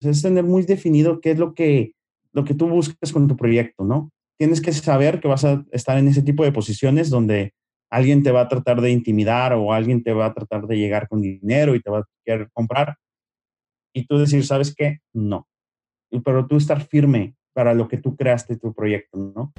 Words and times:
es 0.00 0.22
tener 0.22 0.44
muy 0.44 0.62
definido 0.62 1.20
qué 1.20 1.32
es 1.32 1.38
lo 1.38 1.54
que, 1.54 1.92
lo 2.32 2.44
que 2.44 2.54
tú 2.54 2.68
buscas 2.68 3.12
con 3.12 3.26
tu 3.26 3.36
proyecto, 3.36 3.84
¿no? 3.84 4.10
Tienes 4.38 4.60
que 4.60 4.72
saber 4.72 5.20
que 5.20 5.28
vas 5.28 5.44
a 5.44 5.64
estar 5.72 5.98
en 5.98 6.06
ese 6.06 6.22
tipo 6.22 6.44
de 6.44 6.52
posiciones 6.52 7.10
donde 7.10 7.52
alguien 7.90 8.22
te 8.22 8.30
va 8.30 8.42
a 8.42 8.48
tratar 8.48 8.80
de 8.80 8.92
intimidar 8.92 9.52
o 9.54 9.72
alguien 9.72 10.02
te 10.02 10.12
va 10.12 10.26
a 10.26 10.34
tratar 10.34 10.66
de 10.66 10.76
llegar 10.76 11.08
con 11.08 11.20
dinero 11.20 11.74
y 11.74 11.80
te 11.80 11.90
va 11.90 12.00
a 12.00 12.04
querer 12.24 12.48
comprar. 12.52 12.96
Y 13.92 14.06
tú 14.06 14.18
decir, 14.18 14.44
¿sabes 14.44 14.74
qué? 14.74 14.98
No. 15.12 15.48
Pero 16.24 16.46
tú 16.46 16.56
estar 16.56 16.80
firme 16.80 17.34
para 17.52 17.74
lo 17.74 17.88
que 17.88 17.96
tú 17.96 18.14
creaste 18.14 18.56
tu 18.56 18.72
proyecto, 18.72 19.18
¿no? 19.18 19.52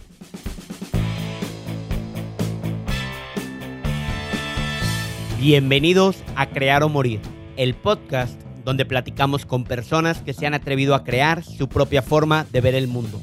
Bienvenidos 5.37 6.23
a 6.35 6.49
Crear 6.49 6.83
o 6.83 6.89
Morir, 6.89 7.21
el 7.57 7.73
podcast 7.73 8.38
donde 8.69 8.85
platicamos 8.85 9.47
con 9.47 9.63
personas 9.63 10.21
que 10.21 10.31
se 10.31 10.45
han 10.45 10.53
atrevido 10.53 10.93
a 10.93 11.03
crear 11.03 11.43
su 11.43 11.67
propia 11.67 12.03
forma 12.03 12.45
de 12.51 12.61
ver 12.61 12.75
el 12.75 12.87
mundo. 12.87 13.19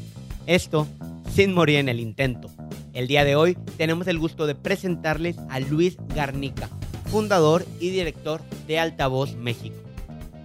Esto 0.49 0.89
sin 1.33 1.55
morir 1.55 1.77
en 1.77 1.89
el 1.89 2.01
intento. 2.01 2.51
El 2.95 3.07
día 3.07 3.25
de 3.25 3.37
hoy 3.37 3.57
tenemos 3.77 4.09
el 4.09 4.19
gusto 4.19 4.49
de 4.49 4.57
presentarles 4.57 5.37
a 5.49 5.61
Luis 5.61 5.99
Garnica, 6.17 6.69
fundador 7.05 7.65
y 7.79 7.91
director 7.91 8.41
de 8.67 8.81
Altavoz 8.81 9.37
México. 9.37 9.77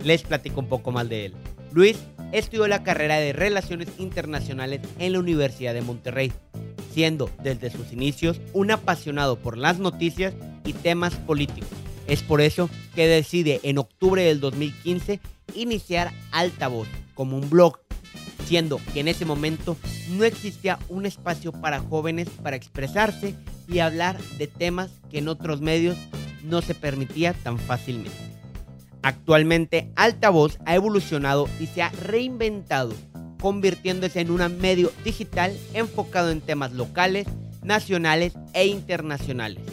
Les 0.03 0.21
platico 0.21 0.59
un 0.59 0.69
poco 0.69 0.91
más 0.91 1.09
de 1.09 1.25
él. 1.25 1.33
Luis 1.71 1.97
estudió 2.31 2.67
la 2.67 2.83
carrera 2.83 3.15
de 3.15 3.33
Relaciones 3.33 3.87
Internacionales 3.97 4.81
en 4.99 5.13
la 5.13 5.19
Universidad 5.19 5.73
de 5.73 5.81
Monterrey, 5.81 6.31
siendo 6.93 7.27
desde 7.41 7.71
sus 7.71 7.91
inicios 7.91 8.39
un 8.53 8.69
apasionado 8.69 9.39
por 9.39 9.57
las 9.57 9.79
noticias 9.79 10.35
y 10.63 10.73
temas 10.73 11.15
políticos 11.15 11.71
es 12.07 12.23
por 12.23 12.41
eso 12.41 12.69
que 12.95 13.07
decide 13.07 13.59
en 13.63 13.77
octubre 13.77 14.23
del 14.23 14.39
2015 14.39 15.19
iniciar 15.55 16.11
Altavoz 16.31 16.87
como 17.13 17.37
un 17.37 17.49
blog, 17.49 17.79
siendo 18.45 18.79
que 18.93 19.01
en 19.01 19.07
ese 19.07 19.25
momento 19.25 19.77
no 20.09 20.23
existía 20.23 20.79
un 20.89 21.05
espacio 21.05 21.51
para 21.51 21.79
jóvenes 21.79 22.29
para 22.41 22.55
expresarse 22.55 23.35
y 23.67 23.79
hablar 23.79 24.19
de 24.37 24.47
temas 24.47 24.91
que 25.09 25.19
en 25.19 25.27
otros 25.27 25.61
medios 25.61 25.97
no 26.43 26.61
se 26.61 26.73
permitía 26.73 27.33
tan 27.33 27.59
fácilmente. 27.59 28.17
Actualmente 29.03 29.91
Altavoz 29.95 30.57
ha 30.65 30.75
evolucionado 30.75 31.47
y 31.59 31.67
se 31.67 31.81
ha 31.81 31.89
reinventado, 31.89 32.93
convirtiéndose 33.39 34.21
en 34.21 34.31
un 34.31 34.57
medio 34.59 34.91
digital 35.03 35.57
enfocado 35.73 36.29
en 36.29 36.41
temas 36.41 36.73
locales, 36.73 37.27
nacionales 37.63 38.33
e 38.53 38.67
internacionales 38.67 39.63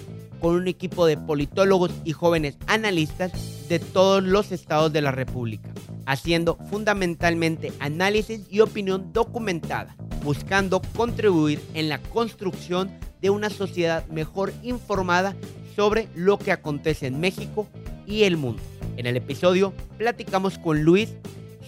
con 0.40 0.54
un 0.54 0.68
equipo 0.68 1.06
de 1.06 1.16
politólogos 1.16 1.90
y 2.04 2.12
jóvenes 2.12 2.56
analistas 2.66 3.32
de 3.68 3.78
todos 3.78 4.22
los 4.22 4.52
estados 4.52 4.92
de 4.92 5.02
la 5.02 5.10
República, 5.10 5.70
haciendo 6.06 6.56
fundamentalmente 6.70 7.72
análisis 7.80 8.46
y 8.50 8.60
opinión 8.60 9.12
documentada, 9.12 9.96
buscando 10.24 10.80
contribuir 10.96 11.60
en 11.74 11.88
la 11.88 11.98
construcción 11.98 12.90
de 13.20 13.30
una 13.30 13.50
sociedad 13.50 14.06
mejor 14.06 14.52
informada 14.62 15.34
sobre 15.76 16.08
lo 16.14 16.38
que 16.38 16.52
acontece 16.52 17.06
en 17.06 17.20
México 17.20 17.66
y 18.06 18.24
el 18.24 18.36
mundo. 18.36 18.62
En 18.96 19.06
el 19.06 19.16
episodio 19.16 19.72
platicamos 19.96 20.58
con 20.58 20.82
Luis 20.82 21.14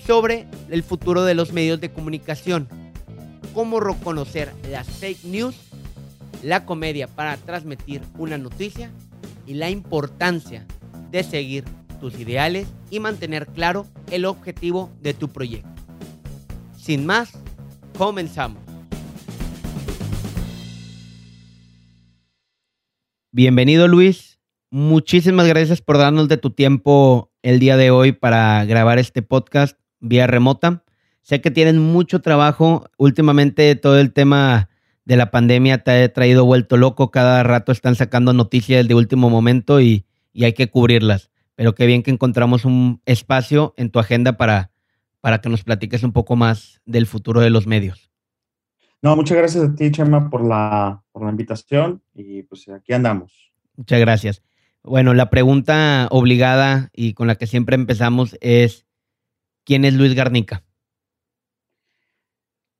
sobre 0.06 0.46
el 0.70 0.82
futuro 0.82 1.24
de 1.24 1.34
los 1.34 1.52
medios 1.52 1.80
de 1.80 1.92
comunicación, 1.92 2.68
cómo 3.54 3.78
reconocer 3.78 4.52
las 4.70 4.88
fake 4.88 5.24
news 5.24 5.54
la 6.42 6.64
comedia 6.64 7.06
para 7.06 7.36
transmitir 7.36 8.02
una 8.18 8.38
noticia 8.38 8.90
y 9.46 9.54
la 9.54 9.70
importancia 9.70 10.66
de 11.10 11.22
seguir 11.22 11.64
tus 12.00 12.18
ideales 12.18 12.68
y 12.90 13.00
mantener 13.00 13.46
claro 13.46 13.86
el 14.10 14.24
objetivo 14.24 14.90
de 15.02 15.14
tu 15.14 15.28
proyecto. 15.28 15.68
Sin 16.76 17.04
más, 17.04 17.32
comenzamos. 17.98 18.62
Bienvenido 23.32 23.86
Luis, 23.86 24.40
muchísimas 24.70 25.46
gracias 25.46 25.82
por 25.82 25.98
darnos 25.98 26.26
de 26.28 26.36
tu 26.36 26.50
tiempo 26.50 27.30
el 27.42 27.60
día 27.60 27.76
de 27.76 27.90
hoy 27.90 28.12
para 28.12 28.64
grabar 28.64 28.98
este 28.98 29.22
podcast 29.22 29.78
vía 30.00 30.26
remota. 30.26 30.84
Sé 31.22 31.40
que 31.40 31.50
tienen 31.50 31.78
mucho 31.78 32.22
trabajo 32.22 32.90
últimamente 32.96 33.76
todo 33.76 34.00
el 34.00 34.12
tema 34.12 34.69
de 35.10 35.16
la 35.16 35.32
pandemia 35.32 35.82
te 35.82 36.04
ha 36.04 36.12
traído 36.12 36.44
vuelto 36.44 36.76
loco. 36.76 37.10
Cada 37.10 37.42
rato 37.42 37.72
están 37.72 37.96
sacando 37.96 38.32
noticias 38.32 38.86
de 38.86 38.94
último 38.94 39.28
momento 39.28 39.80
y, 39.80 40.06
hay 40.40 40.52
que 40.52 40.70
cubrirlas. 40.70 41.32
Pero 41.56 41.74
qué 41.74 41.84
bien 41.86 42.04
que 42.04 42.12
encontramos 42.12 42.64
un 42.64 43.02
espacio 43.06 43.74
en 43.76 43.90
tu 43.90 43.98
agenda 43.98 44.36
para, 44.36 44.70
para 45.20 45.40
que 45.40 45.48
nos 45.48 45.64
platiques 45.64 46.04
un 46.04 46.12
poco 46.12 46.36
más 46.36 46.80
del 46.84 47.08
futuro 47.08 47.40
de 47.40 47.50
los 47.50 47.66
medios. 47.66 48.12
No, 49.02 49.16
muchas 49.16 49.36
gracias 49.36 49.64
a 49.64 49.74
ti, 49.74 49.90
Chema, 49.90 50.30
por 50.30 50.46
la, 50.46 51.02
por 51.10 51.24
la 51.24 51.30
invitación 51.30 52.04
y 52.14 52.44
pues 52.44 52.68
aquí 52.68 52.92
andamos. 52.92 53.52
Muchas 53.74 53.98
gracias. 53.98 54.44
Bueno, 54.84 55.12
la 55.12 55.28
pregunta 55.28 56.06
obligada 56.12 56.88
y 56.94 57.14
con 57.14 57.26
la 57.26 57.34
que 57.34 57.48
siempre 57.48 57.74
empezamos 57.74 58.38
es, 58.40 58.86
¿quién 59.64 59.84
es 59.84 59.94
Luis 59.94 60.14
Garnica? 60.14 60.62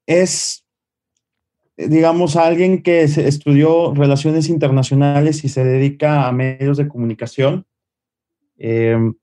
Es 0.06 0.64
digamos, 1.88 2.36
a 2.36 2.46
alguien 2.46 2.82
que 2.82 3.02
estudió 3.02 3.94
relaciones 3.94 4.48
internacionales 4.48 5.44
y 5.44 5.48
se 5.48 5.64
dedica 5.64 6.28
a 6.28 6.32
medios 6.32 6.76
de 6.76 6.88
comunicación, 6.88 7.66
em, 8.58 9.14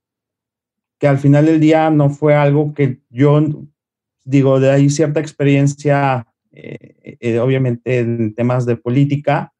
que 0.99 1.07
al 1.07 1.19
final 1.19 1.45
del 1.45 1.59
día 1.59 1.89
no 1.89 2.09
fue 2.09 2.35
algo 2.35 2.73
que 2.73 2.99
yo, 3.09 3.39
digo, 4.23 4.59
de 4.59 4.71
ahí 4.71 4.89
cierta 4.89 5.19
experiencia, 5.19 6.27
eh, 6.51 7.17
eh, 7.19 7.39
obviamente 7.39 7.99
en 7.99 8.33
temas 8.33 8.65
de 8.65 8.77
política, 8.77 9.53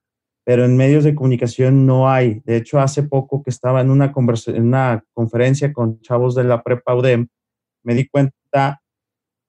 pero 0.44 0.66
en 0.66 0.78
medios 0.78 1.04
de 1.04 1.14
comunicación 1.14 1.86
no 1.86 2.10
hay. 2.10 2.42
De 2.46 2.56
hecho, 2.56 2.80
hace 2.80 3.04
poco 3.04 3.44
que 3.44 3.50
estaba 3.50 3.82
en 3.82 3.92
una, 3.92 4.14
en 4.48 4.64
una 4.64 5.04
conferencia 5.14 5.74
con 5.74 6.00
chavos 6.00 6.36
de 6.36 6.46
la 6.46 6.64
prepa 6.64 6.96
UDEM, 6.96 7.28
me 7.84 7.94
di 7.94 8.08
cuenta 8.08 8.82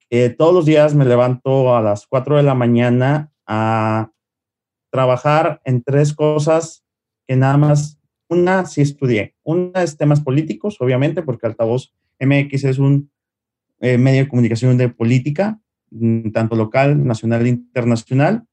que 0.09 0.29
todos 0.29 0.53
los 0.53 0.65
días 0.65 0.95
me 0.95 1.05
levanto 1.05 1.75
a 1.75 1.81
las 1.81 2.05
4 2.07 2.37
de 2.37 2.43
la 2.43 2.53
mañana 2.53 3.31
a 3.49 4.11
trabajar 4.91 5.59
en 5.65 5.81
tres 5.81 6.13
cosas 6.13 6.85
que 7.27 7.35
nada 7.35 7.57
más, 7.57 7.99
una 8.29 8.65
sí 8.65 8.81
estudié. 8.81 9.35
Una 9.43 9.83
es 9.83 9.97
temas 9.97 10.21
políticos, 10.21 10.77
obviamente, 10.79 11.23
porque 11.23 11.47
Altavoz 11.47 11.91
MX 12.19 12.63
es 12.65 12.77
un 12.77 13.11
eh, 13.81 13.97
medio 13.97 14.23
de 14.23 14.29
comunicación 14.29 14.77
de 14.77 14.89
política, 14.89 15.59
mm, 15.89 16.29
tanto 16.29 16.55
local, 16.55 17.03
nacional 17.05 17.45
e 17.45 17.49
internacional. 17.49 18.45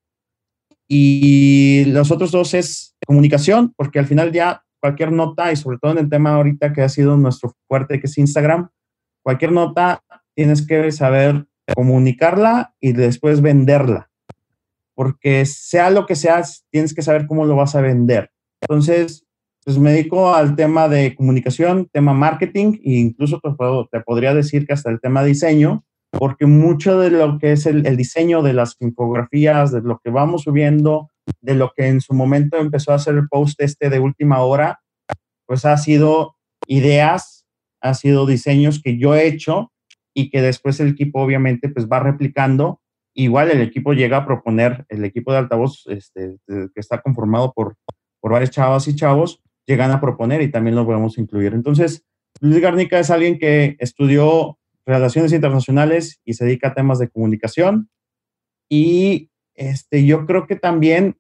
Y 0.89 1.85
los 1.87 2.11
otros 2.11 2.31
dos 2.31 2.55
es 2.55 2.97
comunicación, 3.07 3.75
porque 3.77 3.99
al 3.99 4.07
final 4.07 4.33
ya 4.33 4.65
cualquier 4.81 5.13
nota, 5.13 5.53
y 5.53 5.57
sobre 5.57 5.79
todo 5.79 5.93
en 5.93 5.99
el 5.99 6.09
tema 6.09 6.35
ahorita 6.35 6.73
que 6.73 6.83
ha 6.83 6.89
sido 6.89 7.19
nuestro 7.19 7.55
fuerte, 7.69 8.01
que 8.01 8.07
es 8.07 8.17
Instagram, 8.17 8.71
cualquier 9.23 9.53
nota 9.53 10.03
tienes 10.35 10.67
que 10.67 10.91
saber 10.93 11.47
comunicarla 11.75 12.75
y 12.81 12.93
después 12.93 13.43
venderla 13.43 14.11
porque 14.97 15.45
sea 15.45 15.91
lo 15.91 16.07
que 16.07 16.17
sea, 16.17 16.43
tienes 16.71 16.95
que 16.95 17.03
saber 17.03 17.27
cómo 17.27 17.45
lo 17.45 17.55
vas 17.55 17.77
a 17.77 17.83
vender. 17.83 18.31
Entonces, 18.63 19.27
pues 19.63 19.79
me 19.79 19.93
dedico 19.93 20.35
al 20.35 20.57
tema 20.57 20.89
de 20.89 21.15
comunicación, 21.15 21.89
tema 21.93 22.15
marketing 22.15 22.79
e 22.83 22.95
incluso 22.95 23.41
te, 23.41 24.01
podría 24.01 24.33
decir 24.33 24.67
que 24.67 24.73
hasta 24.73 24.91
el 24.91 25.01
tema 25.01 25.23
diseño, 25.23 25.85
porque 26.11 26.47
mucho 26.47 26.99
de 26.99 27.11
lo 27.11 27.39
que 27.39 27.53
es 27.53 27.67
el, 27.67 27.83
diseño 27.97 28.43
de 28.43 28.55
las 28.55 28.77
infografías, 28.81 29.71
de 29.71 29.83
lo 29.83 30.01
que 30.03 30.11
vamos 30.11 30.45
subiendo, 30.45 31.11
de 31.43 31.55
lo 31.55 31.73
que 31.77 31.89
en 31.89 32.01
su 32.01 32.15
momento 32.15 32.57
empezó 32.57 32.93
a 32.93 32.97
hacer 32.97 33.17
el 33.17 33.29
post 33.29 33.61
este 33.61 33.91
de 33.91 33.99
última 33.99 34.41
hora, 34.41 34.81
pues 35.47 35.67
ha 35.67 35.77
sido 35.77 36.37
ideas, 36.67 37.45
ha 37.83 37.93
sido 37.93 38.25
diseños 38.25 38.81
que 38.83 38.97
yo 38.97 39.15
he 39.15 39.27
hecho 39.27 39.73
y 40.15 40.31
que 40.31 40.41
después 40.41 40.81
el 40.81 40.89
equipo 40.89 41.21
obviamente 41.21 41.69
pues 41.69 41.87
va 41.87 42.01
replicando 42.01 42.81
igual 43.17 43.51
el 43.51 43.63
equipo 43.63 43.95
llega 43.95 44.19
a 44.19 44.27
proponer, 44.27 44.85
el 44.89 45.05
equipo 45.05 45.33
de 45.33 45.39
altavoz 45.39 45.85
este, 45.87 46.37
que 46.47 46.81
está 46.81 47.01
conformado 47.01 47.53
por, 47.53 47.77
por 48.21 48.33
varios 48.33 48.51
chavos 48.51 48.87
y 48.89 48.95
chavos, 48.95 49.43
llegan 49.67 49.91
a 49.91 50.01
proponer 50.01 50.43
y 50.43 50.51
también 50.51 50.77
lo 50.77 50.85
podemos 50.85 51.19
incluir. 51.19 51.55
Entonces, 51.55 52.05
Luis 52.41 52.61
Garnica 52.61 52.99
es 52.99 53.11
alguien 53.11 53.39
que 53.39 53.77
estudió 53.81 54.59
relaciones 54.85 55.33
internacionales 55.33 56.21
y 56.25 56.35
se 56.35 56.45
dedica 56.45 56.69
a 56.69 56.75
temas 56.75 56.99
de 56.99 57.09
comunicación. 57.09 57.89
Y 58.69 59.31
este, 59.55 60.05
yo 60.05 60.27
creo 60.27 60.47
que 60.47 60.57
también 60.57 61.17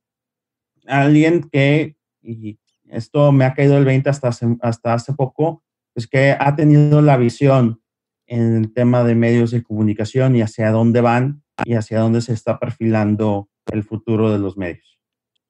alguien 0.87 1.49
que, 1.51 1.97
y 2.23 2.59
esto 2.89 3.33
me 3.33 3.47
ha 3.47 3.55
caído 3.55 3.79
el 3.79 3.87
20 3.87 4.11
hasta 4.11 4.29
hace, 4.29 4.47
hasta 4.61 4.93
hace 4.93 5.15
poco, 5.15 5.65
es 5.95 6.07
que 6.07 6.37
ha 6.39 6.55
tenido 6.57 7.01
la 7.01 7.17
visión 7.17 7.81
en 8.27 8.55
el 8.55 8.75
tema 8.75 9.03
de 9.03 9.15
medios 9.15 9.51
de 9.51 9.63
comunicación 9.63 10.37
y 10.37 10.43
hacia 10.43 10.71
dónde 10.71 11.01
van 11.01 11.43
y 11.65 11.75
hacia 11.75 12.01
dónde 12.01 12.21
se 12.21 12.33
está 12.33 12.59
perfilando 12.59 13.49
el 13.73 13.83
futuro 13.83 14.31
de 14.31 14.39
los 14.39 14.57
medios. 14.57 14.99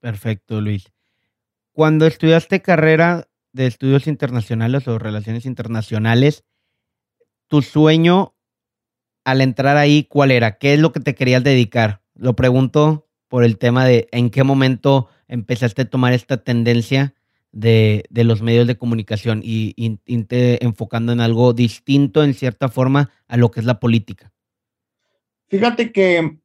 Perfecto, 0.00 0.60
Luis. 0.60 0.92
Cuando 1.72 2.06
estudiaste 2.06 2.62
carrera 2.62 3.28
de 3.52 3.66
estudios 3.66 4.06
internacionales 4.06 4.86
o 4.88 4.98
relaciones 4.98 5.46
internacionales, 5.46 6.44
tu 7.48 7.62
sueño 7.62 8.34
al 9.24 9.40
entrar 9.40 9.76
ahí, 9.76 10.04
¿cuál 10.04 10.30
era? 10.30 10.58
¿Qué 10.58 10.74
es 10.74 10.80
lo 10.80 10.92
que 10.92 11.00
te 11.00 11.14
querías 11.14 11.42
dedicar? 11.42 12.02
Lo 12.14 12.36
pregunto 12.36 13.08
por 13.28 13.44
el 13.44 13.58
tema 13.58 13.84
de 13.84 14.08
en 14.12 14.30
qué 14.30 14.44
momento 14.44 15.08
empezaste 15.26 15.82
a 15.82 15.90
tomar 15.90 16.12
esta 16.12 16.36
tendencia 16.36 17.14
de, 17.50 18.06
los 18.12 18.42
medios 18.42 18.66
de 18.66 18.76
comunicación 18.76 19.40
y, 19.42 19.74
enfocando 20.06 21.12
en 21.12 21.20
algo 21.20 21.52
distinto 21.52 22.22
en 22.22 22.34
cierta 22.34 22.68
forma 22.68 23.10
a 23.26 23.36
lo 23.36 23.50
que 23.50 23.60
es 23.60 23.66
la 23.66 23.80
política. 23.80 24.32
Fíjate 25.48 25.92
que 25.92 26.38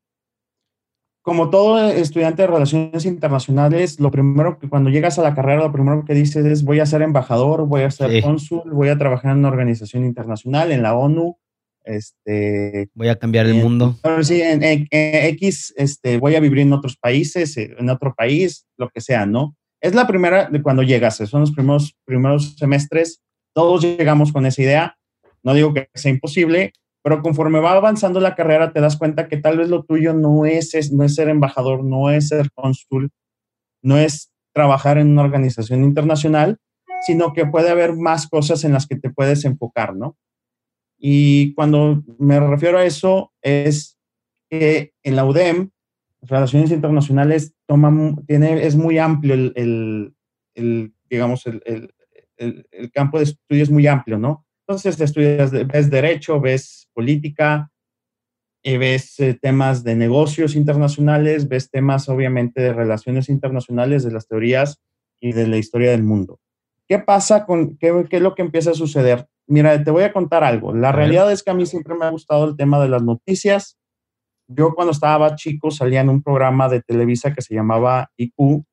como 1.21 1.51
todo 1.51 1.89
estudiante 1.89 2.41
de 2.41 2.47
relaciones 2.47 3.05
internacionales, 3.05 3.99
lo 3.99 4.09
primero 4.09 4.57
que 4.57 4.67
cuando 4.67 4.89
llegas 4.89 5.19
a 5.19 5.21
la 5.21 5.35
carrera, 5.35 5.63
lo 5.63 5.71
primero 5.71 6.03
que 6.03 6.15
dices 6.15 6.45
es 6.45 6.63
voy 6.63 6.79
a 6.79 6.85
ser 6.85 7.03
embajador, 7.03 7.67
voy 7.67 7.83
a 7.83 7.91
ser 7.91 8.23
cónsul, 8.23 8.71
voy 8.71 8.89
a 8.89 8.97
trabajar 8.97 9.31
en 9.31 9.39
una 9.39 9.49
organización 9.49 10.03
internacional, 10.03 10.71
en 10.71 10.81
la 10.81 10.95
ONU. 10.95 11.37
Este, 11.83 12.89
voy 12.93 13.07
a 13.07 13.15
cambiar 13.15 13.47
el 13.47 13.55
mundo. 13.55 13.97
Sí, 14.21 14.41
en, 14.41 14.87
X, 14.91 15.73
este, 15.77 16.17
voy 16.17 16.35
a 16.35 16.39
vivir 16.39 16.59
en 16.59 16.73
otros 16.73 16.97
países, 16.97 17.55
en 17.57 17.89
otro 17.89 18.13
país, 18.15 18.67
lo 18.77 18.89
que 18.89 19.01
sea, 19.01 19.25
¿no? 19.25 19.55
Es 19.79 19.95
la 19.95 20.05
primera 20.05 20.47
de 20.47 20.61
cuando 20.61 20.83
llegas, 20.83 21.17
son 21.17 21.41
los 21.41 21.51
primeros, 21.51 21.95
primeros 22.05 22.55
semestres, 22.55 23.21
todos 23.53 23.81
llegamos 23.81 24.31
con 24.31 24.45
esa 24.45 24.61
idea. 24.61 24.97
No 25.43 25.55
digo 25.55 25.73
que 25.73 25.89
sea 25.95 26.11
imposible, 26.11 26.71
pero 27.03 27.21
conforme 27.21 27.59
va 27.59 27.73
avanzando 27.73 28.19
la 28.19 28.35
carrera 28.35 28.73
te 28.73 28.81
das 28.81 28.97
cuenta 28.97 29.27
que 29.27 29.37
tal 29.37 29.57
vez 29.57 29.69
lo 29.69 29.83
tuyo 29.83 30.13
no 30.13 30.45
es, 30.45 30.91
no 30.91 31.03
es 31.03 31.15
ser 31.15 31.29
embajador, 31.29 31.83
no 31.83 32.09
es 32.09 32.27
ser 32.27 32.51
cónsul, 32.53 33.11
no 33.81 33.97
es 33.97 34.31
trabajar 34.53 34.97
en 34.97 35.11
una 35.11 35.23
organización 35.23 35.83
internacional, 35.83 36.59
sino 37.01 37.33
que 37.33 37.45
puede 37.45 37.69
haber 37.69 37.95
más 37.95 38.27
cosas 38.27 38.63
en 38.63 38.73
las 38.73 38.87
que 38.87 38.95
te 38.95 39.09
puedes 39.09 39.43
enfocar, 39.45 39.95
¿no? 39.95 40.17
Y 40.99 41.55
cuando 41.55 42.03
me 42.19 42.39
refiero 42.39 42.77
a 42.77 42.85
eso 42.85 43.33
es 43.41 43.97
que 44.49 44.93
en 45.01 45.15
la 45.15 45.25
UDEM, 45.25 45.71
Relaciones 46.21 46.69
Internacionales, 46.69 47.55
toma, 47.65 48.15
tiene, 48.27 48.67
es 48.67 48.75
muy 48.75 48.99
amplio 48.99 49.33
el, 49.33 50.13
el, 50.53 50.93
digamos, 51.09 51.47
el, 51.47 51.63
el 52.37 52.91
campo 52.91 53.17
de 53.17 53.23
estudio 53.23 53.63
es 53.63 53.71
muy 53.71 53.87
amplio, 53.87 54.19
¿no? 54.19 54.45
Entonces 54.71 55.01
estudias, 55.01 55.51
ves 55.51 55.89
derecho, 55.89 56.39
ves 56.39 56.87
política, 56.93 57.69
y 58.63 58.77
ves 58.77 59.19
eh, 59.19 59.33
temas 59.33 59.83
de 59.83 59.95
negocios 59.95 60.55
internacionales, 60.55 61.47
ves 61.47 61.69
temas 61.69 62.07
obviamente 62.09 62.61
de 62.61 62.73
relaciones 62.73 63.29
internacionales, 63.29 64.03
de 64.03 64.11
las 64.11 64.27
teorías 64.27 64.79
y 65.19 65.33
de 65.33 65.47
la 65.47 65.57
historia 65.57 65.91
del 65.91 66.03
mundo. 66.03 66.39
¿Qué 66.87 66.99
pasa 66.99 67.45
con 67.45 67.77
qué, 67.77 68.05
qué 68.09 68.17
es 68.17 68.21
lo 68.21 68.35
que 68.35 68.43
empieza 68.43 68.71
a 68.71 68.75
suceder? 68.75 69.27
Mira, 69.47 69.83
te 69.83 69.91
voy 69.91 70.03
a 70.03 70.13
contar 70.13 70.43
algo. 70.43 70.73
La 70.73 70.91
realidad 70.91 71.31
es 71.31 71.43
que 71.43 71.51
a 71.51 71.53
mí 71.53 71.65
siempre 71.65 71.95
me 71.95 72.05
ha 72.05 72.09
gustado 72.09 72.45
el 72.45 72.55
tema 72.55 72.81
de 72.81 72.89
las 72.89 73.01
noticias. 73.01 73.77
Yo 74.47 74.73
cuando 74.75 74.91
estaba 74.91 75.35
chico 75.35 75.71
salía 75.71 76.01
en 76.01 76.09
un 76.09 76.21
programa 76.21 76.69
de 76.69 76.81
Televisa 76.81 77.33
que 77.33 77.41
se 77.41 77.55
llamaba 77.55 78.11
IQ 78.17 78.63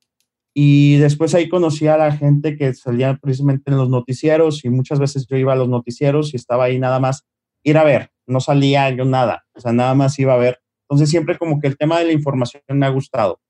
y 0.55 0.97
después 0.97 1.35
ahí 1.35 1.49
conocí 1.49 1.87
a 1.87 1.97
la 1.97 2.13
gente 2.13 2.57
que 2.57 2.75
salía 2.75 3.17
precisamente 3.17 3.71
en 3.71 3.77
los 3.77 3.89
noticieros 3.89 4.65
y 4.65 4.71
muchas 4.71 4.99
veces 4.99 5.27
yo 5.29 5.37
iba 5.37 5.53
a 5.53 5.57
los 5.57 5.69
noticieros 5.69 6.33
y 6.33 6.37
estaba 6.37 6.65
ahí 6.65 6.79
nada 6.79 6.99
más 7.01 7.27
ir 7.63 7.79
a 7.79 7.85
ver, 7.85 8.11
no 8.27 8.41
salía 8.41 8.91
yo 8.91 9.05
nada, 9.05 9.45
o 9.55 9.61
sea, 9.61 9.73
nada 9.73 9.95
más 9.95 10.19
iba 10.19 10.35
a 10.35 10.39
ver. 10.39 10.61
Entonces 10.89 11.11
siempre 11.11 11.37
como 11.39 11.61
que 11.61 11.69
el 11.69 11.77
tema 11.77 11.99
de 11.99 12.07
la 12.07 12.13
información 12.13 12.63
me 12.69 12.87
ha 12.87 12.91
gustado. 12.91 13.41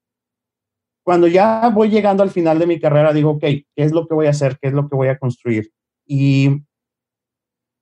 Cuando 1.04 1.26
ya 1.26 1.70
voy 1.70 1.88
llegando 1.88 2.22
al 2.22 2.30
final 2.30 2.58
de 2.58 2.66
mi 2.66 2.78
carrera, 2.78 3.12
digo, 3.12 3.30
ok, 3.30 3.40
¿qué 3.40 3.64
es 3.76 3.92
lo 3.92 4.06
que 4.06 4.14
voy 4.14 4.26
a 4.26 4.30
hacer? 4.30 4.58
¿Qué 4.60 4.68
es 4.68 4.74
lo 4.74 4.88
que 4.88 4.96
voy 4.96 5.08
a 5.08 5.18
construir? 5.18 5.72
Y 6.04 6.64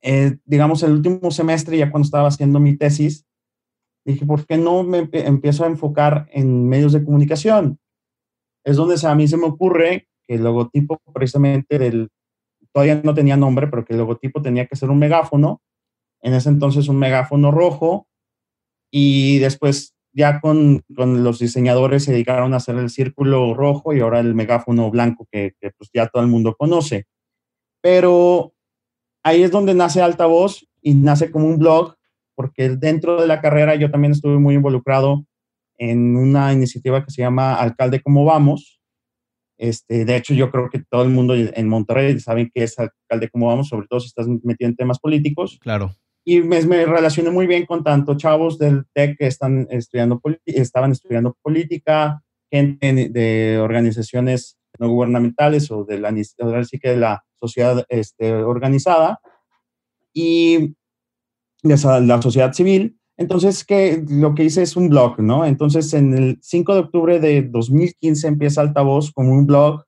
eh, 0.03 0.39
digamos, 0.45 0.85
el 0.85 0.93
último 0.93 1.33
semestre, 1.33 1.77
ya 1.77 1.91
cuando 1.91 2.07
estaba 2.07 2.29
haciendo 2.29 2.61
mi 2.61 2.77
tesis, 2.77 3.27
dije, 4.05 4.25
¿por 4.25 4.47
qué 4.47 4.57
no 4.57 4.85
me 4.85 5.09
empiezo 5.13 5.65
a 5.65 5.67
enfocar 5.67 6.29
en 6.31 6.69
medios 6.69 6.93
de 6.93 7.05
comunicación? 7.05 7.81
Es 8.67 8.77
donde 8.77 8.97
a 9.07 9.15
mí 9.15 9.29
se 9.29 9.37
me 9.37 9.47
ocurre 9.47 10.09
que 10.27 10.35
el 10.35 10.43
logotipo 10.43 11.01
precisamente 11.15 11.79
del, 11.79 12.11
todavía 12.73 13.01
no 13.03 13.15
tenía 13.15 13.37
nombre, 13.37 13.69
pero 13.69 13.85
que 13.85 13.93
el 13.93 14.01
logotipo 14.01 14.43
tenía 14.43 14.67
que 14.67 14.75
ser 14.75 14.91
un 14.91 14.99
megáfono, 14.99 15.63
en 16.21 16.35
ese 16.35 16.49
entonces 16.49 16.89
un 16.89 16.99
megáfono 16.99 17.53
rojo, 17.53 18.09
y 18.91 19.39
después 19.39 19.95
ya 20.13 20.41
con, 20.41 20.83
con 20.97 21.23
los 21.23 21.39
diseñadores 21.39 22.03
se 22.05 22.13
dedicaron 22.13 22.55
a 22.55 22.57
hacer 22.57 22.75
el 22.75 22.91
círculo 22.91 23.55
rojo 23.55 23.95
y 23.95 24.01
ahora 24.01 24.19
el 24.19 24.35
megáfono 24.35 24.91
blanco 24.91 25.29
que, 25.31 25.55
pues 25.61 25.89
ya 25.95 26.09
todo 26.09 26.25
el 26.25 26.29
mundo 26.29 26.57
conoce. 26.59 27.07
Pero 27.81 28.53
ahí 29.23 29.45
es 29.45 29.53
donde 29.53 29.75
nace 29.75 30.03
Altavoz 30.03 30.67
y 30.83 30.95
nace 30.95 31.31
como 31.31 31.47
un 31.47 31.59
blog, 31.59 31.95
porque 32.35 32.71
dentro 32.71 33.21
de 33.21 33.29
la 33.29 33.41
carrera 33.41 33.77
yo 33.77 33.93
también 33.93 34.11
estuve 34.11 34.41
muy 34.41 34.57
involucrado 34.57 35.25
en 35.79 36.17
una 36.17 36.53
iniciativa 36.53 37.05
que 37.05 37.11
se 37.11 37.23
llama 37.23 37.55
Alcalde 37.55 38.01
Como 38.01 38.25
Vamos. 38.25 38.81
Este, 39.59 40.05
de 40.05 40.17
hecho, 40.17 40.35
yo 40.35 40.51
creo 40.51 40.69
que 40.71 40.83
todo 40.91 41.03
el 41.03 41.11
mundo 41.11 41.35
en 41.35 41.69
Monterrey 41.69 42.19
sabe 42.21 42.51
que 42.53 42.65
es 42.65 42.79
Alcalde 42.79 43.29
Como 43.31 43.47
Vamos, 43.47 43.69
sobre 43.69 43.87
todo 43.89 44.01
si 44.01 44.09
estás 44.09 44.27
metido 44.29 44.69
en 44.69 44.77
temas 44.77 44.99
políticos. 44.99 45.59
Claro. 45.61 45.95
Y 46.25 46.41
me, 46.41 46.61
me 46.67 46.85
relacioné 46.85 47.31
muy 47.31 47.47
bien 47.47 47.67
con 47.67 47.85
tanto 47.85 48.17
chavos 48.17 48.59
del 48.59 48.85
TEC 48.93 49.19
que 49.19 49.27
están 49.27 49.69
estudiando, 49.71 50.21
estaban 50.45 50.93
estudiando 50.93 51.37
política, 51.41 52.23
gente 52.51 53.09
de 53.11 53.59
organizaciones 53.59 54.59
no 54.79 54.89
gubernamentales 54.89 55.71
o 55.71 55.85
de 55.85 55.99
la, 55.99 56.13
sí 56.65 56.79
que 56.79 56.91
de 56.91 56.97
la 56.97 57.25
sociedad 57.39 57.85
este, 57.89 58.33
organizada 58.35 59.21
y 60.13 60.75
de 61.63 61.77
la 62.03 62.23
sociedad 62.23 62.53
civil 62.53 62.99
entonces, 63.19 63.65
que 63.65 64.05
lo 64.09 64.35
que 64.35 64.45
hice 64.45 64.63
es 64.63 64.77
un 64.77 64.91
blog, 64.91 65.21
¿no? 65.21 65.47
Entonces, 65.47 65.95
en 65.95 66.13
el 66.13 66.39
5 66.43 66.75
de 66.75 66.81
octubre 66.81 67.19
de 67.19 67.43
2015 67.43 68.29
empieza 68.29 68.61
Altavoz 68.61 69.11
con 69.13 69.29
un 69.29 69.47
blog 69.47 69.85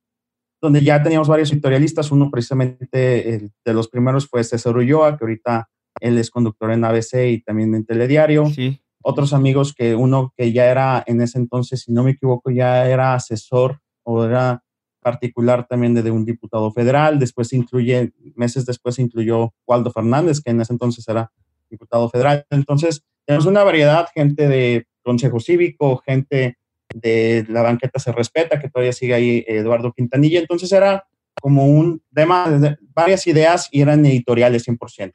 donde 0.62 0.82
ya 0.82 1.02
teníamos 1.02 1.28
varios 1.28 1.52
editorialistas. 1.52 2.10
Uno 2.10 2.30
precisamente 2.30 3.34
el 3.34 3.52
de 3.64 3.74
los 3.74 3.88
primeros 3.88 4.26
fue 4.26 4.44
César 4.44 4.76
Ulloa, 4.76 5.18
que 5.18 5.24
ahorita 5.24 5.68
él 6.00 6.16
es 6.16 6.30
conductor 6.30 6.70
en 6.70 6.84
ABC 6.84 7.28
y 7.28 7.42
también 7.42 7.74
en 7.74 7.84
Telediario. 7.84 8.46
Sí. 8.46 8.80
Otros 9.02 9.32
amigos 9.34 9.74
que 9.74 9.94
uno 9.94 10.32
que 10.36 10.52
ya 10.52 10.66
era 10.66 11.04
en 11.06 11.20
ese 11.20 11.38
entonces, 11.38 11.82
si 11.82 11.92
no 11.92 12.02
me 12.02 12.12
equivoco, 12.12 12.50
ya 12.50 12.88
era 12.88 13.14
asesor 13.14 13.80
o 14.04 14.24
era 14.24 14.64
particular 15.00 15.66
también 15.68 15.94
de, 15.94 16.02
de 16.02 16.10
un 16.10 16.24
diputado 16.24 16.72
federal. 16.72 17.18
Después 17.18 17.52
incluye, 17.52 18.12
meses 18.34 18.64
después 18.64 18.98
incluyó 18.98 19.52
Waldo 19.66 19.90
Fernández, 19.92 20.40
que 20.40 20.50
en 20.50 20.62
ese 20.62 20.72
entonces 20.72 21.06
era 21.08 21.30
diputado 21.70 22.08
federal. 22.08 22.46
Entonces, 22.50 23.04
tenemos 23.28 23.44
una 23.44 23.62
variedad, 23.62 24.08
gente 24.14 24.48
de 24.48 24.86
Consejo 25.02 25.38
Cívico, 25.38 25.98
gente 25.98 26.56
de 26.94 27.44
la 27.50 27.60
banqueta 27.60 27.98
se 27.98 28.10
respeta, 28.10 28.58
que 28.58 28.70
todavía 28.70 28.94
sigue 28.94 29.12
ahí 29.12 29.44
Eduardo 29.46 29.92
Quintanilla. 29.92 30.40
Entonces 30.40 30.72
era 30.72 31.04
como 31.38 31.66
un 31.66 32.02
tema, 32.14 32.48
de 32.48 32.78
varias 32.94 33.26
ideas 33.26 33.68
y 33.70 33.82
eran 33.82 34.06
editoriales 34.06 34.66
100%. 34.66 35.12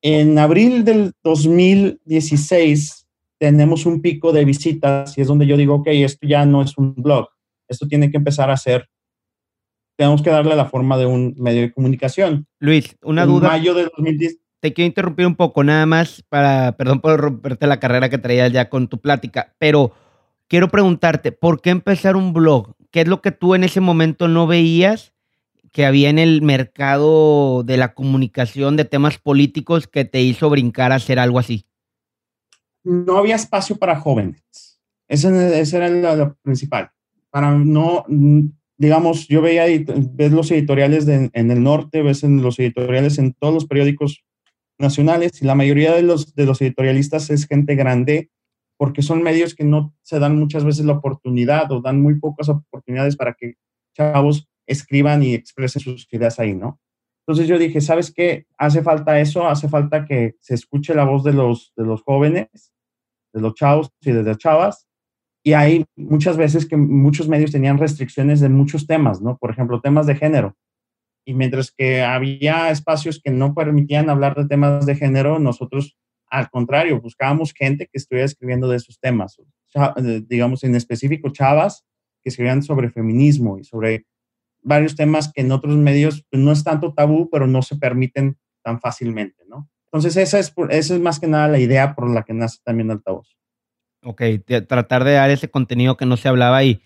En 0.00 0.38
abril 0.38 0.86
del 0.86 1.12
2016 1.22 3.06
tenemos 3.36 3.84
un 3.84 4.00
pico 4.00 4.32
de 4.32 4.46
visitas 4.46 5.18
y 5.18 5.20
es 5.20 5.28
donde 5.28 5.46
yo 5.46 5.58
digo, 5.58 5.74
ok, 5.74 5.88
esto 5.88 6.26
ya 6.26 6.46
no 6.46 6.62
es 6.62 6.78
un 6.78 6.94
blog, 6.94 7.28
esto 7.68 7.86
tiene 7.86 8.10
que 8.10 8.16
empezar 8.16 8.50
a 8.50 8.56
ser, 8.56 8.88
tenemos 9.98 10.22
que 10.22 10.30
darle 10.30 10.56
la 10.56 10.64
forma 10.64 10.96
de 10.96 11.04
un 11.04 11.34
medio 11.36 11.60
de 11.60 11.72
comunicación. 11.72 12.46
Luis, 12.58 12.96
una 13.02 13.26
duda. 13.26 13.48
En 13.48 13.52
mayo 13.52 13.74
de 13.74 13.84
2010 13.84 14.41
te 14.62 14.72
quiero 14.72 14.86
interrumpir 14.86 15.26
un 15.26 15.34
poco, 15.34 15.64
nada 15.64 15.86
más 15.86 16.22
para, 16.28 16.76
perdón 16.76 17.00
por 17.00 17.20
romperte 17.20 17.66
la 17.66 17.80
carrera 17.80 18.08
que 18.08 18.18
traías 18.18 18.52
ya 18.52 18.70
con 18.70 18.86
tu 18.86 19.00
plática, 19.00 19.56
pero 19.58 19.90
quiero 20.46 20.68
preguntarte, 20.68 21.32
¿por 21.32 21.60
qué 21.60 21.70
empezar 21.70 22.14
un 22.14 22.32
blog? 22.32 22.76
¿Qué 22.92 23.00
es 23.00 23.08
lo 23.08 23.20
que 23.20 23.32
tú 23.32 23.56
en 23.56 23.64
ese 23.64 23.80
momento 23.80 24.28
no 24.28 24.46
veías 24.46 25.14
que 25.72 25.84
había 25.84 26.10
en 26.10 26.20
el 26.20 26.42
mercado 26.42 27.64
de 27.64 27.76
la 27.76 27.92
comunicación 27.92 28.76
de 28.76 28.84
temas 28.84 29.18
políticos 29.18 29.88
que 29.88 30.04
te 30.04 30.22
hizo 30.22 30.48
brincar 30.48 30.92
a 30.92 30.96
hacer 30.96 31.18
algo 31.18 31.40
así? 31.40 31.66
No 32.84 33.18
había 33.18 33.34
espacio 33.34 33.74
para 33.74 33.98
jóvenes. 33.98 34.78
Ese, 35.08 35.76
era 35.76 36.14
lo, 36.14 36.36
principal. 36.36 36.92
Para 37.30 37.50
no, 37.50 38.04
digamos, 38.76 39.26
yo 39.26 39.42
veía, 39.42 39.64
ves 39.64 40.30
los 40.30 40.52
editoriales 40.52 41.08
en 41.08 41.50
el 41.50 41.64
norte, 41.64 42.02
ves 42.02 42.22
en 42.22 42.42
los 42.42 42.60
editoriales 42.60 43.18
en 43.18 43.32
todos 43.32 43.54
los 43.54 43.66
periódicos 43.66 44.22
nacionales 44.82 45.40
y 45.40 45.46
la 45.46 45.54
mayoría 45.54 45.94
de 45.94 46.02
los, 46.02 46.34
de 46.34 46.44
los 46.44 46.60
editorialistas 46.60 47.30
es 47.30 47.46
gente 47.46 47.74
grande 47.74 48.30
porque 48.76 49.00
son 49.00 49.22
medios 49.22 49.54
que 49.54 49.64
no 49.64 49.94
se 50.02 50.18
dan 50.18 50.36
muchas 50.36 50.64
veces 50.64 50.84
la 50.84 50.94
oportunidad 50.94 51.70
o 51.72 51.80
dan 51.80 52.02
muy 52.02 52.18
pocas 52.18 52.48
oportunidades 52.48 53.16
para 53.16 53.34
que 53.34 53.54
chavos 53.96 54.48
escriban 54.66 55.22
y 55.22 55.34
expresen 55.34 55.80
sus 55.80 56.08
ideas 56.12 56.38
ahí, 56.40 56.54
¿no? 56.54 56.80
Entonces 57.24 57.46
yo 57.46 57.58
dije, 57.58 57.80
¿sabes 57.80 58.12
qué? 58.12 58.46
Hace 58.58 58.82
falta 58.82 59.20
eso, 59.20 59.46
hace 59.46 59.68
falta 59.68 60.04
que 60.04 60.34
se 60.40 60.54
escuche 60.54 60.94
la 60.94 61.04
voz 61.04 61.22
de 61.22 61.32
los, 61.32 61.72
de 61.76 61.84
los 61.84 62.02
jóvenes, 62.02 62.72
de 63.32 63.40
los 63.40 63.54
chavos 63.54 63.90
y 64.00 64.10
de 64.10 64.24
las 64.24 64.38
chavas. 64.38 64.88
Y 65.44 65.52
hay 65.52 65.84
muchas 65.96 66.36
veces 66.36 66.66
que 66.66 66.76
muchos 66.76 67.28
medios 67.28 67.52
tenían 67.52 67.78
restricciones 67.78 68.40
de 68.40 68.48
muchos 68.48 68.86
temas, 68.86 69.20
¿no? 69.22 69.38
Por 69.38 69.50
ejemplo, 69.50 69.80
temas 69.80 70.06
de 70.06 70.16
género 70.16 70.56
y 71.24 71.34
mientras 71.34 71.70
que 71.70 72.02
había 72.02 72.70
espacios 72.70 73.20
que 73.22 73.30
no 73.30 73.54
permitían 73.54 74.10
hablar 74.10 74.34
de 74.34 74.46
temas 74.46 74.86
de 74.86 74.96
género, 74.96 75.38
nosotros 75.38 75.96
al 76.28 76.48
contrario, 76.48 76.98
buscábamos 77.00 77.52
gente 77.52 77.86
que 77.92 77.98
estuviera 77.98 78.24
escribiendo 78.24 78.66
de 78.66 78.78
esos 78.78 78.98
temas, 78.98 79.36
digamos 80.26 80.64
en 80.64 80.74
específico 80.74 81.30
chavas 81.30 81.84
que 82.22 82.30
escribían 82.30 82.62
sobre 82.62 82.90
feminismo 82.90 83.58
y 83.58 83.64
sobre 83.64 84.06
varios 84.62 84.96
temas 84.96 85.30
que 85.30 85.42
en 85.42 85.52
otros 85.52 85.76
medios 85.76 86.24
pues, 86.30 86.42
no 86.42 86.52
es 86.52 86.64
tanto 86.64 86.94
tabú, 86.94 87.28
pero 87.30 87.46
no 87.46 87.60
se 87.60 87.76
permiten 87.76 88.38
tan 88.62 88.80
fácilmente, 88.80 89.42
¿no? 89.46 89.68
Entonces, 89.86 90.16
esa 90.16 90.38
es, 90.38 90.54
esa 90.70 90.94
es 90.94 91.00
más 91.00 91.20
que 91.20 91.26
nada 91.26 91.48
la 91.48 91.58
idea 91.58 91.94
por 91.94 92.08
la 92.08 92.22
que 92.22 92.32
nace 92.32 92.58
también 92.64 92.90
Altavoz. 92.90 93.36
Ok, 94.02 94.22
tratar 94.66 95.04
de 95.04 95.12
dar 95.12 95.30
ese 95.30 95.50
contenido 95.50 95.98
que 95.98 96.06
no 96.06 96.16
se 96.16 96.28
hablaba 96.28 96.64
y 96.64 96.80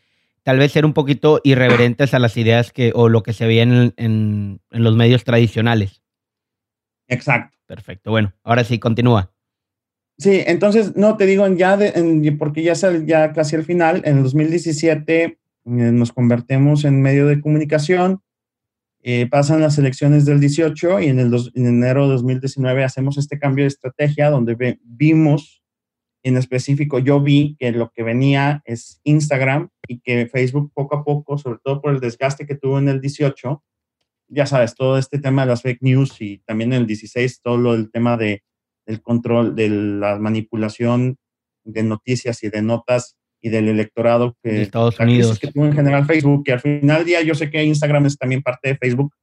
tal 0.46 0.60
vez 0.60 0.70
ser 0.70 0.86
un 0.86 0.92
poquito 0.92 1.40
irreverentes 1.42 2.14
a 2.14 2.20
las 2.20 2.36
ideas 2.36 2.70
que 2.70 2.92
o 2.94 3.08
lo 3.08 3.24
que 3.24 3.32
se 3.32 3.48
veía 3.48 3.64
en, 3.64 3.92
en, 3.96 4.60
los 4.70 4.94
medios 4.94 5.24
tradicionales. 5.24 6.04
Exacto. 7.08 7.58
Perfecto. 7.66 8.12
Bueno, 8.12 8.32
ahora 8.44 8.62
sí, 8.62 8.78
continúa. 8.78 9.32
Sí, 10.18 10.44
entonces, 10.46 10.94
no, 10.94 11.16
te 11.16 11.26
digo, 11.26 11.48
ya, 11.48 11.76
porque 12.38 12.62
ya, 12.62 12.74
ya 13.04 13.32
casi 13.32 13.56
al 13.56 13.64
final, 13.64 14.02
en 14.04 14.18
el 14.18 14.22
2017 14.22 15.24
eh, 15.24 15.36
nos 15.64 16.12
convertimos 16.12 16.84
en 16.84 17.02
medio 17.02 17.26
de 17.26 17.40
comunicación 17.40 18.22
eh, 19.02 19.26
pasan 19.28 19.60
las 19.60 19.78
elecciones 19.78 20.26
del 20.26 20.38
18 20.38 21.00
y 21.00 21.06
en, 21.06 21.18
el 21.18 21.34
en 21.54 21.66
enero 21.66 22.06
de 22.06 22.12
2019 22.14 22.84
hacemos 22.84 23.18
este 23.18 23.38
cambio 23.38 23.64
de 23.64 23.68
estrategia 23.68 24.30
donde 24.30 24.78
vimos, 24.84 25.64
en 26.26 26.36
específico 26.36 26.98
yo 26.98 27.20
vi 27.20 27.56
que 27.58 27.70
lo 27.70 27.92
que 27.92 28.02
venía 28.02 28.60
es 28.64 29.00
Instagram 29.04 29.68
y 29.86 30.00
que 30.00 30.26
Facebook 30.26 30.72
poco 30.74 30.96
a 30.96 31.04
poco, 31.04 31.38
sobre 31.38 31.60
todo 31.62 31.80
por 31.80 31.92
el 31.92 32.00
desgaste 32.00 32.46
que 32.46 32.56
tuvo 32.56 32.80
en 32.80 32.88
el 32.88 33.00
18, 33.00 33.62
ya 34.28 34.46
sabes, 34.46 34.74
todo 34.74 34.98
este 34.98 35.20
tema 35.20 35.42
de 35.42 35.48
las 35.48 35.62
fake 35.62 35.82
news 35.82 36.20
y 36.20 36.38
también 36.38 36.72
en 36.72 36.80
el 36.80 36.86
16 36.88 37.42
todo 37.42 37.58
lo 37.58 37.74
del 37.74 37.92
tema 37.92 38.16
de, 38.16 38.42
del 38.86 39.02
control, 39.02 39.54
de 39.54 39.68
la 39.68 40.18
manipulación 40.18 41.16
de 41.64 41.84
noticias 41.84 42.42
y 42.42 42.48
de 42.48 42.60
notas 42.60 43.16
y 43.40 43.48
del 43.48 43.68
electorado 43.68 44.36
que, 44.42 44.62
Estados 44.62 44.98
Unidos. 44.98 45.38
que 45.38 45.52
tuvo 45.52 45.66
en 45.66 45.74
general 45.74 46.06
Facebook, 46.06 46.42
que 46.44 46.54
al 46.54 46.60
final 46.60 46.98
del 46.98 47.06
día 47.06 47.22
yo 47.22 47.36
sé 47.36 47.50
que 47.50 47.62
Instagram 47.62 48.06
es 48.06 48.18
también 48.18 48.42
parte 48.42 48.70
de 48.70 48.76
Facebook, 48.76 49.14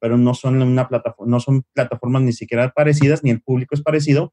pero 0.00 0.16
no 0.16 0.34
son 0.34 0.62
una 0.62 0.88
plataforma, 0.88 1.28
no 1.28 1.40
son 1.40 1.64
plataformas 1.74 2.22
ni 2.22 2.32
siquiera 2.32 2.70
parecidas, 2.70 3.24
ni 3.24 3.30
el 3.30 3.42
público 3.42 3.74
es 3.74 3.82
parecido. 3.82 4.32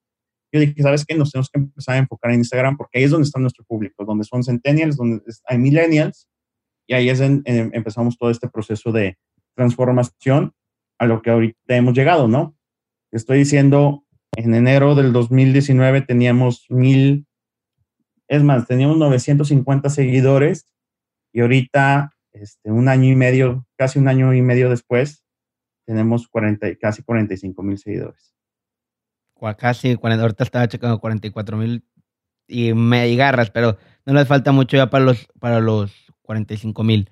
Yo 0.51 0.59
dije, 0.59 0.81
¿sabes 0.81 1.05
qué? 1.05 1.15
Nos 1.15 1.31
tenemos 1.31 1.49
que 1.49 1.59
empezar 1.59 1.95
a 1.95 1.99
enfocar 1.99 2.31
en 2.31 2.39
Instagram 2.39 2.77
porque 2.77 2.99
ahí 2.99 3.03
es 3.03 3.11
donde 3.11 3.25
está 3.25 3.39
nuestro 3.39 3.63
público, 3.65 4.05
donde 4.05 4.23
son 4.23 4.43
centennials, 4.43 4.97
donde 4.97 5.21
hay 5.45 5.57
millennials, 5.57 6.27
y 6.87 6.93
ahí 6.93 7.09
es 7.09 7.19
en, 7.19 7.43
empezamos 7.45 8.17
todo 8.17 8.31
este 8.31 8.49
proceso 8.49 8.91
de 8.91 9.17
transformación 9.55 10.53
a 10.97 11.05
lo 11.05 11.21
que 11.21 11.29
ahorita 11.29 11.75
hemos 11.75 11.93
llegado, 11.93 12.27
¿no? 12.27 12.55
Estoy 13.11 13.39
diciendo, 13.39 14.05
en 14.35 14.55
enero 14.55 14.95
del 14.95 15.13
2019 15.13 16.01
teníamos 16.01 16.65
mil 16.69 17.27
es 18.29 18.43
más, 18.43 18.67
teníamos 18.67 18.97
950 18.97 19.89
seguidores 19.89 20.71
y 21.33 21.41
ahorita, 21.41 22.13
este, 22.31 22.71
un 22.71 22.87
año 22.87 23.11
y 23.11 23.15
medio, 23.15 23.65
casi 23.75 23.99
un 23.99 24.07
año 24.07 24.33
y 24.33 24.41
medio 24.41 24.69
después, 24.69 25.25
tenemos 25.85 26.27
40, 26.27 26.75
casi 26.75 27.01
45 27.01 27.63
mil 27.63 27.79
seguidores. 27.79 28.35
Casi, 29.57 29.97
ahorita 30.01 30.43
estaba 30.43 30.67
checando 30.67 30.99
44 30.99 31.57
mil 31.57 31.83
y 32.47 32.73
me 32.73 33.15
garras, 33.15 33.51
pero 33.51 33.77
no 34.05 34.13
les 34.13 34.27
falta 34.27 34.51
mucho 34.51 34.75
ya 34.77 34.89
para 34.89 35.05
los, 35.05 35.27
para 35.39 35.59
los 35.59 35.91
45 36.23 36.83
mil. 36.83 37.09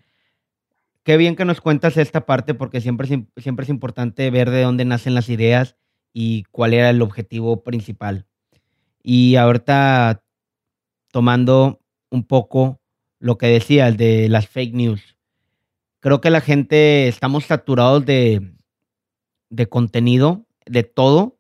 Qué 1.04 1.16
bien 1.16 1.36
que 1.36 1.46
nos 1.46 1.62
cuentas 1.62 1.96
esta 1.98 2.26
parte 2.26 2.54
porque 2.54 2.82
siempre, 2.82 3.08
siempre 3.38 3.64
es 3.64 3.70
importante 3.70 4.30
ver 4.30 4.50
de 4.50 4.64
dónde 4.64 4.84
nacen 4.84 5.14
las 5.14 5.30
ideas 5.30 5.78
y 6.12 6.44
cuál 6.52 6.74
era 6.74 6.90
el 6.90 7.02
objetivo 7.02 7.64
principal. 7.64 8.26
Y 9.02 9.36
ahorita 9.36 10.24
tomando 11.12 11.82
un 12.10 12.26
poco 12.26 12.82
lo 13.20 13.38
que 13.38 13.48
decía, 13.48 13.92
de 13.92 14.30
las 14.30 14.48
fake 14.48 14.74
news. 14.74 15.18
Creo 16.00 16.22
que 16.22 16.30
la 16.30 16.42
gente 16.42 17.08
estamos 17.08 17.46
saturados 17.46 18.06
de, 18.06 18.54
de 19.50 19.68
contenido, 19.68 20.46
de 20.66 20.84
todo, 20.84 21.37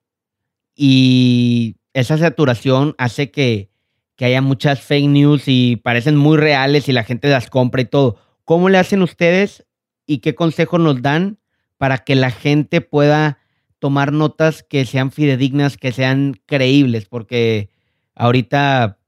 y 0.79 1.77
esa 1.93 2.19
saturación 2.19 2.93
hace 2.99 3.31
que, 3.31 3.71
que 4.15 4.25
haya 4.25 4.41
muchas 4.41 4.79
fake 4.79 5.09
news 5.09 5.43
y 5.47 5.77
parecen 5.77 6.15
muy 6.15 6.37
reales 6.37 6.87
y 6.87 6.91
la 6.91 7.03
gente 7.03 7.27
las 7.27 7.49
compra 7.49 7.81
y 7.81 7.85
todo. 7.85 8.19
¿Cómo 8.45 8.69
le 8.69 8.77
hacen 8.77 9.01
ustedes 9.01 9.65
y 10.05 10.19
qué 10.19 10.35
consejos 10.35 10.79
nos 10.79 11.01
dan 11.01 11.39
para 11.77 11.97
que 11.97 12.15
la 12.15 12.29
gente 12.29 12.81
pueda 12.81 13.39
tomar 13.79 14.13
notas 14.13 14.61
que 14.61 14.85
sean 14.85 15.11
fidedignas, 15.11 15.77
que 15.77 15.91
sean 15.91 16.35
creíbles? 16.45 17.07
Porque 17.07 17.71
ahorita 18.13 18.99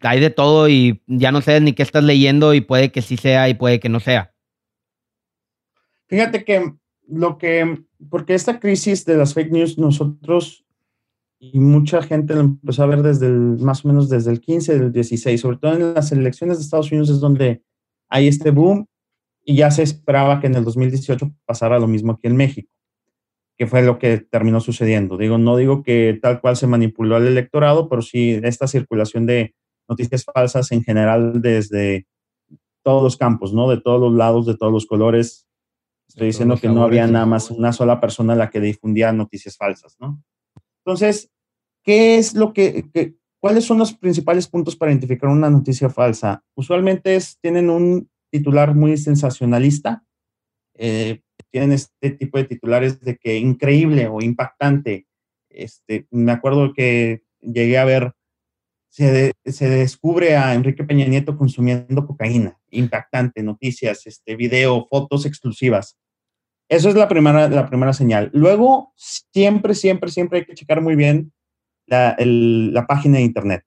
hay 0.00 0.18
de 0.18 0.30
todo 0.30 0.68
y 0.68 1.00
ya 1.06 1.30
no 1.30 1.42
sabes 1.42 1.62
ni 1.62 1.74
qué 1.74 1.84
estás 1.84 2.02
leyendo 2.02 2.54
y 2.54 2.60
puede 2.60 2.90
que 2.90 3.02
sí 3.02 3.16
sea 3.16 3.48
y 3.48 3.54
puede 3.54 3.78
que 3.78 3.88
no 3.88 4.00
sea. 4.00 4.34
Fíjate 6.08 6.44
que 6.44 6.74
lo 7.08 7.38
que, 7.38 7.84
porque 8.10 8.34
esta 8.34 8.60
crisis 8.60 9.04
de 9.04 9.16
las 9.16 9.34
fake 9.34 9.52
news 9.52 9.78
nosotros 9.78 10.66
y 11.38 11.58
mucha 11.60 12.02
gente 12.02 12.34
lo 12.34 12.40
empezó 12.40 12.82
a 12.82 12.86
ver 12.86 13.02
desde 13.02 13.28
más 13.28 13.84
o 13.84 13.88
menos 13.88 14.08
desde 14.08 14.32
el 14.32 14.40
15, 14.40 14.78
del 14.78 14.92
16, 14.92 15.40
sobre 15.40 15.58
todo 15.58 15.74
en 15.74 15.94
las 15.94 16.10
elecciones 16.12 16.58
de 16.58 16.64
Estados 16.64 16.90
Unidos 16.90 17.10
es 17.10 17.20
donde 17.20 17.62
hay 18.08 18.28
este 18.28 18.50
boom 18.50 18.86
y 19.44 19.56
ya 19.56 19.70
se 19.70 19.82
esperaba 19.82 20.40
que 20.40 20.46
en 20.46 20.56
el 20.56 20.64
2018 20.64 21.30
pasara 21.44 21.78
lo 21.78 21.86
mismo 21.86 22.12
aquí 22.12 22.26
en 22.26 22.36
México, 22.36 22.70
que 23.56 23.66
fue 23.66 23.82
lo 23.82 23.98
que 23.98 24.18
terminó 24.18 24.60
sucediendo. 24.60 25.16
Digo, 25.16 25.38
no 25.38 25.56
digo 25.56 25.82
que 25.82 26.18
tal 26.20 26.40
cual 26.40 26.56
se 26.56 26.66
manipuló 26.66 27.16
al 27.16 27.26
electorado, 27.26 27.88
pero 27.88 28.02
sí 28.02 28.40
esta 28.42 28.66
circulación 28.66 29.26
de 29.26 29.54
noticias 29.88 30.24
falsas 30.24 30.72
en 30.72 30.82
general 30.82 31.40
desde 31.42 32.06
todos 32.82 33.02
los 33.02 33.16
campos, 33.16 33.52
¿no? 33.52 33.68
De 33.68 33.80
todos 33.80 34.00
los 34.00 34.12
lados, 34.12 34.46
de 34.46 34.56
todos 34.56 34.72
los 34.72 34.86
colores. 34.86 35.45
Estoy 36.08 36.28
diciendo 36.28 36.56
que 36.56 36.68
no 36.68 36.82
había 36.82 37.06
nada 37.06 37.26
más 37.26 37.50
una 37.50 37.72
sola 37.72 38.00
persona 38.00 38.32
a 38.32 38.36
la 38.36 38.50
que 38.50 38.60
difundía 38.60 39.12
noticias 39.12 39.56
falsas, 39.56 39.96
¿no? 40.00 40.22
Entonces, 40.84 41.30
¿qué 41.82 42.16
es 42.16 42.34
lo 42.34 42.52
que, 42.52 43.16
cuáles 43.40 43.64
son 43.64 43.78
los 43.78 43.92
principales 43.92 44.48
puntos 44.48 44.76
para 44.76 44.92
identificar 44.92 45.28
una 45.28 45.50
noticia 45.50 45.90
falsa? 45.90 46.44
Usualmente 46.54 47.16
es, 47.16 47.38
tienen 47.40 47.70
un 47.70 48.08
titular 48.30 48.74
muy 48.74 48.96
sensacionalista, 48.96 50.04
eh, 50.74 51.22
tienen 51.50 51.72
este 51.72 52.10
tipo 52.10 52.38
de 52.38 52.44
titulares 52.44 53.00
de 53.00 53.16
que 53.16 53.36
increíble 53.36 54.08
o 54.08 54.20
impactante. 54.20 55.06
Este, 55.48 56.06
me 56.10 56.32
acuerdo 56.32 56.72
que 56.72 57.24
llegué 57.40 57.78
a 57.78 57.84
ver 57.84 58.15
se, 58.96 59.68
descubre 59.68 60.36
a 60.36 60.54
Enrique 60.54 60.82
Peña 60.82 61.04
Nieto 61.06 61.36
consumiendo 61.36 62.06
cocaína, 62.06 62.58
impactante, 62.70 63.42
noticias, 63.42 64.06
este, 64.06 64.36
video, 64.36 64.86
fotos 64.88 65.26
exclusivas. 65.26 65.98
Eso 66.68 66.88
es 66.88 66.94
la 66.94 67.06
primera, 67.06 67.48
la 67.48 67.68
primera 67.68 67.92
señal. 67.92 68.30
Luego, 68.32 68.94
siempre, 68.96 69.74
siempre, 69.74 70.10
siempre 70.10 70.38
hay 70.38 70.44
que 70.46 70.54
checar 70.54 70.80
muy 70.80 70.96
bien 70.96 71.32
la, 71.86 72.16
página 72.88 73.18
de 73.18 73.24
internet. 73.24 73.64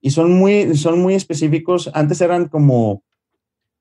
Y 0.00 0.12
son 0.12 0.32
muy, 0.32 0.74
son 0.76 0.98
muy 0.98 1.14
específicos. 1.14 1.90
Antes 1.92 2.22
eran 2.22 2.48
como 2.48 3.04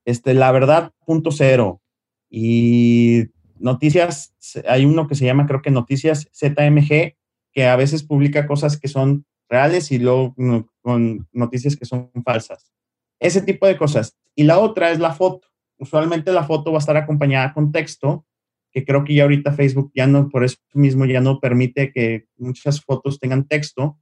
este, 0.04 0.34
la 0.34 0.52
verdad 0.52 0.92
punto 1.06 1.32
cero 1.32 1.82
y 2.30 3.30
noticias, 3.58 4.36
hay 4.68 4.84
uno 4.84 5.08
que 5.08 5.16
se 5.16 5.26
llama 5.26 5.48
creo 5.48 5.62
que 5.62 5.72
Noticias 5.72 6.28
ZMG, 6.34 7.16
que 7.54 7.66
a 7.68 7.76
veces 7.78 8.04
publica 8.04 8.48
cosas 8.48 8.78
que 8.78 8.90
son 8.90 9.26
reales 9.54 9.92
y 9.92 10.00
luego 10.00 10.36
con 10.82 11.28
noticias 11.32 11.76
que 11.76 11.86
son 11.86 12.12
falsas. 12.26 12.72
Ese 13.20 13.42
tipo 13.42 13.68
de 13.68 13.78
cosas. 13.78 14.18
Y 14.36 14.44
la 14.44 14.58
otra 14.58 14.92
es 14.92 15.00
la 15.00 15.14
foto. 15.14 15.48
Usualmente 15.78 16.32
la 16.32 16.44
foto 16.44 16.72
va 16.72 16.80
a 16.80 16.80
estar 16.80 16.98
acompañada 16.98 17.54
con 17.54 17.72
texto, 17.72 18.26
que 18.72 18.84
creo 18.84 19.04
que 19.04 19.14
ya 19.14 19.24
ahorita 19.24 19.54
Facebook 19.54 19.92
ya 19.94 20.08
no, 20.08 20.30
por 20.30 20.44
eso 20.44 20.58
mismo 20.74 21.06
ya 21.06 21.22
no 21.22 21.40
permite 21.40 21.92
que 21.92 22.26
muchas 22.38 22.82
fotos 22.82 23.20
tengan 23.20 23.48
texto, 23.48 24.00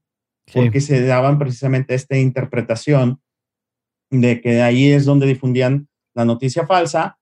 porque 0.53 0.79
se 0.79 1.05
daban 1.05 1.38
precisamente 1.38 1.93
esta 1.93 2.17
interpretación 2.17 3.22
de 4.10 4.41
que 4.41 4.62
ahí 4.62 4.91
es 4.91 5.05
donde 5.05 5.27
difundían 5.27 5.89
la 6.13 6.25
noticia 6.25 6.65
falsa 6.65 7.20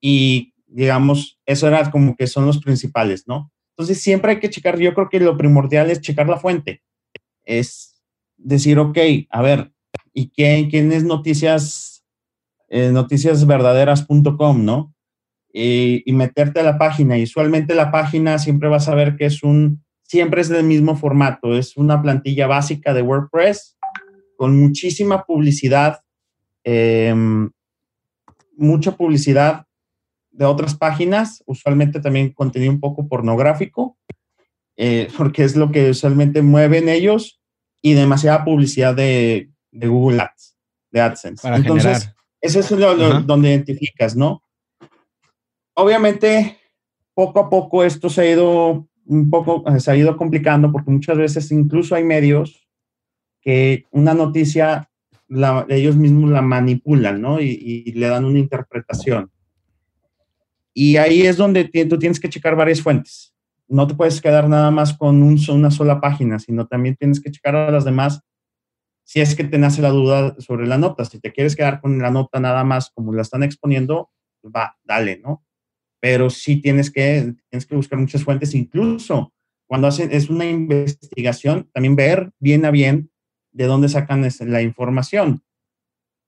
y 0.00 0.54
digamos, 0.66 1.40
eso 1.46 1.66
era 1.66 1.90
como 1.90 2.14
que 2.14 2.26
son 2.26 2.46
los 2.46 2.58
principales, 2.58 3.26
¿no? 3.26 3.50
Entonces 3.76 4.00
siempre 4.00 4.32
hay 4.32 4.40
que 4.40 4.50
checar, 4.50 4.78
yo 4.78 4.94
creo 4.94 5.08
que 5.08 5.20
lo 5.20 5.36
primordial 5.36 5.90
es 5.90 6.00
checar 6.00 6.28
la 6.28 6.36
fuente 6.36 6.82
es 7.48 7.98
decir, 8.36 8.78
ok, 8.78 8.98
a 9.30 9.42
ver, 9.42 9.72
¿y 10.12 10.28
quién, 10.28 10.68
quién 10.68 10.92
es 10.92 11.02
noticias, 11.02 12.04
eh, 12.68 12.90
noticiasverdaderas.com, 12.92 14.64
no? 14.64 14.94
Y, 15.50 16.04
meterte 16.12 16.60
a 16.60 16.62
la 16.62 16.78
página. 16.78 17.18
Y 17.18 17.24
usualmente 17.24 17.74
la 17.74 17.90
página 17.90 18.38
siempre 18.38 18.68
vas 18.68 18.88
a 18.88 18.94
ver 18.94 19.16
que 19.16 19.24
es 19.24 19.42
un, 19.42 19.82
siempre 20.02 20.42
es 20.42 20.50
del 20.50 20.64
mismo 20.64 20.94
formato, 20.94 21.56
es 21.56 21.76
una 21.76 22.00
plantilla 22.02 22.46
básica 22.46 22.92
de 22.92 23.02
WordPress 23.02 23.76
con 24.36 24.60
muchísima 24.60 25.24
publicidad, 25.24 26.00
em, 26.64 27.50
mucha 28.56 28.92
publicidad 28.92 29.64
de 30.30 30.44
otras 30.44 30.76
páginas, 30.76 31.42
usualmente 31.46 31.98
también 31.98 32.32
contenido 32.32 32.70
un 32.70 32.78
poco 32.78 33.08
pornográfico 33.08 33.96
eh, 34.76 35.08
porque 35.18 35.44
es 35.44 35.56
lo 35.56 35.72
que 35.72 35.90
usualmente 35.90 36.40
mueven 36.40 36.88
ellos 36.88 37.37
y 37.82 37.94
demasiada 37.94 38.44
publicidad 38.44 38.94
de, 38.94 39.50
Google 39.72 40.22
Ads, 40.22 40.56
de 40.90 41.00
AdSense. 41.00 41.48
Entonces, 41.48 42.10
eso 42.40 42.60
es 42.60 42.70
lo, 42.70 43.20
donde 43.22 43.50
identificas, 43.50 44.16
¿no? 44.16 44.42
Obviamente, 45.74 46.58
poco 47.14 47.40
a 47.40 47.50
poco 47.50 47.84
esto 47.84 48.10
se 48.10 48.22
ha 48.22 48.30
ido 48.30 48.88
un 49.06 49.30
poco, 49.30 49.64
se 49.78 49.90
ha 49.90 49.96
ido 49.96 50.16
complicando 50.16 50.70
porque 50.70 50.90
muchas 50.90 51.16
veces 51.16 51.50
incluso 51.50 51.94
hay 51.94 52.04
medios 52.04 52.68
que 53.40 53.86
una 53.90 54.14
noticia 54.14 54.88
ellos 55.68 55.96
mismos 55.96 56.30
la 56.30 56.42
manipulan, 56.42 57.20
¿no? 57.20 57.40
Y, 57.40 57.92
le 57.92 58.06
dan 58.06 58.24
una 58.24 58.38
interpretación. 58.38 59.30
Y 60.72 60.96
ahí 60.96 61.22
es 61.22 61.36
donde 61.36 61.64
tú 61.64 61.98
tienes 61.98 62.20
que 62.20 62.28
checar 62.28 62.56
varias 62.56 62.80
fuentes. 62.80 63.34
No 63.68 63.86
te 63.86 63.94
puedes 63.94 64.20
quedar 64.20 64.48
nada 64.48 64.70
más 64.70 64.96
con 64.96 65.22
una 65.22 65.70
sola 65.70 66.00
página, 66.00 66.38
sino 66.38 66.66
también 66.66 66.96
tienes 66.96 67.20
que 67.20 67.30
checar 67.30 67.54
a 67.54 67.70
las 67.70 67.84
demás 67.84 68.20
si 69.04 69.20
es 69.20 69.34
que 69.34 69.44
te 69.44 69.58
nace 69.58 69.80
la 69.80 69.90
duda 69.90 70.34
sobre 70.38 70.66
la 70.66 70.76
nota. 70.76 71.04
Si 71.04 71.18
te 71.18 71.32
quieres 71.32 71.56
quedar 71.56 71.80
con 71.80 71.98
la 71.98 72.10
nota 72.10 72.40
nada 72.40 72.64
más 72.64 72.90
como 72.90 73.14
la 73.14 73.22
están 73.22 73.42
exponiendo, 73.42 74.10
va, 74.44 74.76
dale, 74.84 75.18
¿no? 75.22 75.44
Pero 76.00 76.28
sí 76.30 76.60
tienes 76.60 76.90
que, 76.90 77.34
tienes 77.50 77.66
que 77.66 77.74
buscar 77.74 77.98
muchas 77.98 78.22
fuentes, 78.22 78.54
incluso 78.54 79.32
cuando 79.68 79.86
hacen, 79.86 80.10
es 80.12 80.30
una 80.30 80.46
investigación, 80.46 81.68
también 81.72 81.94
ver 81.94 82.32
bien 82.38 82.64
a 82.64 82.70
bien 82.70 83.10
de 83.52 83.66
dónde 83.66 83.88
sacan 83.88 84.26
la 84.40 84.62
información. 84.62 85.42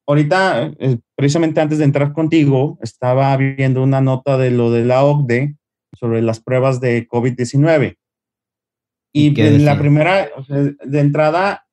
Ahorita, 0.06 0.72
eh, 0.78 0.98
precisamente 1.16 1.60
antes 1.60 1.78
de 1.78 1.84
entrar 1.84 2.12
contigo, 2.12 2.78
estaba 2.82 3.34
viendo 3.36 3.82
una 3.82 4.00
nota 4.00 4.36
de 4.36 4.50
lo 4.50 4.70
de 4.70 4.84
la 4.84 5.04
OCDE 5.04 5.56
sobre 5.98 6.22
las 6.22 6.40
pruebas 6.40 6.80
de 6.80 7.08
COVID-19. 7.08 7.96
Y, 9.12 9.30
la 9.58 9.78
primera, 9.78 10.28
de 10.48 11.00
entrada, 11.00 11.66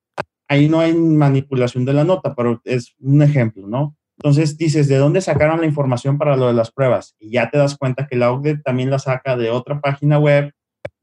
ahí 0.48 0.70
no 0.70 0.80
hay 0.80 0.94
manipulación 0.94 1.86
de 1.86 1.94
la 1.94 2.04
nota, 2.04 2.34
pero 2.36 2.62
es 2.64 2.96
un 3.00 3.22
ejemplo, 3.22 3.68
¿no? 3.68 3.96
Entonces 4.18 4.58
dices, 4.58 4.88
¿de 4.88 4.98
dónde 4.98 5.22
sacaron 5.22 5.60
la 5.60 5.68
información 5.68 6.18
para 6.18 6.36
lo 6.36 6.48
de 6.48 6.54
las 6.54 6.72
pruebas? 6.72 7.16
Y 7.20 7.32
ya 7.32 7.52
te 7.52 7.60
das 7.60 7.78
cuenta 7.78 8.08
que 8.08 8.16
la 8.16 8.32
OCDE 8.32 8.58
también 8.58 8.90
la 8.90 8.98
saca 8.98 9.38
de 9.38 9.52
otra 9.52 9.80
página 9.80 10.18
web 10.18 10.52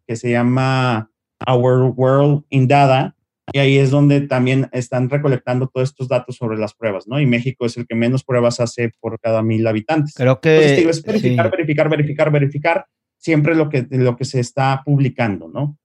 que 0.07 0.17
se 0.17 0.31
llama 0.31 1.11
Our 1.47 1.93
World 1.97 2.45
in 2.51 2.67
Data, 2.67 3.15
y 3.53 3.59
ahí 3.59 3.79
es 3.79 3.91
donde 3.91 4.23
también 4.23 4.69
están 4.73 5.11
recolectando 5.11 5.69
todos 5.69 5.91
estos 5.91 6.09
datos 6.09 6.37
sobre 6.37 6.59
las 6.59 6.75
pruebas, 6.75 7.07
¿no? 7.07 7.21
Y 7.21 7.27
México 7.27 7.67
es 7.67 7.77
el 7.77 7.87
que 7.87 7.95
menos 7.95 8.25
pruebas 8.25 8.59
hace 8.59 8.91
por 9.01 9.21
cada 9.21 9.43
mil 9.43 9.67
habitantes. 9.67 10.15
Creo 10.15 10.41
que... 10.41 10.81
es 10.89 11.03
verificar, 11.03 11.51
verificar, 11.51 11.89
verificar, 11.89 12.33
verificar, 12.33 12.87
siempre 13.25 13.55
lo 13.55 13.71
que, 13.71 13.87
lo 13.91 14.17
que 14.17 14.27
se 14.27 14.39
está 14.39 14.83
publicando, 14.85 15.49
¿no? 15.49 15.79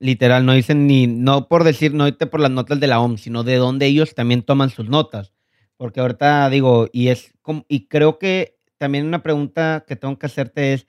Literal, 0.00 0.44
no 0.44 0.54
dicen 0.54 0.88
ni, 0.88 1.06
no 1.06 1.46
por 1.46 1.62
decir, 1.62 1.94
no 1.94 2.10
por 2.18 2.40
las 2.40 2.50
notas 2.50 2.80
de 2.80 2.88
la 2.88 3.00
OMS, 3.00 3.20
sino 3.20 3.44
de 3.44 3.54
dónde 3.54 3.86
ellos 3.86 4.16
también 4.16 4.42
toman 4.42 4.70
sus 4.70 4.88
notas. 4.88 5.32
Porque 5.76 6.00
ahorita 6.00 6.50
digo, 6.50 6.88
y 6.92 7.08
es 7.08 7.32
y 7.68 7.86
creo 7.86 8.18
que 8.18 8.58
también 8.76 9.06
una 9.06 9.22
pregunta 9.22 9.84
que 9.86 9.94
tengo 9.94 10.18
que 10.18 10.26
hacerte 10.26 10.72
es, 10.72 10.88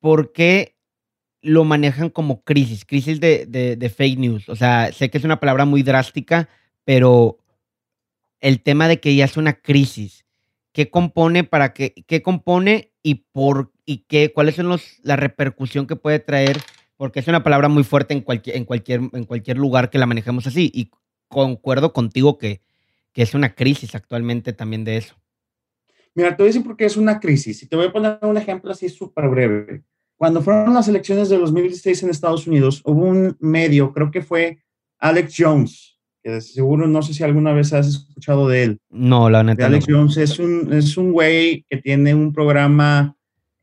¿por 0.00 0.34
qué 0.34 0.76
lo 1.40 1.64
manejan 1.64 2.10
como 2.10 2.42
crisis, 2.42 2.84
crisis 2.84 3.20
de, 3.20 3.94
fake 3.94 4.18
news. 4.18 4.48
O 4.50 4.56
sea, 4.56 4.92
sé 4.92 5.10
que 5.10 5.18
es 5.18 5.24
una 5.24 5.40
palabra 5.40 5.64
muy 5.64 5.82
drástica, 5.82 6.48
pero 6.84 7.38
el 8.40 8.62
tema 8.62 8.88
de 8.88 9.00
que 9.00 9.14
ya 9.14 9.26
es 9.26 9.36
una 9.36 9.54
crisis, 9.54 10.26
¿qué 10.72 10.90
compone 10.90 11.44
para 11.44 11.72
qué, 11.72 11.94
qué 12.06 12.22
compone 12.22 12.92
y 13.02 13.26
por 13.32 13.73
y 13.86 14.04
qué, 14.08 14.32
cuáles 14.32 14.54
son 14.56 14.68
los, 14.68 14.98
la 15.02 15.16
repercusión 15.16 15.86
que 15.86 15.96
puede 15.96 16.18
traer? 16.18 16.58
Porque 16.96 17.20
es 17.20 17.28
una 17.28 17.42
palabra 17.42 17.68
muy 17.68 17.84
fuerte 17.84 18.14
en 18.14 18.20
cualquier, 18.20 18.56
en 18.56 18.64
cualquier, 18.64 19.00
en 19.12 19.24
cualquier 19.24 19.58
lugar 19.58 19.90
que 19.90 19.98
la 19.98 20.06
manejemos 20.06 20.46
así. 20.46 20.70
Y 20.72 20.90
concuerdo 21.28 21.92
contigo 21.92 22.38
que, 22.38 22.60
que 23.12 23.22
es 23.22 23.34
una 23.34 23.54
crisis 23.54 23.94
actualmente 23.94 24.52
también 24.52 24.84
de 24.84 24.98
eso. 24.98 25.14
Mira, 26.14 26.36
te 26.36 26.42
voy 26.42 26.46
a 26.46 26.52
decir 26.52 26.64
por 26.64 26.76
qué 26.76 26.84
es 26.84 26.96
una 26.96 27.18
crisis. 27.18 27.62
Y 27.62 27.66
te 27.66 27.76
voy 27.76 27.86
a 27.86 27.92
poner 27.92 28.18
un 28.22 28.36
ejemplo 28.36 28.70
así 28.70 28.88
súper 28.88 29.28
breve. 29.28 29.82
Cuando 30.16 30.40
fueron 30.40 30.72
las 30.72 30.88
elecciones 30.88 31.28
de 31.28 31.38
2016 31.38 32.04
en 32.04 32.10
Estados 32.10 32.46
Unidos, 32.46 32.80
hubo 32.84 33.04
un 33.04 33.36
medio, 33.40 33.92
creo 33.92 34.10
que 34.10 34.22
fue 34.22 34.58
Alex 34.98 35.34
Jones, 35.36 35.98
que 36.22 36.40
seguro 36.40 36.86
no 36.86 37.02
sé 37.02 37.14
si 37.14 37.24
alguna 37.24 37.52
vez 37.52 37.72
has 37.72 37.88
escuchado 37.88 38.48
de 38.48 38.62
él. 38.62 38.78
No, 38.90 39.28
la 39.28 39.42
neta. 39.42 39.66
Alex 39.66 39.86
Jones 39.88 40.16
es 40.16 40.38
un, 40.38 40.72
es 40.72 40.96
un 40.96 41.12
güey 41.12 41.66
que 41.68 41.78
tiene 41.78 42.14
un 42.14 42.32
programa 42.32 43.16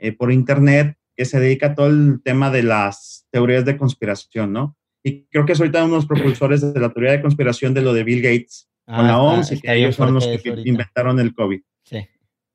eh, 0.03 0.11
por 0.13 0.31
internet 0.31 0.97
que 1.15 1.25
se 1.25 1.39
dedica 1.39 1.67
a 1.67 1.75
todo 1.75 1.85
el 1.85 2.21
tema 2.23 2.49
de 2.49 2.63
las 2.63 3.27
teorías 3.29 3.65
de 3.65 3.77
conspiración, 3.77 4.51
¿no? 4.51 4.75
Y 5.03 5.25
creo 5.25 5.45
que 5.45 5.53
es 5.53 5.59
ahorita 5.59 5.83
uno 5.83 5.93
de 5.93 5.97
los 5.99 6.07
propulsores 6.07 6.73
de 6.73 6.79
la 6.79 6.91
teoría 6.91 7.11
de 7.11 7.21
conspiración 7.21 7.75
de 7.75 7.83
lo 7.83 7.93
de 7.93 8.03
Bill 8.03 8.23
Gates 8.23 8.67
con 8.83 9.05
la 9.05 9.13
ah, 9.13 9.21
OMS 9.21 9.51
y 9.51 9.61
que 9.61 9.73
ellos 9.75 9.95
son 9.95 10.15
los 10.15 10.25
que 10.25 10.41
inventaron 10.65 11.19
el 11.19 11.35
COVID. 11.35 11.61
Sí. 11.83 11.97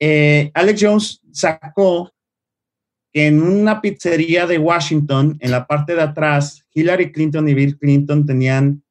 Eh, 0.00 0.50
Alex 0.54 0.80
Jones 0.82 1.20
sacó 1.30 2.12
en 3.12 3.40
una 3.40 3.80
pizzería 3.80 4.44
de 4.44 4.58
Washington, 4.58 5.38
en 5.40 5.50
la 5.52 5.68
parte 5.68 5.94
de 5.94 6.02
atrás, 6.02 6.66
Hillary 6.74 7.12
Clinton 7.12 7.48
y 7.48 7.54
Bill 7.54 7.78
Clinton 7.78 8.26
tenían, 8.26 8.82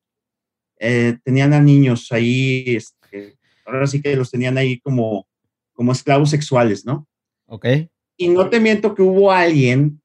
eh, 0.79 1.17
tenían 1.25 1.51
a 1.53 1.59
niños 1.59 2.09
ahí, 2.13 2.63
este, 2.67 3.37
ahora 3.65 3.85
sí 3.85 4.01
que 4.01 4.15
los 4.15 4.31
tenían 4.31 4.57
ahí 4.57 4.79
como, 4.79 5.27
como 5.73 5.91
esclavos 5.91 6.29
sexuales, 6.29 6.85
¿no? 6.85 7.05
Ok. 7.47 7.67
Y 8.17 8.29
no 8.29 8.49
te 8.49 8.59
miento 8.59 8.95
que 8.95 9.01
hubo 9.01 9.31
alguien 9.31 10.01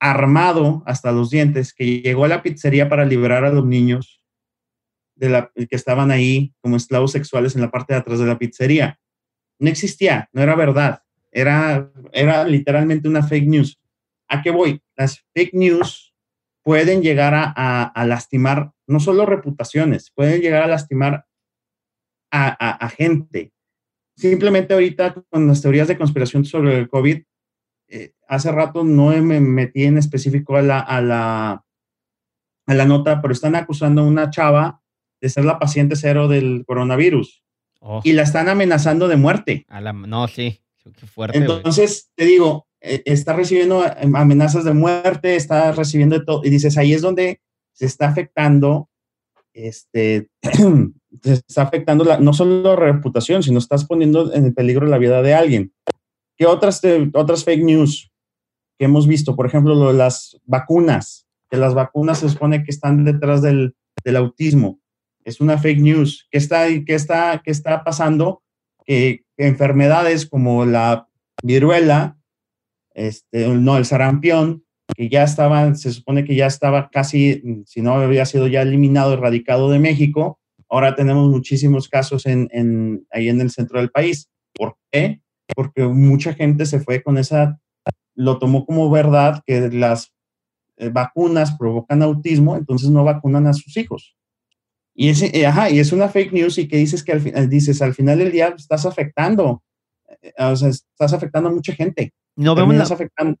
armado 0.00 0.82
hasta 0.86 1.12
los 1.12 1.30
dientes 1.30 1.72
que 1.72 2.02
llegó 2.02 2.24
a 2.24 2.28
la 2.28 2.42
pizzería 2.42 2.88
para 2.88 3.04
liberar 3.04 3.44
a 3.44 3.50
los 3.50 3.64
niños 3.64 4.20
que 5.18 5.68
estaban 5.70 6.10
ahí 6.10 6.52
como 6.60 6.76
esclavos 6.76 7.12
sexuales 7.12 7.54
en 7.54 7.62
la 7.62 7.70
parte 7.70 7.94
de 7.94 8.00
atrás 8.00 8.18
de 8.18 8.26
la 8.26 8.38
pizzería. 8.38 8.98
No 9.58 9.70
existía, 9.70 10.28
no 10.32 10.42
era 10.42 10.54
verdad. 10.56 11.02
Era, 11.30 11.90
era 12.12 12.44
literalmente 12.44 13.08
una 13.08 13.22
fake 13.22 13.46
news. 13.46 13.80
¿A 14.28 14.42
qué 14.42 14.50
voy? 14.50 14.82
Las 14.96 15.24
fake 15.34 15.54
news 15.54 16.14
pueden 16.62 17.02
llegar 17.02 17.34
a, 17.34 18.04
lastimar 18.06 18.72
no 18.86 18.98
solo 18.98 19.26
reputaciones, 19.26 20.10
pueden 20.10 20.40
llegar 20.40 20.62
a 20.62 20.66
lastimar 20.66 21.26
a, 22.32 22.88
gente. 22.88 23.52
Simplemente 24.16 24.74
ahorita 24.74 25.14
con 25.30 25.46
las 25.46 25.62
teorías 25.62 25.88
de 25.88 25.98
conspiración 25.98 26.44
sobre 26.44 26.78
el 26.78 26.88
COVID, 26.88 27.22
eh, 27.88 28.12
hace 28.28 28.50
rato 28.50 28.84
no 28.84 29.10
me 29.22 29.40
metí 29.40 29.84
en 29.84 29.98
específico 29.98 30.56
a 30.56 30.62
la, 30.62 30.80
a 30.80 31.00
la, 31.00 31.64
a 32.66 32.74
la 32.74 32.84
nota, 32.84 33.20
pero 33.20 33.32
están 33.32 33.54
acusando 33.56 34.02
a 34.02 34.06
una 34.06 34.30
chava 34.30 34.82
de 35.20 35.28
ser 35.28 35.44
la 35.44 35.58
paciente 35.58 35.96
cero 35.96 36.28
del 36.28 36.64
coronavirus. 36.66 37.42
Oh. 37.80 38.00
Y 38.04 38.12
la 38.12 38.22
están 38.22 38.48
amenazando 38.48 39.08
de 39.08 39.16
muerte. 39.16 39.66
A 39.68 39.80
la, 39.80 39.92
no, 39.92 40.26
sí. 40.28 40.60
fuerte, 41.06 41.38
Entonces, 41.38 42.10
te 42.14 42.24
digo, 42.24 42.66
eh, 42.80 43.02
está 43.06 43.34
recibiendo 43.34 43.84
amenazas 44.14 44.64
de 44.64 44.74
muerte, 44.74 45.36
está 45.36 45.72
recibiendo 45.72 46.22
todo, 46.24 46.42
y 46.44 46.50
dices, 46.50 46.76
ahí 46.76 46.92
es 46.92 47.02
donde 47.02 47.40
se 47.72 47.86
está 47.86 48.08
afectando, 48.08 48.88
este, 49.54 50.28
se 51.22 51.32
está 51.32 51.62
afectando 51.62 52.04
la, 52.04 52.18
no 52.18 52.32
solo 52.32 52.62
la 52.62 52.76
reputación, 52.76 53.42
sino 53.42 53.58
estás 53.58 53.84
poniendo 53.84 54.32
en 54.34 54.52
peligro 54.54 54.86
la 54.86 54.98
vida 54.98 55.22
de 55.22 55.34
alguien. 55.34 55.72
¿Qué 56.36 56.46
otras, 56.46 56.80
otras 57.12 57.44
fake 57.44 57.64
news 57.64 58.10
que 58.78 58.86
hemos 58.86 59.06
visto? 59.06 59.36
Por 59.36 59.46
ejemplo, 59.46 59.74
lo 59.74 59.88
de 59.88 59.98
las 59.98 60.40
vacunas, 60.44 61.26
que 61.50 61.56
las 61.56 61.74
vacunas 61.74 62.18
se 62.18 62.28
supone 62.28 62.64
que 62.64 62.70
están 62.70 63.04
detrás 63.04 63.42
del, 63.42 63.76
del 64.04 64.16
autismo. 64.16 64.80
Es 65.24 65.40
una 65.40 65.58
fake 65.58 65.80
news. 65.80 66.26
¿Qué 66.30 66.38
está, 66.38 66.66
qué 66.84 66.94
está, 66.94 67.40
qué 67.44 67.50
está 67.50 67.84
pasando? 67.84 68.42
que 68.86 69.24
enfermedades 69.36 70.26
como 70.26 70.64
la 70.64 71.08
viruela, 71.42 72.18
este, 72.94 73.48
no, 73.48 73.76
el 73.76 73.84
sarampión, 73.84 74.64
que 74.94 75.08
ya 75.08 75.24
estaban, 75.24 75.76
se 75.76 75.92
supone 75.92 76.24
que 76.24 76.36
ya 76.36 76.46
estaba 76.46 76.90
casi, 76.90 77.42
si 77.66 77.80
no 77.80 77.94
había 77.94 78.26
sido 78.26 78.46
ya 78.46 78.62
eliminado, 78.62 79.14
erradicado 79.14 79.70
de 79.70 79.78
México, 79.78 80.38
ahora 80.68 80.94
tenemos 80.94 81.28
muchísimos 81.30 81.88
casos 81.88 82.26
en, 82.26 83.06
ahí 83.10 83.28
en 83.28 83.40
el 83.40 83.50
centro 83.50 83.80
del 83.80 83.90
país. 83.90 84.28
¿Por 84.52 84.76
qué? 84.92 85.20
Porque 85.54 85.82
mucha 85.84 86.34
gente 86.34 86.66
se 86.66 86.80
fue 86.80 87.02
con 87.02 87.18
esa, 87.18 87.60
lo 88.14 88.38
tomó 88.38 88.64
como 88.64 88.90
verdad 88.90 89.42
que 89.46 89.70
las 89.70 90.14
eh, 90.76 90.88
vacunas 90.88 91.56
provocan 91.56 92.02
autismo, 92.02 92.56
entonces 92.56 92.90
no 92.90 93.04
vacunan 93.04 93.46
a 93.46 93.52
sus 93.52 93.76
hijos. 93.76 94.16
Y 94.94 95.08
es, 95.08 95.22
eh, 95.22 95.46
ajá, 95.46 95.70
y 95.70 95.78
es 95.80 95.92
una 95.92 96.08
fake 96.08 96.32
news 96.32 96.58
y 96.58 96.68
que 96.68 96.76
dices 96.76 97.02
que 97.02 97.12
al 97.12 97.20
final, 97.20 97.48
dices, 97.48 97.82
al 97.82 97.94
final 97.94 98.18
del 98.18 98.32
día 98.32 98.54
estás 98.56 98.86
afectando, 98.86 99.62
eh, 100.22 100.32
o 100.38 100.56
sea, 100.56 100.68
estás 100.68 101.12
afectando 101.12 101.48
a 101.48 101.52
mucha 101.52 101.74
gente. 101.74 102.12
No 102.36 102.54
vemos 102.54 102.76
la... 102.76 102.82
afectando, 102.82 103.36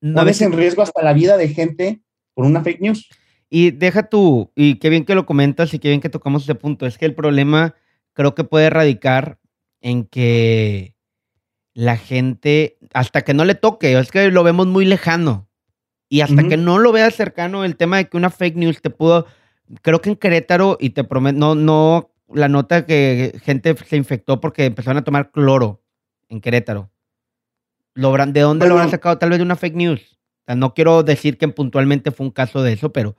no 0.00 0.24
ves 0.24 0.40
en 0.42 0.52
riesgo 0.52 0.82
hasta 0.82 1.02
la 1.02 1.12
vida 1.12 1.36
de 1.36 1.48
gente 1.48 2.02
por 2.34 2.46
una 2.46 2.62
fake 2.62 2.80
news. 2.80 3.08
Y 3.48 3.70
deja 3.70 4.08
tú, 4.08 4.50
y 4.56 4.78
qué 4.78 4.88
bien 4.90 5.04
que 5.04 5.14
lo 5.14 5.24
comentas 5.24 5.72
y 5.72 5.78
qué 5.78 5.88
bien 5.88 6.00
que 6.00 6.08
tocamos 6.08 6.42
ese 6.42 6.56
punto, 6.56 6.86
es 6.86 6.98
que 6.98 7.06
el 7.06 7.14
problema 7.14 7.74
creo 8.12 8.34
que 8.34 8.44
puede 8.44 8.70
radicar 8.70 9.38
en 9.80 10.04
que 10.04 10.95
la 11.76 11.98
gente, 11.98 12.78
hasta 12.94 13.20
que 13.20 13.34
no 13.34 13.44
le 13.44 13.54
toque, 13.54 13.98
es 13.98 14.10
que 14.10 14.30
lo 14.30 14.42
vemos 14.42 14.66
muy 14.66 14.86
lejano. 14.86 15.46
Y 16.08 16.22
hasta 16.22 16.48
que 16.48 16.56
no 16.56 16.78
lo 16.78 16.90
veas 16.90 17.14
cercano, 17.14 17.64
el 17.64 17.76
tema 17.76 17.98
de 17.98 18.08
que 18.08 18.16
una 18.16 18.30
fake 18.30 18.56
news 18.56 18.80
te 18.80 18.88
pudo. 18.88 19.26
Creo 19.82 20.00
que 20.00 20.08
en 20.08 20.16
Querétaro, 20.16 20.78
y 20.80 20.90
te 20.90 21.04
prometo, 21.04 21.38
no, 21.38 21.54
no, 21.54 22.14
la 22.32 22.48
nota 22.48 22.86
que 22.86 23.38
gente 23.44 23.76
se 23.76 23.96
infectó 23.98 24.40
porque 24.40 24.64
empezaron 24.64 24.96
a 24.96 25.04
tomar 25.04 25.30
cloro 25.32 25.82
en 26.30 26.40
Querétaro. 26.40 26.90
¿De 27.94 28.40
dónde 28.40 28.68
lo 28.68 28.72
habrán 28.72 28.90
sacado? 28.90 29.18
Tal 29.18 29.28
vez 29.28 29.38
de 29.38 29.44
una 29.44 29.56
fake 29.56 29.76
news. 29.76 30.18
no 30.46 30.72
quiero 30.72 31.02
decir 31.02 31.36
que 31.36 31.48
puntualmente 31.48 32.10
fue 32.10 32.24
un 32.24 32.32
caso 32.32 32.62
de 32.62 32.72
eso, 32.72 32.90
pero, 32.90 33.16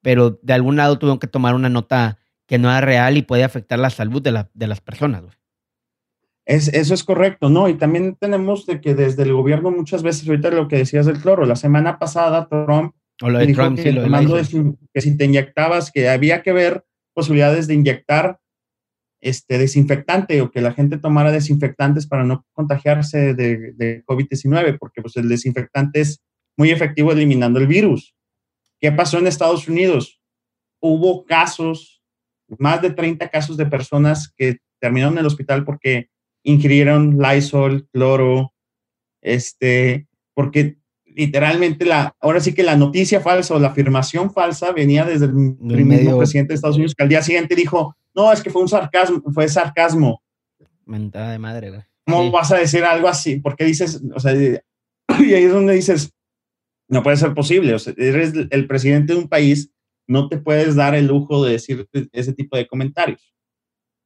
pero 0.00 0.38
de 0.40 0.54
algún 0.54 0.76
lado 0.76 0.98
tuvieron 0.98 1.18
que 1.18 1.26
tomar 1.26 1.54
una 1.54 1.68
nota 1.68 2.16
que 2.46 2.56
no 2.56 2.70
era 2.70 2.80
real 2.80 3.18
y 3.18 3.22
puede 3.22 3.44
afectar 3.44 3.78
la 3.78 3.90
salud 3.90 4.22
de, 4.22 4.32
la, 4.32 4.48
de 4.54 4.66
las 4.66 4.80
personas. 4.80 5.24
Es, 6.48 6.68
eso 6.68 6.94
es 6.94 7.04
correcto, 7.04 7.50
¿no? 7.50 7.68
Y 7.68 7.74
también 7.74 8.16
tenemos 8.18 8.64
de 8.64 8.80
que 8.80 8.94
desde 8.94 9.22
el 9.22 9.34
gobierno 9.34 9.70
muchas 9.70 10.02
veces, 10.02 10.26
ahorita 10.26 10.50
lo 10.50 10.66
que 10.66 10.78
decías 10.78 11.04
del 11.04 11.20
cloro, 11.20 11.44
la 11.44 11.56
semana 11.56 11.98
pasada 11.98 12.48
Trump 12.48 12.94
dijo 13.46 13.74
que, 13.74 14.74
que 14.94 15.00
si 15.02 15.18
te 15.18 15.26
inyectabas, 15.26 15.92
que 15.92 16.08
había 16.08 16.42
que 16.42 16.52
ver 16.52 16.86
posibilidades 17.12 17.66
de 17.66 17.74
inyectar 17.74 18.40
este 19.20 19.58
desinfectante 19.58 20.40
o 20.40 20.50
que 20.50 20.62
la 20.62 20.72
gente 20.72 20.96
tomara 20.96 21.32
desinfectantes 21.32 22.06
para 22.06 22.24
no 22.24 22.46
contagiarse 22.54 23.34
de, 23.34 23.72
de 23.74 24.02
COVID-19, 24.06 24.78
porque 24.78 25.02
pues 25.02 25.18
el 25.18 25.28
desinfectante 25.28 26.00
es 26.00 26.22
muy 26.56 26.70
efectivo 26.70 27.12
eliminando 27.12 27.58
el 27.58 27.66
virus. 27.66 28.14
¿Qué 28.80 28.90
pasó 28.90 29.18
en 29.18 29.26
Estados 29.26 29.68
Unidos? 29.68 30.22
Hubo 30.80 31.26
casos, 31.26 32.02
más 32.58 32.80
de 32.80 32.88
30 32.88 33.28
casos 33.28 33.58
de 33.58 33.66
personas 33.66 34.32
que 34.34 34.60
terminaron 34.80 35.12
en 35.14 35.18
el 35.18 35.26
hospital 35.26 35.66
porque 35.66 36.08
ingirieron 36.48 37.18
Lysol, 37.18 37.86
cloro, 37.92 38.54
este, 39.20 40.08
porque 40.34 40.78
literalmente 41.04 41.84
la, 41.84 42.16
ahora 42.20 42.40
sí 42.40 42.54
que 42.54 42.62
la 42.62 42.76
noticia 42.76 43.20
falsa 43.20 43.54
o 43.54 43.58
la 43.58 43.68
afirmación 43.68 44.32
falsa 44.32 44.72
venía 44.72 45.04
desde 45.04 45.26
el, 45.26 45.34
mismo 45.34 46.16
presidente 46.16 46.50
de 46.50 46.54
Estados 46.54 46.76
Unidos 46.76 46.94
que 46.94 47.02
al 47.02 47.08
día 47.08 47.22
siguiente 47.22 47.54
dijo, 47.54 47.96
no, 48.14 48.32
es 48.32 48.42
que 48.42 48.50
fue 48.50 48.62
un 48.62 48.68
sarcasmo, 48.68 49.22
fue 49.32 49.48
sarcasmo. 49.48 50.22
Mentada 50.86 51.32
de 51.32 51.38
madre, 51.38 51.70
güey. 51.70 51.82
¿Cómo 52.06 52.30
vas 52.30 52.50
a 52.50 52.56
decir 52.56 52.84
algo 52.84 53.08
así? 53.08 53.40
Porque 53.40 53.64
dices, 53.64 54.00
o 54.14 54.18
sea, 54.18 54.34
y 54.34 55.34
ahí 55.34 55.44
es 55.44 55.52
donde 55.52 55.74
dices, 55.74 56.14
no 56.88 57.02
puede 57.02 57.18
ser 57.18 57.34
posible, 57.34 57.74
o 57.74 57.78
sea, 57.78 57.92
eres 57.98 58.32
el 58.48 58.66
presidente 58.66 59.12
de 59.12 59.18
un 59.18 59.28
país, 59.28 59.70
no 60.06 60.30
te 60.30 60.38
puedes 60.38 60.74
dar 60.74 60.94
el 60.94 61.06
lujo 61.06 61.44
de 61.44 61.52
decir 61.52 61.86
ese 62.12 62.32
tipo 62.32 62.56
de 62.56 62.66
comentarios, 62.66 63.34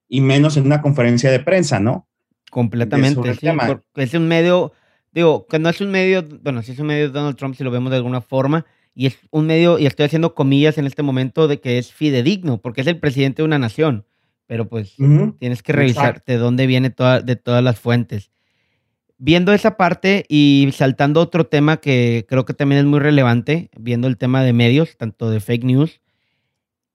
y 0.08 0.20
menos 0.20 0.56
en 0.56 0.66
una 0.66 0.82
conferencia 0.82 1.30
de 1.30 1.38
prensa, 1.38 1.78
¿no? 1.78 2.08
Completamente, 2.52 3.34
sí, 3.34 3.46
es 3.96 4.12
un 4.12 4.28
medio, 4.28 4.74
digo, 5.10 5.46
que 5.46 5.58
no 5.58 5.70
es 5.70 5.80
un 5.80 5.90
medio, 5.90 6.22
bueno, 6.42 6.62
sí 6.62 6.72
es 6.72 6.78
un 6.78 6.86
medio 6.86 7.06
de 7.06 7.12
Donald 7.14 7.34
Trump 7.34 7.54
si 7.54 7.64
lo 7.64 7.70
vemos 7.70 7.90
de 7.90 7.96
alguna 7.96 8.20
forma, 8.20 8.66
y 8.94 9.06
es 9.06 9.16
un 9.30 9.46
medio, 9.46 9.78
y 9.78 9.86
estoy 9.86 10.04
haciendo 10.04 10.34
comillas 10.34 10.76
en 10.76 10.84
este 10.84 11.02
momento 11.02 11.48
de 11.48 11.60
que 11.60 11.78
es 11.78 11.94
fidedigno, 11.94 12.60
porque 12.60 12.82
es 12.82 12.86
el 12.88 12.98
presidente 12.98 13.40
de 13.40 13.46
una 13.46 13.58
nación, 13.58 14.04
pero 14.46 14.68
pues 14.68 14.96
tienes 15.38 15.62
que 15.62 15.72
revisar 15.72 16.22
de 16.26 16.36
dónde 16.36 16.66
viene 16.66 16.90
toda, 16.90 17.22
de 17.22 17.36
todas 17.36 17.64
las 17.64 17.80
fuentes. 17.80 18.30
Viendo 19.16 19.54
esa 19.54 19.78
parte 19.78 20.26
y 20.28 20.68
saltando 20.74 21.22
otro 21.22 21.46
tema 21.46 21.78
que 21.78 22.26
creo 22.28 22.44
que 22.44 22.52
también 22.52 22.80
es 22.80 22.84
muy 22.84 23.00
relevante, 23.00 23.70
viendo 23.78 24.08
el 24.08 24.18
tema 24.18 24.42
de 24.42 24.52
medios, 24.52 24.98
tanto 24.98 25.30
de 25.30 25.40
fake 25.40 25.64
news, 25.64 26.02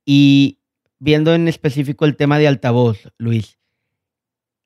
y 0.05 0.59
viendo 0.99 1.33
en 1.33 1.47
específico 1.47 2.05
el 2.05 2.15
tema 2.15 2.37
de 2.37 2.47
altavoz, 2.47 3.11
Luis 3.17 3.57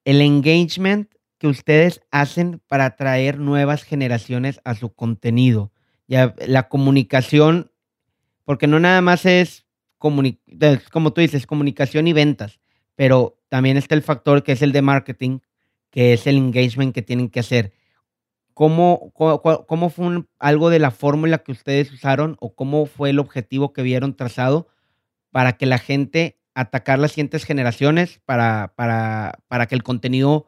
el 0.05 0.21
engagement 0.21 1.09
que 1.37 1.47
ustedes 1.47 2.01
hacen 2.11 2.61
para 2.67 2.85
atraer 2.85 3.39
nuevas 3.39 3.83
generaciones 3.83 4.61
a 4.63 4.75
su 4.75 4.93
contenido. 4.93 5.71
Ya, 6.07 6.35
la 6.45 6.69
comunicación, 6.69 7.71
porque 8.45 8.67
no 8.67 8.79
nada 8.79 9.01
más 9.01 9.25
es, 9.25 9.65
como 9.97 10.23
tú 10.23 11.21
dices, 11.21 11.47
comunicación 11.47 12.07
y 12.07 12.13
ventas, 12.13 12.59
pero 12.95 13.39
también 13.49 13.77
está 13.77 13.95
el 13.95 14.03
factor 14.03 14.43
que 14.43 14.51
es 14.51 14.61
el 14.61 14.71
de 14.71 14.81
marketing, 14.81 15.39
que 15.89 16.13
es 16.13 16.27
el 16.27 16.37
engagement 16.37 16.93
que 16.93 17.01
tienen 17.01 17.29
que 17.29 17.39
hacer. 17.39 17.73
¿Cómo, 18.53 19.11
cómo, 19.13 19.89
fue 19.89 20.25
algo 20.37 20.69
de 20.69 20.79
la 20.79 20.91
fórmula 20.91 21.39
que 21.39 21.51
ustedes 21.51 21.91
usaron 21.91 22.37
o 22.39 22.53
cómo 22.53 22.85
fue 22.85 23.09
el 23.09 23.19
objetivo 23.19 23.73
que 23.73 23.81
vieron 23.81 24.15
trazado 24.15 24.67
para 25.31 25.53
que 25.53 25.65
la 25.65 25.77
gente 25.77 26.40
atacar 26.53 26.99
las 26.99 27.11
siguientes 27.11 27.45
generaciones 27.45 28.19
para, 28.25 28.73
para, 28.75 29.39
para 29.47 29.67
que 29.67 29.75
el 29.75 29.83
contenido 29.83 30.47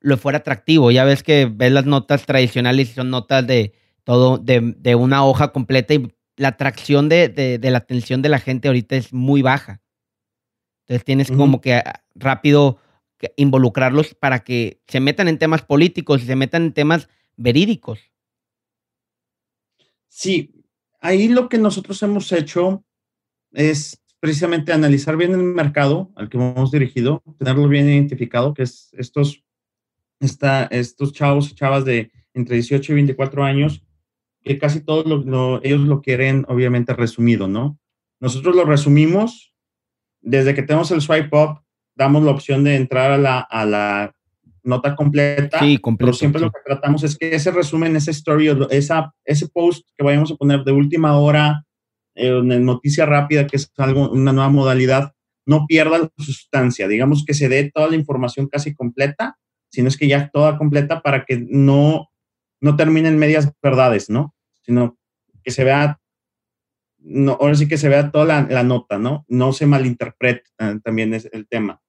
lo 0.00 0.16
fuera 0.16 0.38
atractivo. 0.38 0.90
Ya 0.90 1.04
ves 1.04 1.22
que 1.22 1.50
ves 1.52 1.72
las 1.72 1.86
notas 1.86 2.26
tradicionales 2.26 2.90
y 2.90 2.94
son 2.94 3.10
notas 3.10 3.46
de 3.46 3.72
todo, 4.04 4.38
de, 4.38 4.94
una 4.94 5.24
hoja 5.24 5.52
completa 5.52 5.94
y 5.94 6.12
la 6.36 6.48
atracción 6.48 7.08
de, 7.08 7.58
la 7.62 7.78
atención 7.78 8.22
de 8.22 8.28
la 8.28 8.38
gente 8.38 8.68
ahorita 8.68 8.96
es 8.96 9.12
muy 9.12 9.42
baja. 9.42 9.82
Entonces 10.82 11.04
tienes 11.04 11.30
como 11.30 11.60
que 11.60 11.82
rápido 12.14 12.78
involucrarlos 13.36 14.14
para 14.14 14.40
que 14.40 14.80
se 14.86 15.00
metan 15.00 15.28
en 15.28 15.38
temas 15.38 15.62
políticos 15.62 16.22
y 16.22 16.26
se 16.26 16.36
metan 16.36 16.62
en 16.62 16.72
temas 16.72 17.08
verídicos. 17.36 18.00
Sí, 20.08 20.64
ahí 21.00 21.28
lo 21.28 21.48
que 21.48 21.58
nosotros 21.58 22.02
hemos 22.02 22.32
hecho 22.32 22.84
es 23.52 24.00
precisamente 24.20 24.72
analizar 24.72 25.16
bien 25.16 25.32
el 25.32 25.42
mercado 25.42 26.10
al 26.16 26.28
que 26.28 26.36
hemos 26.36 26.70
dirigido, 26.70 27.22
tenerlo 27.38 27.68
bien 27.68 27.88
identificado, 27.88 28.54
que 28.54 28.62
es 28.64 28.90
estos, 28.94 29.44
esta, 30.20 30.64
estos 30.64 31.12
chavos 31.12 31.50
y 31.50 31.54
chavas 31.54 31.84
de 31.84 32.10
entre 32.34 32.56
18 32.56 32.92
y 32.92 32.94
24 32.94 33.44
años, 33.44 33.84
que 34.42 34.58
casi 34.58 34.80
todos 34.80 35.04
ellos 35.62 35.80
lo 35.80 36.00
quieren 36.00 36.44
obviamente 36.48 36.94
resumido, 36.94 37.48
¿no? 37.48 37.78
Nosotros 38.20 38.56
lo 38.56 38.64
resumimos, 38.64 39.52
desde 40.20 40.54
que 40.54 40.62
tenemos 40.62 40.90
el 40.90 41.00
swipe 41.00 41.36
up, 41.36 41.60
damos 41.94 42.22
la 42.24 42.30
opción 42.30 42.64
de 42.64 42.76
entrar 42.76 43.12
a 43.12 43.18
la, 43.18 43.40
a 43.40 43.64
la 43.64 44.14
nota 44.62 44.94
completa, 44.96 45.58
sí, 45.60 45.78
completo, 45.78 46.06
pero 46.06 46.18
siempre 46.18 46.40
lo 46.40 46.50
que 46.50 46.60
tratamos 46.64 47.02
es 47.04 47.16
que 47.16 47.34
ese 47.34 47.50
resumen, 47.50 47.96
ese 47.96 48.10
story, 48.10 48.48
esa, 48.70 49.14
ese 49.24 49.48
post 49.48 49.86
que 49.96 50.04
vayamos 50.04 50.30
a 50.30 50.36
poner 50.36 50.62
de 50.64 50.72
última 50.72 51.18
hora, 51.18 51.64
en 52.18 52.64
noticia 52.64 53.06
rápida, 53.06 53.46
que 53.46 53.56
es 53.56 53.72
algo, 53.76 54.10
una 54.10 54.32
nueva 54.32 54.50
modalidad, 54.50 55.12
no 55.46 55.66
pierda 55.66 55.98
la 55.98 56.10
sustancia, 56.18 56.88
digamos 56.88 57.24
que 57.26 57.34
se 57.34 57.48
dé 57.48 57.70
toda 57.72 57.88
la 57.88 57.96
información 57.96 58.48
casi 58.48 58.74
completa, 58.74 59.38
sino 59.70 59.88
es 59.88 59.96
que 59.96 60.08
ya 60.08 60.30
toda 60.30 60.58
completa 60.58 61.00
para 61.00 61.24
que 61.24 61.46
no, 61.48 62.10
no 62.60 62.76
terminen 62.76 63.18
medias 63.18 63.50
verdades, 63.62 64.10
¿no? 64.10 64.34
Sino 64.62 64.98
que 65.42 65.50
se 65.50 65.64
vea, 65.64 66.00
no, 66.98 67.38
ahora 67.40 67.54
sí 67.54 67.66
que 67.66 67.78
se 67.78 67.88
vea 67.88 68.10
toda 68.10 68.24
la, 68.24 68.46
la 68.50 68.62
nota, 68.62 68.98
¿no? 68.98 69.24
No 69.28 69.52
se 69.52 69.66
malinterprete 69.66 70.44
eh, 70.58 70.78
también 70.82 71.14
es 71.14 71.28
el 71.32 71.48
tema. 71.48 71.80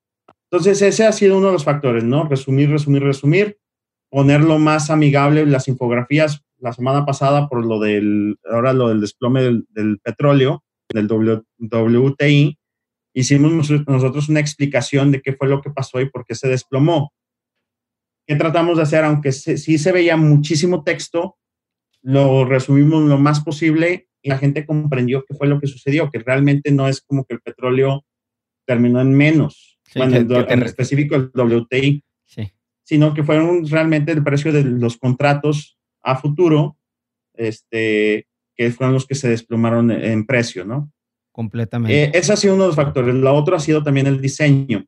Entonces, 0.51 0.81
ese 0.81 1.05
ha 1.05 1.11
sido 1.11 1.37
uno 1.37 1.47
de 1.47 1.53
los 1.53 1.63
factores, 1.63 2.03
¿no? 2.03 2.27
Resumir, 2.27 2.69
resumir, 2.69 3.03
resumir, 3.03 3.59
ponerlo 4.09 4.59
más 4.59 4.89
amigable, 4.89 5.45
las 5.45 5.67
infografías, 5.67 6.43
la 6.57 6.73
semana 6.73 7.05
pasada 7.05 7.47
por 7.47 7.65
lo 7.65 7.79
del, 7.79 8.37
ahora 8.49 8.73
lo 8.73 8.89
del 8.89 9.01
desplome 9.01 9.41
del, 9.69 9.99
petróleo, 10.03 10.63
del 10.89 11.07
WTI, 11.07 12.57
hicimos 13.13 13.71
nosotros 13.87 14.29
una 14.29 14.39
explicación 14.39 15.11
de 15.11 15.21
qué 15.21 15.33
fue 15.33 15.47
lo 15.47 15.61
que 15.61 15.69
pasó 15.69 16.01
y 16.01 16.09
por 16.09 16.25
qué 16.25 16.35
se 16.35 16.47
desplomó. 16.47 17.13
¿Qué 18.27 18.35
tratamos 18.35 18.77
de 18.77 18.83
hacer? 18.83 19.03
Aunque 19.03 19.31
sí 19.31 19.77
se 19.77 19.91
veía 19.91 20.17
muchísimo 20.17 20.83
texto, 20.83 21.37
lo 22.01 22.45
resumimos 22.45 23.03
lo 23.03 23.17
más 23.17 23.41
posible 23.41 24.07
y 24.21 24.29
la 24.29 24.37
gente 24.37 24.65
comprendió 24.65 25.23
qué 25.27 25.33
fue 25.35 25.47
lo 25.47 25.59
que 25.59 25.67
sucedió, 25.67 26.09
que 26.09 26.19
realmente 26.19 26.71
no 26.71 26.87
es 26.87 27.01
como 27.01 27.25
que 27.25 27.35
el 27.35 27.41
petróleo 27.41 28.05
terminó 28.65 29.01
en 29.01 29.13
menos, 29.13 29.79
bueno, 29.95 30.15
en, 30.15 30.63
específico 30.63 31.15
el 31.15 31.31
WTI, 31.33 32.03
sino 32.89 33.13
que 33.13 33.23
fueron 33.23 33.67
realmente 33.67 34.11
el 34.11 34.23
precio 34.23 34.51
de 34.51 34.63
los 34.63 34.97
contratos 34.97 35.77
a 36.01 36.15
futuro, 36.15 36.75
este, 37.35 38.25
que 38.55 38.71
fueron 38.71 38.95
los 38.95 39.05
que 39.05 39.13
se 39.13 39.29
desplomaron 39.29 39.91
en 39.91 40.25
precio, 40.25 40.65
¿no? 40.65 40.91
Completamente. 41.31 42.05
Eh, 42.05 42.11
ese 42.15 42.33
ha 42.33 42.35
sido 42.35 42.55
uno 42.55 42.63
de 42.63 42.69
los 42.69 42.75
factores. 42.75 43.13
La 43.13 43.31
otro 43.31 43.55
ha 43.55 43.59
sido 43.59 43.83
también 43.83 44.07
el 44.07 44.19
diseño. 44.19 44.87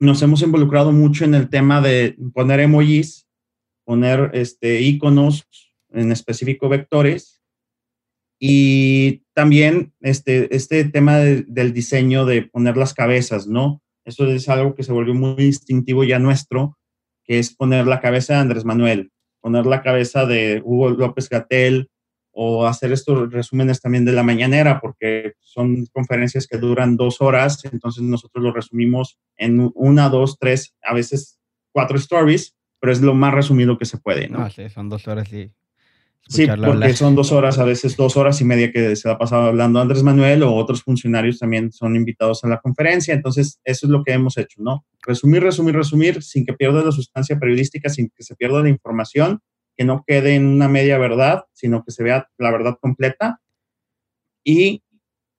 Nos 0.00 0.22
hemos 0.22 0.40
involucrado 0.40 0.90
mucho 0.90 1.26
en 1.26 1.34
el 1.34 1.50
tema 1.50 1.82
de 1.82 2.16
poner 2.32 2.60
emojis, 2.60 3.28
poner 3.84 4.30
este, 4.32 4.80
iconos, 4.80 5.46
en 5.90 6.12
específico 6.12 6.70
vectores, 6.70 7.42
y 8.40 9.22
también 9.34 9.92
este, 10.00 10.56
este 10.56 10.82
tema 10.84 11.18
del 11.18 11.74
diseño 11.74 12.24
de 12.24 12.40
poner 12.40 12.78
las 12.78 12.94
cabezas, 12.94 13.46
¿no? 13.46 13.82
Eso 14.06 14.26
es 14.28 14.48
algo 14.48 14.74
que 14.74 14.82
se 14.82 14.92
volvió 14.92 15.12
muy 15.12 15.34
distintivo 15.34 16.04
ya 16.04 16.18
nuestro, 16.18 16.77
que 17.28 17.38
es 17.38 17.54
poner 17.54 17.86
la 17.86 18.00
cabeza 18.00 18.34
de 18.34 18.40
Andrés 18.40 18.64
Manuel, 18.64 19.12
poner 19.40 19.66
la 19.66 19.82
cabeza 19.82 20.24
de 20.24 20.62
Hugo 20.64 20.90
López 20.90 21.28
Gatel 21.28 21.90
o 22.32 22.66
hacer 22.66 22.92
estos 22.92 23.30
resúmenes 23.30 23.80
también 23.80 24.04
de 24.04 24.12
la 24.12 24.22
mañanera, 24.22 24.80
porque 24.80 25.34
son 25.40 25.86
conferencias 25.92 26.46
que 26.46 26.56
duran 26.56 26.96
dos 26.96 27.20
horas, 27.20 27.64
entonces 27.64 28.02
nosotros 28.02 28.42
lo 28.42 28.52
resumimos 28.52 29.18
en 29.36 29.70
una, 29.74 30.08
dos, 30.08 30.38
tres, 30.38 30.74
a 30.82 30.94
veces 30.94 31.38
cuatro 31.72 31.98
stories, 31.98 32.54
pero 32.80 32.92
es 32.92 33.02
lo 33.02 33.14
más 33.14 33.34
resumido 33.34 33.76
que 33.76 33.84
se 33.84 33.98
puede, 33.98 34.28
¿no? 34.28 34.48
sí, 34.50 34.68
son 34.70 34.88
dos 34.88 35.06
horas 35.06 35.32
y 35.32 35.52
Sí, 36.28 36.46
porque 36.46 36.92
son 36.92 37.14
dos 37.14 37.32
horas, 37.32 37.58
a 37.58 37.64
veces 37.64 37.96
dos 37.96 38.18
horas 38.18 38.38
y 38.42 38.44
media 38.44 38.70
que 38.70 38.94
se 38.96 39.08
ha 39.08 39.16
pasado 39.16 39.44
hablando 39.44 39.80
Andrés 39.80 40.02
Manuel 40.02 40.42
o 40.42 40.54
otros 40.54 40.82
funcionarios 40.82 41.38
también 41.38 41.72
son 41.72 41.96
invitados 41.96 42.44
a 42.44 42.48
la 42.48 42.60
conferencia. 42.60 43.14
Entonces, 43.14 43.58
eso 43.64 43.86
es 43.86 43.90
lo 43.90 44.04
que 44.04 44.12
hemos 44.12 44.36
hecho, 44.36 44.60
¿no? 44.62 44.84
Resumir, 45.06 45.42
resumir, 45.42 45.74
resumir, 45.74 46.22
sin 46.22 46.44
que 46.44 46.52
pierda 46.52 46.84
la 46.84 46.92
sustancia 46.92 47.38
periodística, 47.38 47.88
sin 47.88 48.10
que 48.10 48.22
se 48.22 48.36
pierda 48.36 48.62
la 48.62 48.68
información, 48.68 49.40
que 49.74 49.86
no 49.86 50.04
quede 50.06 50.34
en 50.34 50.44
una 50.44 50.68
media 50.68 50.98
verdad, 50.98 51.44
sino 51.54 51.82
que 51.82 51.92
se 51.92 52.02
vea 52.02 52.28
la 52.36 52.50
verdad 52.50 52.76
completa. 52.78 53.40
Y 54.44 54.82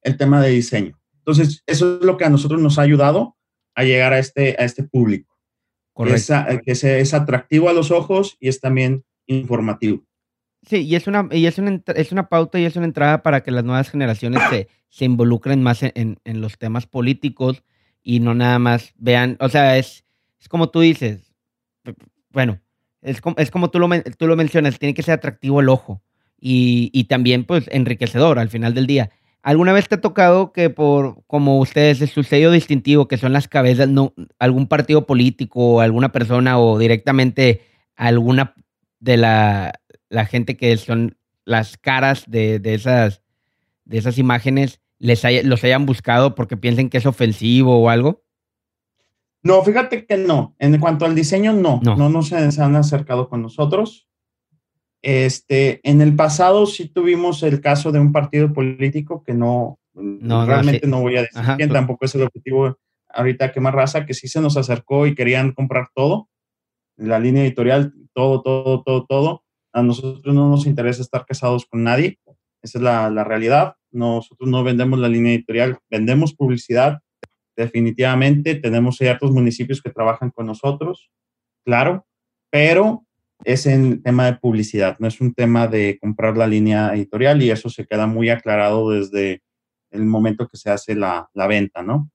el 0.02 0.18
tema 0.18 0.42
de 0.42 0.50
diseño. 0.50 1.00
Entonces, 1.20 1.62
eso 1.68 2.00
es 2.00 2.04
lo 2.04 2.18
que 2.18 2.26
a 2.26 2.30
nosotros 2.30 2.60
nos 2.60 2.80
ha 2.80 2.82
ayudado 2.82 3.36
a 3.76 3.84
llegar 3.84 4.14
a 4.14 4.20
este, 4.20 4.56
a 4.58 4.66
este 4.66 4.84
público. 4.84 5.38
Correcto. 5.94 6.34
Que 6.66 6.72
es, 6.72 6.84
es 6.84 7.14
atractivo 7.14 7.70
a 7.70 7.74
los 7.74 7.92
ojos 7.92 8.38
y 8.40 8.48
es 8.48 8.60
también 8.60 9.04
informativo. 9.28 10.09
Sí, 10.68 10.82
y 10.82 10.96
es 10.96 11.08
una, 11.08 11.28
y 11.32 11.46
es 11.46 11.58
una, 11.58 11.82
es 11.96 12.12
una 12.12 12.28
pauta 12.28 12.60
y 12.60 12.66
es 12.66 12.76
una 12.76 12.86
entrada 12.86 13.24
para 13.24 13.42
que 13.42 13.52
las 13.52 13.64
nuevas 13.64 13.90
generaciones 13.90 14.42
se, 14.50 14.68
se 14.90 15.06
involucren 15.06 15.64
más 15.64 15.84
en, 15.84 16.20
en, 16.24 16.42
los 16.42 16.58
temas 16.58 16.86
políticos 16.86 17.64
y 18.04 18.20
no 18.20 18.34
nada 18.34 18.60
más 18.60 18.94
vean, 18.98 19.38
o 19.40 19.48
sea, 19.50 19.78
es, 19.78 20.04
es 20.40 20.50
como 20.50 20.70
tú 20.70 20.82
dices, 20.82 21.34
bueno, 22.32 22.60
es 23.02 23.22
como, 23.22 23.36
es 23.38 23.52
como 23.52 23.70
tú, 23.70 23.80
lo, 23.80 23.90
tú 24.18 24.28
lo 24.28 24.36
mencionas, 24.36 24.80
tiene 24.80 24.94
que 24.94 25.04
ser 25.04 25.14
atractivo 25.16 25.62
el 25.62 25.70
ojo 25.70 26.02
y, 26.40 26.92
y 26.94 27.06
también 27.06 27.46
pues 27.46 27.66
enriquecedor 27.72 28.38
al 28.38 28.50
final 28.50 28.74
del 28.74 28.88
día. 28.88 29.12
¿Alguna 29.42 29.72
vez 29.72 29.88
te 29.88 29.96
ha 29.96 30.02
tocado 30.02 30.52
que 30.52 30.70
por, 30.70 31.24
como 31.26 31.60
ustedes, 31.60 32.02
es 32.02 32.12
su 32.12 32.24
sello 32.24 32.52
distintivo, 32.52 33.08
que 33.08 33.18
son 33.18 33.32
las 33.32 33.48
cabezas, 33.48 33.88
no, 33.88 34.14
algún 34.38 34.68
partido 34.68 35.06
político 35.06 35.80
alguna 35.80 36.12
persona 36.12 36.60
o 36.60 36.78
directamente 36.78 37.62
alguna 37.96 38.54
de 39.00 39.16
la, 39.16 39.80
la 40.10 40.26
gente 40.26 40.58
que 40.58 40.76
son 40.78 41.18
las 41.46 41.78
caras 41.78 42.26
de, 42.28 42.60
de, 42.60 42.74
esas, 42.74 43.22
de 43.86 43.98
esas 43.98 44.18
imágenes 44.18 44.82
les 45.00 45.24
los 45.46 45.64
hayan 45.64 45.86
buscado 45.86 46.36
porque 46.36 46.58
piensen 46.58 46.90
que 46.90 46.98
es 46.98 47.06
ofensivo 47.06 47.82
o 47.82 47.90
algo? 47.90 48.24
No, 49.42 49.64
fíjate 49.64 50.06
que 50.06 50.18
no. 50.18 50.56
En 50.60 50.78
cuanto 50.80 51.06
al 51.06 51.16
diseño, 51.16 51.54
no. 51.54 51.80
No, 51.82 52.10
no, 52.10 52.22
se, 52.22 52.36
han 52.36 52.76
acercado 52.76 53.30
con 53.30 53.42
nosotros. 53.42 54.08
Este, 55.02 55.80
en 55.90 56.02
el 56.02 56.16
pasado 56.16 56.66
sí 56.66 56.90
tuvimos 56.90 57.42
el 57.44 57.62
caso 57.62 57.94
de 57.94 58.00
un 58.00 58.12
partido 58.12 58.52
político 58.52 59.24
que 59.24 59.34
no, 59.34 59.80
no 59.94 60.46
realmente 60.46 60.86
no, 60.88 61.00
voy 61.00 61.16
a 61.16 61.22
decir 61.22 61.42
quién, 61.56 61.70
tampoco 61.70 62.04
es 62.04 62.16
el 62.16 62.24
objetivo 62.24 62.78
ahorita 63.08 63.54
que 63.54 63.62
más 63.62 63.74
raza, 63.74 64.06
que 64.06 64.14
sí 64.14 64.28
se 64.28 64.42
nos 64.42 64.58
acercó 64.58 65.08
y 65.08 65.16
querían 65.16 65.54
comprar 65.54 65.88
todo, 65.96 66.30
la 66.98 67.18
línea 67.18 67.44
editorial, 67.44 67.94
todo, 68.14 68.42
todo, 68.42 68.84
todo, 68.84 69.06
todo. 69.06 69.44
Nosotros 69.84 70.34
no 70.34 70.50
nos 70.50 70.66
interesa 70.66 71.02
estar 71.02 71.26
casados 71.26 71.66
con 71.66 71.84
nadie, 71.84 72.20
esa 72.62 72.78
es 72.78 72.84
la, 72.84 73.24
realidad. 73.24 73.76
Nosotros 73.92 74.50
no 74.50 74.64
vendemos 74.64 75.00
la 75.00 75.10
línea 75.10 75.34
editorial, 75.34 75.80
vendemos 75.90 76.34
publicidad, 76.34 77.00
definitivamente. 77.56 78.56
Tenemos 78.56 78.98
ciertos 78.98 79.32
municipios 79.32 79.82
que 79.82 79.92
trabajan 79.92 80.32
con 80.32 80.46
nosotros, 80.46 81.10
claro, 81.66 82.06
pero 82.52 83.06
es 83.44 83.66
en 83.66 84.04
tema 84.04 84.26
de 84.26 84.38
publicidad, 84.38 84.98
no 85.00 85.08
es 85.08 85.22
un 85.22 85.34
tema 85.34 85.68
de 85.68 85.98
comprar 86.02 86.36
la 86.36 86.48
línea 86.48 86.94
editorial 86.94 87.42
y 87.42 87.52
eso 87.52 87.70
se 87.70 87.86
queda 87.86 88.06
muy 88.06 88.30
aclarado 88.30 88.92
desde 88.92 89.42
el 89.92 90.06
momento 90.06 90.48
que 90.48 90.58
se 90.58 90.70
hace 90.70 90.94
la 90.96 91.30
venta, 91.34 91.82
¿no? 91.82 92.12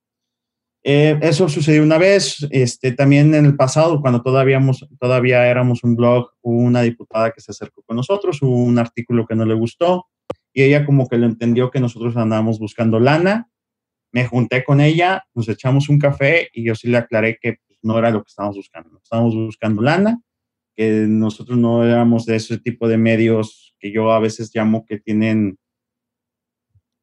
Eh, 0.87 1.18
eso 1.23 1.49
sucedió 1.49 1.83
una 1.83 1.97
vez, 1.97 2.47
este, 2.51 2.92
también 2.92 3.35
en 3.35 3.47
el 3.47 3.57
pasado, 3.57 4.03
cuando 4.03 4.23
todavía, 4.23 4.61
todavía 5.01 5.47
éramos 5.47 5.83
un 5.83 5.97
blog, 5.97 6.31
hubo 6.42 6.61
una 6.61 6.83
diputada 6.83 7.31
que 7.31 7.40
se 7.40 7.53
acercó 7.53 7.83
con 7.83 7.97
nosotros, 7.97 8.42
hubo 8.42 8.62
un 8.62 8.79
artículo 8.79 9.27
que 9.27 9.35
no 9.35 9.47
le 9.47 9.55
gustó 9.55 10.07
y 10.53 10.62
ella 10.62 10.85
como 10.85 11.09
que 11.09 11.16
lo 11.16 11.27
entendió 11.27 11.70
que 11.70 11.81
nosotros 11.81 12.16
andábamos 12.16 12.59
buscando 12.59 13.01
lana. 13.01 13.49
Me 14.12 14.27
junté 14.27 14.62
con 14.62 14.81
ella, 14.81 15.25
nos 15.35 15.49
echamos 15.49 15.88
un 15.88 15.99
café 15.99 16.49
y 16.53 16.64
yo 16.64 16.75
sí 16.77 16.88
le 16.88 16.99
aclaré 16.99 17.38
que 17.40 17.59
no 17.83 17.99
era 17.99 18.11
lo 18.11 18.23
que 18.23 18.29
estábamos 18.29 18.57
buscando. 18.57 19.01
Estábamos 19.03 19.35
buscando 19.35 19.83
lana, 19.83 20.20
que 20.77 21.07
nosotros 21.09 21.59
no 21.59 21.85
éramos 21.85 22.25
de 22.27 22.37
ese 22.37 22.59
tipo 22.59 22.87
de 22.87 22.99
medios 22.99 23.75
que 23.81 23.90
yo 23.90 24.12
a 24.12 24.20
veces 24.20 24.53
llamo 24.55 24.87
que 24.87 25.01
tienen 25.01 25.59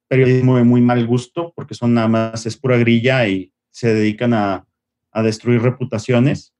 periodismo 0.08 0.56
de 0.56 0.64
muy 0.64 0.82
mal 0.82 1.06
gusto, 1.06 1.52
porque 1.56 1.74
son 1.74 1.94
nada 1.94 2.08
más, 2.08 2.46
es 2.46 2.56
pura 2.56 2.78
grilla 2.78 3.28
y 3.28 3.52
se 3.72 3.94
dedican 3.94 4.34
a, 4.34 4.68
a 5.12 5.24
destruir 5.24 5.62
reputaciones, 5.62 6.54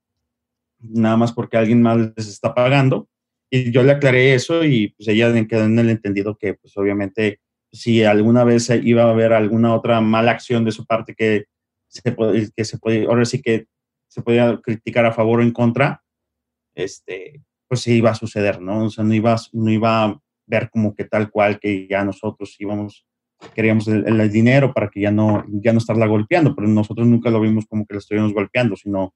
nada 0.80 1.18
más 1.18 1.32
porque 1.32 1.58
alguien 1.58 1.82
más 1.82 1.98
les 2.16 2.28
está 2.28 2.54
pagando. 2.54 3.08
Y 3.50 3.72
yo 3.72 3.84
le 3.84 3.92
aclaré 3.92 4.34
eso 4.34 4.64
y 4.64 4.90
pues 4.90 5.10
ella 5.10 5.32
quedó 5.48 5.66
en 5.66 5.78
el 5.78 5.90
entendido 5.90 6.38
que 6.38 6.54
pues 6.54 6.76
obviamente 6.78 7.42
si 7.72 8.04
alguna 8.04 8.44
vez 8.44 8.70
iba 8.70 9.04
a 9.04 9.10
haber 9.12 9.34
alguna 9.34 9.76
otra 9.76 10.02
mala 10.02 10.32
acción 10.32 10.66
de 10.66 10.72
su 10.72 10.86
parte 10.86 11.16
que 11.16 11.46
se 11.88 12.12
puede, 12.12 12.50
que 12.56 12.66
se 12.66 12.78
puede, 12.78 13.06
ahora 13.06 13.26
sí 13.26 13.42
que 13.42 13.68
se 14.08 14.22
podía 14.22 14.60
criticar 14.62 15.06
a 15.06 15.14
favor 15.14 15.40
o 15.40 15.44
en 15.44 15.52
contra, 15.52 16.04
este, 16.76 17.42
pues 17.68 17.82
sí 17.82 17.96
iba 17.96 18.12
a 18.12 18.16
suceder, 18.16 18.62
¿no? 18.62 18.86
O 18.86 18.90
sea, 18.90 19.04
no 19.04 19.14
iba, 19.14 19.36
no 19.54 19.72
iba 19.72 20.04
a 20.04 20.22
ver 20.46 20.70
como 20.70 20.94
que 20.94 21.06
tal 21.06 21.30
cual 21.32 21.60
que 21.60 21.88
ya 21.88 22.04
nosotros 22.04 22.56
íbamos 22.60 23.06
queríamos 23.54 23.88
el, 23.88 24.32
dinero 24.32 24.74
para 24.74 24.90
que 24.90 25.02
ya 25.02 25.12
no, 25.12 25.44
ya 25.48 25.74
no 25.74 25.80
estarla 25.80 26.06
golpeando, 26.06 26.56
pero 26.56 26.68
nosotros 26.68 27.08
nunca 27.08 27.30
lo 27.30 27.42
vimos 27.42 27.66
como 27.66 27.86
que 27.86 27.96
la 27.96 28.00
estuvimos 28.00 28.34
golpeando, 28.34 28.76
sino 28.76 29.14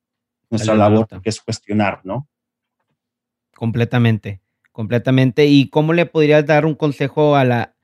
nuestra 0.50 0.76
labor 0.76 1.08
que 1.22 1.30
es 1.30 1.42
cuestionar, 1.42 2.02
¿no? 2.04 2.28
Completamente, 3.56 4.42
completamente. 4.72 5.46
¿Y 5.46 5.70
cómo 5.70 5.94
le 5.94 6.06
podrías 6.06 6.46
dar 6.46 6.66
un 6.66 6.76
consejo 6.76 7.36
a 7.36 7.46
la... 7.46 7.76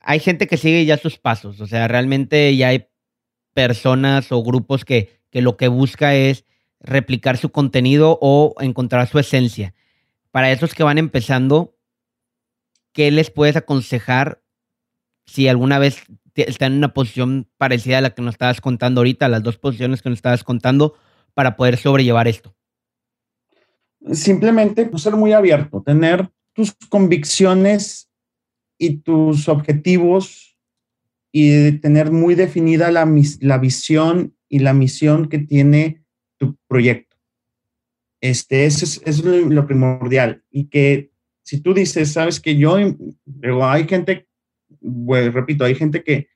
Hay 0.00 0.20
gente 0.20 0.46
que 0.46 0.56
sigue 0.56 0.84
ya 0.84 0.96
sus 0.96 1.18
pasos, 1.18 1.60
o 1.60 1.66
sea, 1.66 1.86
realmente 1.88 2.56
ya 2.56 2.68
hay 2.68 2.88
personas 3.52 4.32
o 4.32 4.42
grupos 4.42 4.84
que, 4.84 5.20
que 5.30 5.42
lo 5.42 5.56
que 5.56 5.68
busca 5.68 6.14
es 6.14 6.44
replicar 6.80 7.36
su 7.36 7.50
contenido 7.50 8.18
o 8.20 8.54
encontrar 8.60 9.06
su 9.08 9.18
esencia. 9.18 9.74
Para 10.30 10.52
esos 10.52 10.74
que 10.74 10.84
van 10.84 10.98
empezando, 10.98 11.76
¿qué 12.92 13.10
les 13.10 13.30
puedes 13.30 13.56
aconsejar 13.56 14.42
si 15.28 15.46
alguna 15.46 15.78
vez 15.78 16.02
está 16.34 16.66
en 16.66 16.74
una 16.74 16.94
posición 16.94 17.48
parecida 17.58 17.98
a 17.98 18.00
la 18.00 18.10
que 18.10 18.22
nos 18.22 18.34
estabas 18.34 18.60
contando 18.60 19.00
ahorita, 19.00 19.28
las 19.28 19.42
dos 19.42 19.58
posiciones 19.58 20.00
que 20.00 20.08
nos 20.08 20.18
estabas 20.18 20.42
contando, 20.42 20.94
para 21.34 21.56
poder 21.56 21.76
sobrellevar 21.76 22.28
esto? 22.28 22.54
Simplemente 24.12 24.86
pues, 24.86 25.02
ser 25.02 25.16
muy 25.16 25.32
abierto, 25.32 25.82
tener 25.84 26.30
tus 26.54 26.74
convicciones 26.88 28.08
y 28.78 28.98
tus 28.98 29.48
objetivos 29.48 30.56
y 31.30 31.72
tener 31.72 32.10
muy 32.10 32.34
definida 32.34 32.90
la, 32.90 33.06
la 33.40 33.58
visión 33.58 34.34
y 34.48 34.60
la 34.60 34.72
misión 34.72 35.28
que 35.28 35.38
tiene 35.38 36.02
tu 36.38 36.56
proyecto. 36.66 37.16
Este, 38.20 38.64
eso 38.64 39.00
es, 39.04 39.22
lo, 39.22 39.66
primordial. 39.66 40.42
Y 40.50 40.64
que 40.64 41.10
si 41.42 41.60
tú 41.60 41.74
dices, 41.74 42.12
sabes 42.12 42.40
que 42.40 42.56
yo, 42.56 42.76
hay 43.62 43.86
gente 43.86 44.27
pues, 44.80 45.32
repito, 45.32 45.64
hay 45.64 45.74
gente 45.74 46.02
que 46.02 46.28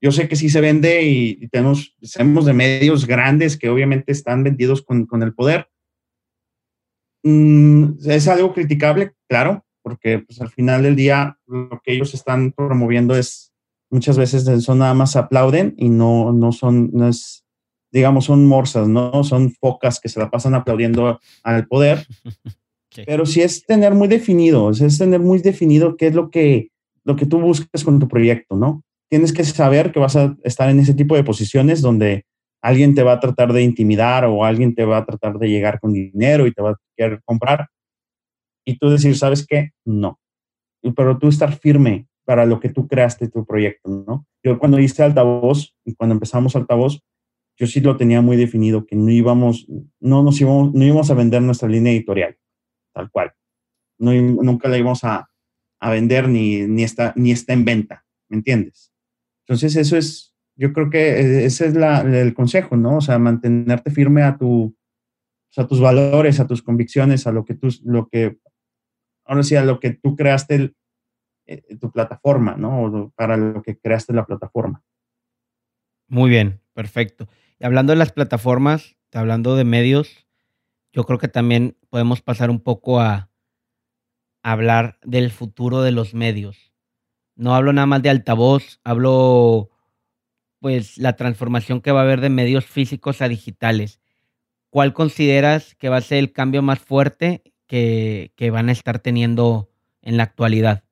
yo 0.00 0.12
sé 0.12 0.28
que 0.28 0.36
sí 0.36 0.48
se 0.48 0.60
vende 0.60 1.02
y, 1.02 1.48
tenemos, 1.48 1.94
sabemos 2.02 2.46
de 2.46 2.54
medios 2.54 3.06
grandes 3.06 3.56
que 3.56 3.68
obviamente 3.68 4.12
están 4.12 4.42
vendidos 4.42 4.82
con, 4.82 5.06
con 5.06 5.22
el 5.22 5.34
poder. 5.34 5.68
Mm, 7.22 7.98
es 8.06 8.28
algo 8.28 8.54
criticable, 8.54 9.12
claro, 9.28 9.64
porque 9.82 10.20
pues, 10.20 10.40
al 10.40 10.48
final 10.48 10.82
del 10.82 10.96
día 10.96 11.38
lo 11.46 11.80
que 11.84 11.92
ellos 11.92 12.14
están 12.14 12.52
promoviendo 12.52 13.14
es 13.14 13.50
muchas 13.90 14.16
veces 14.16 14.64
son 14.64 14.78
nada 14.78 14.94
más 14.94 15.16
aplauden 15.16 15.74
y 15.76 15.88
no, 15.88 16.32
no 16.32 16.52
son, 16.52 16.90
no 16.92 17.08
es, 17.08 17.44
digamos, 17.90 18.26
son 18.26 18.46
morsas, 18.46 18.88
¿no? 18.88 19.24
Son 19.24 19.52
focas 19.52 20.00
que 20.00 20.08
se 20.08 20.20
la 20.20 20.30
pasan 20.30 20.54
aplaudiendo 20.54 21.20
al 21.42 21.66
poder. 21.66 22.06
Pero 23.06 23.24
sí 23.24 23.40
es 23.40 23.64
tener 23.66 23.94
muy 23.94 24.08
definido, 24.08 24.70
es 24.70 24.98
tener 24.98 25.20
muy 25.20 25.38
definido 25.38 25.96
qué 25.96 26.08
es 26.08 26.14
lo 26.14 26.30
que, 26.30 26.70
lo 27.10 27.16
que 27.16 27.26
tú 27.26 27.40
buscas 27.40 27.82
con 27.82 27.98
tu 27.98 28.06
proyecto, 28.06 28.56
¿no? 28.56 28.84
Tienes 29.10 29.32
que 29.32 29.42
saber 29.42 29.90
que 29.90 29.98
vas 29.98 30.14
a 30.14 30.36
estar 30.44 30.70
en 30.70 30.78
ese 30.78 30.94
tipo 30.94 31.16
de 31.16 31.24
posiciones 31.24 31.82
donde 31.82 32.24
alguien 32.62 32.94
te 32.94 33.02
va 33.02 33.14
a 33.14 33.20
tratar 33.20 33.52
de 33.52 33.62
intimidar 33.62 34.24
o 34.26 34.44
alguien 34.44 34.76
te 34.76 34.84
va 34.84 34.98
a 34.98 35.04
tratar 35.04 35.38
de 35.38 35.48
llegar 35.48 35.80
con 35.80 35.92
dinero 35.92 36.46
y 36.46 36.52
te 36.52 36.62
va 36.62 36.70
a 36.70 36.76
querer 36.96 37.20
comprar. 37.24 37.66
Y 38.64 38.78
tú 38.78 38.90
decir, 38.90 39.16
¿sabes 39.16 39.44
qué? 39.44 39.70
No. 39.84 40.20
Pero 40.94 41.18
tú 41.18 41.26
estar 41.26 41.52
firme 41.52 42.06
para 42.24 42.46
lo 42.46 42.60
que 42.60 42.68
tú 42.68 42.86
creaste 42.86 43.28
tu 43.28 43.44
proyecto, 43.44 43.90
¿no? 43.90 44.26
Yo 44.44 44.60
cuando 44.60 44.78
hice 44.78 45.02
altavoz 45.02 45.74
y 45.84 45.94
cuando 45.96 46.14
empezamos 46.14 46.54
altavoz, 46.54 47.00
yo 47.58 47.66
sí 47.66 47.80
lo 47.80 47.96
tenía 47.96 48.20
muy 48.20 48.36
definido 48.36 48.86
que 48.86 48.94
no 48.94 49.10
íbamos, 49.10 49.66
no 49.98 50.22
nos 50.22 50.40
íbamos, 50.40 50.72
no 50.72 50.84
íbamos 50.84 51.10
a 51.10 51.14
vender 51.14 51.42
nuestra 51.42 51.68
línea 51.68 51.92
editorial, 51.92 52.36
tal 52.94 53.10
cual. 53.10 53.32
No, 53.98 54.12
nunca 54.12 54.68
la 54.68 54.78
íbamos 54.78 55.02
a, 55.02 55.29
a 55.80 55.90
vender 55.90 56.28
ni, 56.28 56.62
ni, 56.66 56.84
está, 56.84 57.12
ni 57.16 57.32
está 57.32 57.54
en 57.54 57.64
venta, 57.64 58.04
¿me 58.28 58.36
entiendes? 58.36 58.92
Entonces 59.46 59.76
eso 59.76 59.96
es, 59.96 60.36
yo 60.54 60.72
creo 60.72 60.90
que 60.90 61.20
e, 61.20 61.44
ese 61.46 61.66
es 61.66 61.74
la, 61.74 62.02
el 62.02 62.34
consejo, 62.34 62.76
¿no? 62.76 62.98
O 62.98 63.00
sea, 63.00 63.18
mantenerte 63.18 63.90
firme 63.90 64.22
a, 64.22 64.36
tu, 64.36 64.76
a 65.56 65.66
tus 65.66 65.80
valores, 65.80 66.38
a 66.38 66.46
tus 66.46 66.62
convicciones, 66.62 67.26
a 67.26 67.32
lo 67.32 67.44
que 67.44 67.54
tú, 67.54 67.68
lo 67.84 68.08
que, 68.08 68.38
ahora 69.24 69.42
sí, 69.42 69.56
a 69.56 69.64
lo 69.64 69.80
que 69.80 69.90
tú 69.90 70.14
creaste 70.14 70.74
eh, 71.46 71.76
tu 71.80 71.90
plataforma, 71.90 72.56
¿no? 72.56 73.12
Para 73.16 73.36
lo 73.36 73.62
que 73.62 73.78
creaste 73.78 74.12
la 74.12 74.26
plataforma. 74.26 74.84
Muy 76.06 76.28
bien, 76.28 76.60
perfecto. 76.74 77.28
Y 77.58 77.64
hablando 77.64 77.92
de 77.92 77.98
las 77.98 78.12
plataformas, 78.12 78.96
hablando 79.12 79.56
de 79.56 79.64
medios, 79.64 80.26
yo 80.92 81.04
creo 81.04 81.18
que 81.18 81.28
también 81.28 81.76
podemos 81.88 82.20
pasar 82.20 82.50
un 82.50 82.60
poco 82.60 83.00
a 83.00 83.29
hablar 84.42 84.98
del 85.02 85.30
futuro 85.30 85.82
de 85.82 85.92
los 85.92 86.14
medios. 86.14 86.72
No 87.36 87.54
hablo 87.54 87.72
nada 87.72 87.86
más 87.86 88.02
de 88.02 88.10
altavoz, 88.10 88.80
hablo 88.84 89.70
pues 90.60 90.98
la 90.98 91.16
transformación 91.16 91.80
que 91.80 91.92
va 91.92 92.00
a 92.00 92.02
haber 92.04 92.20
de 92.20 92.28
medios 92.28 92.66
físicos 92.66 93.22
a 93.22 93.28
digitales. 93.28 94.00
¿Cuál 94.68 94.92
consideras 94.92 95.74
que 95.74 95.88
va 95.88 95.96
a 95.96 96.02
ser 96.02 96.18
el 96.18 96.32
cambio 96.32 96.62
más 96.62 96.78
fuerte 96.78 97.42
que, 97.66 98.50
van 98.52 98.68
a 98.68 98.72
estar 98.72 98.98
teniendo 98.98 99.70
en 100.02 100.16
la 100.16 100.24
actualidad? 100.24 100.84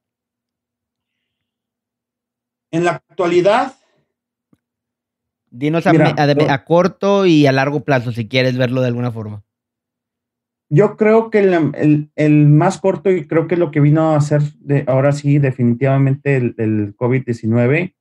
En 2.70 2.84
la 2.84 2.92
actualidad. 2.92 3.74
Dinos 5.50 5.86
a, 5.86 6.64
corto 6.64 7.26
y 7.26 7.46
a 7.46 7.52
largo 7.52 7.84
plazo, 7.84 8.12
si 8.12 8.28
quieres 8.28 8.56
verlo 8.56 8.80
de 8.80 8.88
alguna 8.88 9.12
forma. 9.12 9.44
Yo 10.70 10.96
creo 10.96 11.30
que 11.30 11.38
el, 11.40 12.46
más 12.48 12.78
corto 12.78 13.10
y 13.10 13.26
creo 13.26 13.46
que 13.48 13.56
lo 13.56 13.70
que 13.70 13.80
vino 13.80 14.12
a 14.12 14.16
hacer 14.16 14.42
de, 14.60 14.84
ahora 14.86 15.12
sí 15.12 15.38
definitivamente 15.38 16.36
el, 16.36 16.54
el 16.58 16.94
COVID-19 16.96 17.94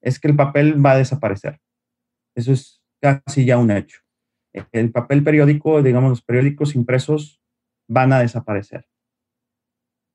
es 0.00 0.18
que 0.18 0.28
el 0.28 0.36
papel 0.36 0.84
va 0.84 0.92
a 0.92 0.98
desaparecer. 0.98 1.60
Eso 2.34 2.52
es 2.52 2.82
casi 3.00 3.44
ya 3.44 3.58
un 3.58 3.70
hecho. 3.70 4.00
El 4.72 4.90
papel 4.90 5.22
periódico, 5.22 5.82
digamos, 5.82 6.10
los 6.10 6.22
periódicos 6.22 6.74
impresos 6.74 7.40
van 7.88 8.12
a 8.12 8.20
desaparecer. 8.20 8.86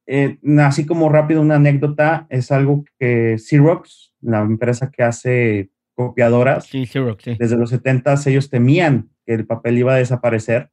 Eh, 0.07 0.39
así 0.59 0.85
como 0.85 1.09
rápido 1.09 1.41
una 1.41 1.55
anécdota, 1.55 2.27
es 2.29 2.51
algo 2.51 2.85
que 2.97 3.37
Xerox, 3.37 4.15
la 4.21 4.41
empresa 4.41 4.89
que 4.89 5.03
hace 5.03 5.69
copiadoras, 5.95 6.69
desde 6.71 7.57
los 7.57 7.71
70 7.71 8.15
ellos 8.27 8.49
temían 8.49 9.09
que 9.25 9.33
el 9.33 9.45
papel 9.45 9.79
iba 9.79 9.93
a 9.93 9.97
desaparecer 9.97 10.71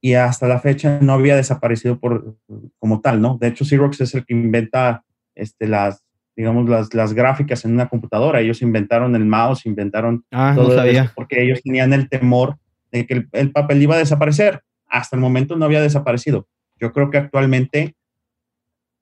y 0.00 0.14
hasta 0.14 0.46
la 0.46 0.60
fecha 0.60 0.98
no 1.00 1.14
había 1.14 1.36
desaparecido 1.36 1.98
por, 1.98 2.36
como 2.78 3.00
tal, 3.00 3.20
¿no? 3.20 3.38
De 3.40 3.48
hecho, 3.48 3.64
Xerox 3.64 4.00
es 4.00 4.14
el 4.14 4.24
que 4.24 4.34
inventa 4.34 5.04
este, 5.34 5.66
las, 5.66 6.04
digamos, 6.36 6.68
las, 6.68 6.92
las 6.94 7.14
gráficas 7.14 7.64
en 7.64 7.72
una 7.72 7.88
computadora. 7.88 8.40
Ellos 8.40 8.62
inventaron 8.62 9.16
el 9.16 9.24
mouse, 9.24 9.66
inventaron 9.66 10.24
ah, 10.30 10.52
todo 10.54 10.82
eso 10.82 11.10
porque 11.14 11.42
ellos 11.42 11.62
tenían 11.62 11.92
el 11.92 12.08
temor 12.08 12.58
de 12.92 13.06
que 13.06 13.26
el, 13.32 13.52
papel 13.52 13.82
iba 13.82 13.96
a 13.96 13.98
desaparecer. 13.98 14.62
Hasta 14.86 15.16
el 15.16 15.22
momento 15.22 15.56
no 15.56 15.64
había 15.64 15.80
desaparecido. 15.80 16.46
Yo 16.78 16.92
creo 16.92 17.10
que 17.10 17.18
actualmente 17.18 17.96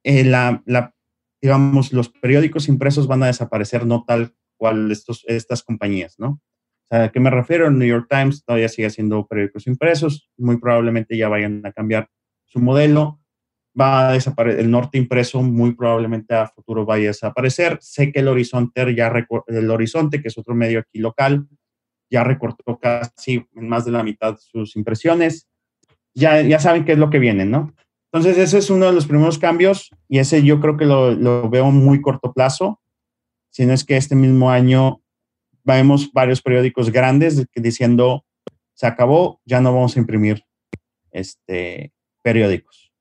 eh, 0.05 0.25
la, 0.25 0.63
la, 0.65 0.95
digamos, 1.43 1.93
los 1.93 2.09
periódicos 2.09 2.69
impresos 2.69 3.07
van 3.07 3.23
a 3.25 3.27
desaparecer, 3.27 3.85
no 3.85 4.05
tal 4.07 4.35
cual 4.57 4.91
estos, 4.91 5.25
estas 5.27 5.63
compañías, 5.63 6.15
¿no? 6.19 6.41
¿A 6.91 7.11
qué 7.11 7.21
me 7.21 7.31
refiero? 7.31 7.67
El 7.67 7.79
New 7.79 7.89
York 7.89 8.07
Times 8.09 8.45
todavía 8.45 8.69
sigue 8.69 8.87
haciendo 8.87 9.27
periódicos 9.27 9.67
impresos, 9.67 10.31
muy 10.37 10.59
probablemente 10.59 11.17
ya 11.17 11.29
vayan 11.29 11.65
a 11.65 11.73
cambiar 11.73 12.09
su 12.45 12.61
modelo 12.61 13.21
va 13.79 14.09
a 14.09 14.13
desaparecer, 14.13 14.61
el 14.61 14.71
norte 14.71 14.99
impreso 14.99 15.43
muy 15.43 15.75
probablemente 15.75 16.35
a 16.35 16.49
futuro 16.49 16.85
vaya 16.85 17.05
a 17.05 17.09
desaparecer. 17.09 17.79
Sé 17.81 18.13
que 18.13 18.21
el 18.21 18.29
Horizonte 18.29 18.95
ya 18.95 19.13
el 19.49 19.71
Horizonte, 19.71 20.23
que 20.23 20.29
es 20.29 20.39
otro 20.39 20.55
medio 20.55 20.81
aquí 20.81 20.99
local, 20.99 21.47
ya 22.11 22.23
recortó 22.23 22.79
casi 22.79 23.45
más 23.53 23.85
de 23.85 23.91
la 23.91 24.03
mitad 24.03 24.37
sus 24.39 24.77
impresiones. 24.77 25.49
Ya, 26.15 26.41
ya 26.43 26.61
saben 26.61 26.85
qué 26.85 26.93
es 26.93 26.99
lo 26.99 27.11
que 27.11 27.19
viene, 27.19 27.45
¿no? 27.45 27.75
Entonces, 28.13 28.39
ese 28.39 28.59
es 28.59 28.71
uno 28.71 28.87
de 28.87 28.93
los 28.93 29.07
primeros 29.07 29.41
cambios 29.41 29.91
y 30.09 30.21
ese 30.21 30.45
yo 30.45 30.61
creo 30.61 30.77
que 30.77 30.85
lo, 30.85 31.11
lo 31.11 31.51
veo 31.51 31.73
muy 31.73 32.01
corto 32.01 32.33
plazo. 32.33 32.81
Si 33.51 33.67
no 33.67 33.73
es 33.73 33.85
que 33.85 33.97
este 33.97 34.15
mismo 34.15 34.51
año 34.51 35.03
vemos 35.65 36.13
varios 36.13 36.41
periódicos 36.43 36.91
grandes 36.91 37.45
diciendo, 37.55 38.25
se 38.75 38.87
acabó, 38.87 39.41
ya 39.45 39.61
no 39.61 39.73
vamos 39.73 39.97
a 39.97 40.01
imprimir 40.01 40.45
este, 41.11 41.93
periódicos. 42.23 42.93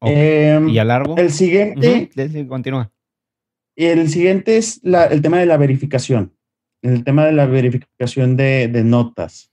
Em, 0.00 0.68
¿Y 0.68 0.78
a 0.78 0.84
largo? 0.84 1.16
El 1.16 1.30
siguiente. 1.30 2.10
continúa. 2.48 2.92
El 3.74 4.08
siguiente 4.08 4.56
es 4.56 4.80
el 4.84 5.20
tema 5.20 5.38
de 5.38 5.46
la 5.46 5.56
verificación. 5.56 6.32
El 6.82 7.04
tema 7.04 7.26
de 7.26 7.32
la 7.32 7.46
verificación 7.46 8.36
de, 8.36 8.68
notas. 8.84 9.52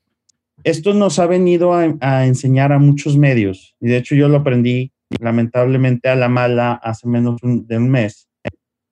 Esto 0.64 0.94
nos 0.94 1.20
ha 1.20 1.26
venido 1.26 1.74
a, 1.74 2.26
enseñar 2.26 2.72
a 2.72 2.80
muchos 2.80 3.18
medios. 3.18 3.76
Y 3.82 3.88
de 3.88 3.98
hecho, 3.98 4.16
yo 4.16 4.30
lo 4.30 4.38
aprendí 4.38 4.94
lamentablemente 5.20 6.10
a 6.10 6.16
la 6.16 6.30
mala 6.30 6.74
hace 6.74 7.08
menos 7.08 7.42
de 7.42 7.78
un 7.78 7.90
mes. 7.90 8.30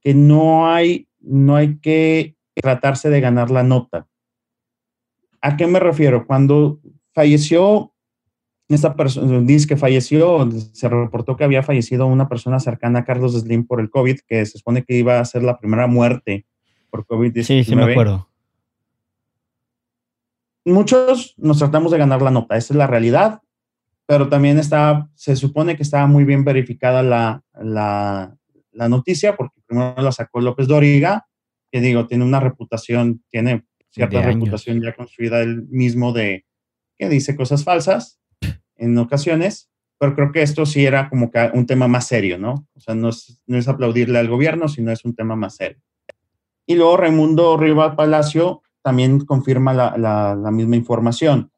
Que 0.01 0.13
no 0.13 0.71
hay, 0.71 1.07
no 1.19 1.55
hay 1.55 1.77
que 1.77 2.35
tratarse 2.55 3.09
de 3.09 3.21
ganar 3.21 3.51
la 3.51 3.63
nota. 3.63 4.07
¿A 5.41 5.57
qué 5.57 5.67
me 5.67 5.79
refiero? 5.79 6.27
Cuando 6.27 6.79
falleció 7.13 7.91
esta 8.75 8.95
persona 8.95 9.39
dice 9.41 9.67
que 9.67 9.77
falleció, 9.77 10.49
se 10.73 10.87
reportó 10.89 11.35
que 11.35 11.43
había 11.43 11.63
fallecido 11.63 12.05
una 12.07 12.29
persona 12.29 12.59
cercana 12.59 12.99
a 12.99 13.03
Carlos 13.03 13.33
Slim 13.33 13.65
por 13.65 13.81
el 13.81 13.89
COVID, 13.89 14.19
que 14.27 14.45
se 14.45 14.57
supone 14.57 14.83
que 14.83 14.95
iba 14.95 15.19
a 15.19 15.25
ser 15.25 15.43
la 15.43 15.57
primera 15.57 15.87
muerte 15.87 16.45
por 16.89 17.05
COVID-19. 17.05 17.43
Sí, 17.43 17.63
sí, 17.63 17.75
me 17.75 17.91
acuerdo. 17.91 18.27
Muchos 20.63 21.33
nos 21.37 21.57
tratamos 21.57 21.91
de 21.91 21.97
ganar 21.97 22.21
la 22.21 22.31
nota, 22.31 22.55
esa 22.55 22.73
es 22.73 22.77
la 22.77 22.87
realidad, 22.87 23.41
pero 24.05 24.29
también 24.29 24.59
está, 24.59 25.09
se 25.15 25.35
supone 25.35 25.75
que 25.75 25.83
estaba 25.83 26.05
muy 26.05 26.23
bien 26.23 26.43
verificada 26.43 27.01
la, 27.01 27.43
la, 27.53 28.35
la 28.71 28.89
noticia, 28.89 29.35
porque 29.35 29.59
primero 29.65 29.95
la 29.97 30.11
sacó 30.11 30.39
López 30.39 30.67
Doriga, 30.67 31.27
que 31.71 31.81
digo, 31.81 32.07
tiene 32.07 32.25
una 32.25 32.39
reputación, 32.39 33.23
tiene 33.29 33.65
cierta 33.89 34.21
reputación 34.21 34.81
ya 34.81 34.93
construida 34.93 35.41
él 35.41 35.67
mismo 35.69 36.13
de 36.13 36.45
que 36.97 37.09
dice 37.09 37.35
cosas 37.35 37.63
falsas 37.63 38.19
en 38.75 38.97
ocasiones, 38.97 39.69
pero 39.97 40.15
creo 40.15 40.31
que 40.31 40.41
esto 40.41 40.65
sí 40.65 40.85
era 40.85 41.09
como 41.09 41.29
que 41.29 41.51
un 41.53 41.65
tema 41.65 41.87
más 41.87 42.07
serio, 42.07 42.37
¿no? 42.37 42.67
O 42.73 42.79
sea, 42.79 42.95
no 42.95 43.09
es, 43.09 43.41
no 43.45 43.57
es 43.57 43.67
aplaudirle 43.67 44.17
al 44.17 44.29
gobierno, 44.29 44.67
sino 44.67 44.91
es 44.91 45.05
un 45.05 45.15
tema 45.15 45.35
más 45.35 45.55
serio. 45.55 45.81
Y 46.65 46.75
luego 46.75 46.97
Raimundo 46.97 47.57
Riva 47.57 47.95
Palacio 47.95 48.61
también 48.81 49.19
confirma 49.25 49.73
la, 49.73 49.97
la, 49.97 50.51
misma 50.51 50.75
información. 50.75 51.51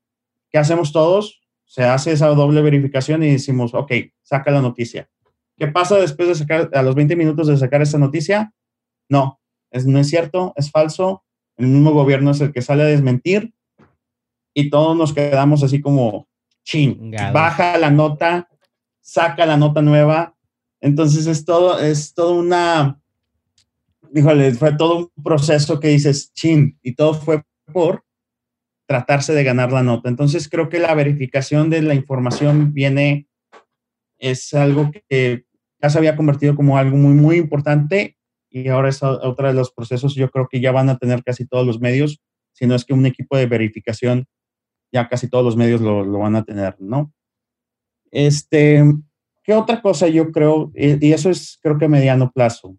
¿Qué 0.49 0.57
hacemos 0.57 0.91
todos? 0.91 1.41
Se 1.65 1.83
hace 1.83 2.11
esa 2.11 2.27
doble 2.27 2.61
verificación 2.61 3.23
y 3.23 3.31
decimos, 3.31 3.73
ok, 3.73 3.91
saca 4.21 4.51
la 4.51 4.61
noticia. 4.61 5.09
¿Qué 5.57 5.67
pasa 5.67 5.97
después 5.97 6.27
de 6.27 6.35
sacar, 6.35 6.69
a 6.73 6.81
los 6.81 6.95
20 6.95 7.15
minutos 7.15 7.47
de 7.47 7.57
sacar 7.57 7.81
esa 7.81 7.97
noticia? 7.97 8.53
No, 9.09 9.39
es, 9.73 9.85
no 9.85 9.99
es 9.99 10.07
cierto, 10.07 10.53
es 10.55 10.71
falso. 10.71 11.23
El 11.57 11.67
mismo 11.67 11.91
gobierno 11.91 12.31
es 12.31 12.39
el 12.41 12.53
que 12.53 12.61
sale 12.61 12.83
a 12.83 12.87
desmentir 12.87 13.53
y 14.53 14.69
todos 14.69 14.95
nos 14.95 15.13
quedamos 15.13 15.63
así 15.63 15.81
como, 15.81 16.27
chin, 16.63 17.11
baja 17.33 17.77
la 17.77 17.89
nota, 17.89 18.47
saca 19.01 19.45
la 19.45 19.57
nota 19.57 19.81
nueva. 19.81 20.35
Entonces 20.79 21.25
es 21.27 21.43
todo, 21.43 21.79
es 21.79 22.13
todo 22.13 22.35
una, 22.35 23.01
híjole, 24.13 24.53
fue 24.53 24.75
todo 24.75 24.97
un 24.97 25.23
proceso 25.23 25.79
que 25.79 25.89
dices, 25.89 26.31
chin, 26.33 26.77
y 26.83 26.93
todo 26.93 27.15
fue 27.15 27.43
por 27.71 28.05
tratarse 28.85 29.33
de 29.33 29.43
ganar 29.43 29.71
la 29.71 29.81
nota. 29.81 30.07
Entonces 30.07 30.47
creo 30.47 30.69
que 30.69 30.79
la 30.79 30.93
verificación 30.93 31.69
de 31.69 31.81
la 31.81 31.95
información 31.95 32.73
viene, 32.73 33.27
es 34.19 34.53
algo 34.53 34.91
que 35.09 35.45
ya 35.81 35.89
se 35.89 35.97
había 35.97 36.15
convertido 36.15 36.55
como 36.55 36.77
algo 36.77 36.95
muy, 36.95 37.13
muy 37.13 37.37
importante 37.37 38.17
y 38.53 38.67
ahora 38.67 38.89
es 38.89 39.01
otro 39.01 39.47
de 39.47 39.53
los 39.53 39.71
procesos, 39.71 40.13
yo 40.13 40.29
creo 40.29 40.47
que 40.47 40.61
ya 40.61 40.71
van 40.71 40.87
a 40.87 40.97
tener 40.99 41.23
casi 41.23 41.47
todos 41.47 41.65
los 41.65 41.79
medios, 41.79 42.21
si 42.51 42.67
no 42.67 42.75
es 42.75 42.85
que 42.85 42.93
un 42.93 43.07
equipo 43.07 43.35
de 43.35 43.47
verificación 43.47 44.27
ya 44.91 45.09
casi 45.09 45.27
todos 45.27 45.43
los 45.43 45.57
medios 45.57 45.81
lo, 45.81 46.05
van 46.19 46.35
a 46.35 46.45
tener, 46.45 46.79
¿no? 46.79 47.11
Este, 48.11 48.83
¿qué 49.43 49.55
otra 49.55 49.81
cosa 49.81 50.07
yo 50.07 50.31
creo? 50.31 50.71
Y 50.75 51.11
eso 51.11 51.31
es 51.31 51.57
creo 51.63 51.79
que 51.79 51.85
a 51.85 51.89
mediano 51.89 52.31
plazo. 52.31 52.77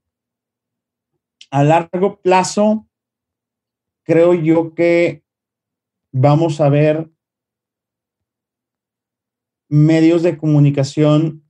A 1.50 1.64
largo 1.64 2.20
plazo, 2.20 2.86
creo 4.04 4.32
yo 4.32 4.74
que 4.74 5.24
vamos 6.12 6.60
a 6.60 6.68
ver 6.68 7.10
medios 9.68 10.22
de 10.22 10.38
comunicación 10.38 11.43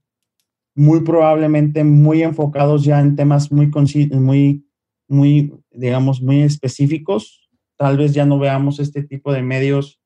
muy 0.75 1.01
probablemente 1.01 1.83
muy 1.83 2.21
enfocados 2.21 2.83
ya 2.83 2.99
en 2.99 3.15
temas 3.15 3.51
muy, 3.51 3.71
muy, 4.11 4.67
muy, 5.07 5.53
digamos, 5.71 6.21
muy 6.21 6.41
específicos. 6.41 7.49
Tal 7.77 7.97
vez 7.97 8.13
ya 8.13 8.25
no 8.25 8.37
veamos 8.37 8.79
este 8.79 9.03
tipo 9.03 9.31
de 9.31 9.41
medios 9.41 10.01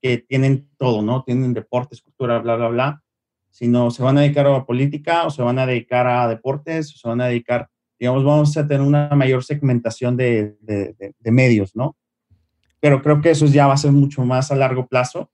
que 0.00 0.18
tienen 0.18 0.68
todo, 0.76 1.02
¿no? 1.02 1.24
Tienen 1.24 1.54
deportes, 1.54 2.02
cultura, 2.02 2.38
bla, 2.38 2.56
bla, 2.56 2.68
bla, 2.68 3.02
sino 3.50 3.90
se 3.90 4.02
van 4.02 4.18
a 4.18 4.20
dedicar 4.20 4.46
a 4.46 4.64
política 4.64 5.26
o 5.26 5.30
se 5.30 5.42
van 5.42 5.58
a 5.58 5.66
dedicar 5.66 6.06
a 6.06 6.28
deportes 6.28 6.94
o 6.94 6.98
se 6.98 7.08
van 7.08 7.20
a 7.20 7.26
dedicar, 7.26 7.68
digamos, 7.98 8.24
vamos 8.24 8.56
a 8.56 8.66
tener 8.66 8.86
una 8.86 9.08
mayor 9.10 9.42
segmentación 9.42 10.16
de, 10.16 10.56
medios, 11.24 11.74
¿no? 11.74 11.96
Pero 12.80 13.02
creo 13.02 13.20
que 13.20 13.30
eso 13.30 13.46
ya 13.46 13.66
va 13.66 13.74
a 13.74 13.78
ser 13.78 13.92
mucho 13.92 14.24
más 14.24 14.52
a 14.52 14.56
largo 14.56 14.86
plazo. 14.86 15.30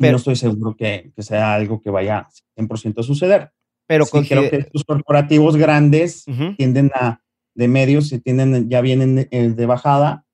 No 0.00 0.16
estoy 0.16 0.36
seguro 0.36 0.76
que, 0.76 1.12
sea 1.18 1.54
algo 1.54 1.80
que 1.80 1.90
vaya 1.90 2.26
100% 2.56 3.00
a 3.00 3.02
suceder. 3.02 3.52
Pero 3.86 4.06
sí, 4.06 4.26
creo 4.26 4.48
que 4.48 4.56
estos 4.56 4.84
corporativos 4.84 5.56
grandes 5.56 6.24
tienden 6.56 6.90
a, 6.94 7.20
de 7.54 7.68
medios, 7.68 8.12
y 8.12 8.20
tienden, 8.20 8.68
ya 8.68 8.80
vienen 8.80 9.28
eh, 9.30 9.48
de 9.48 9.66
bajada 9.66 10.24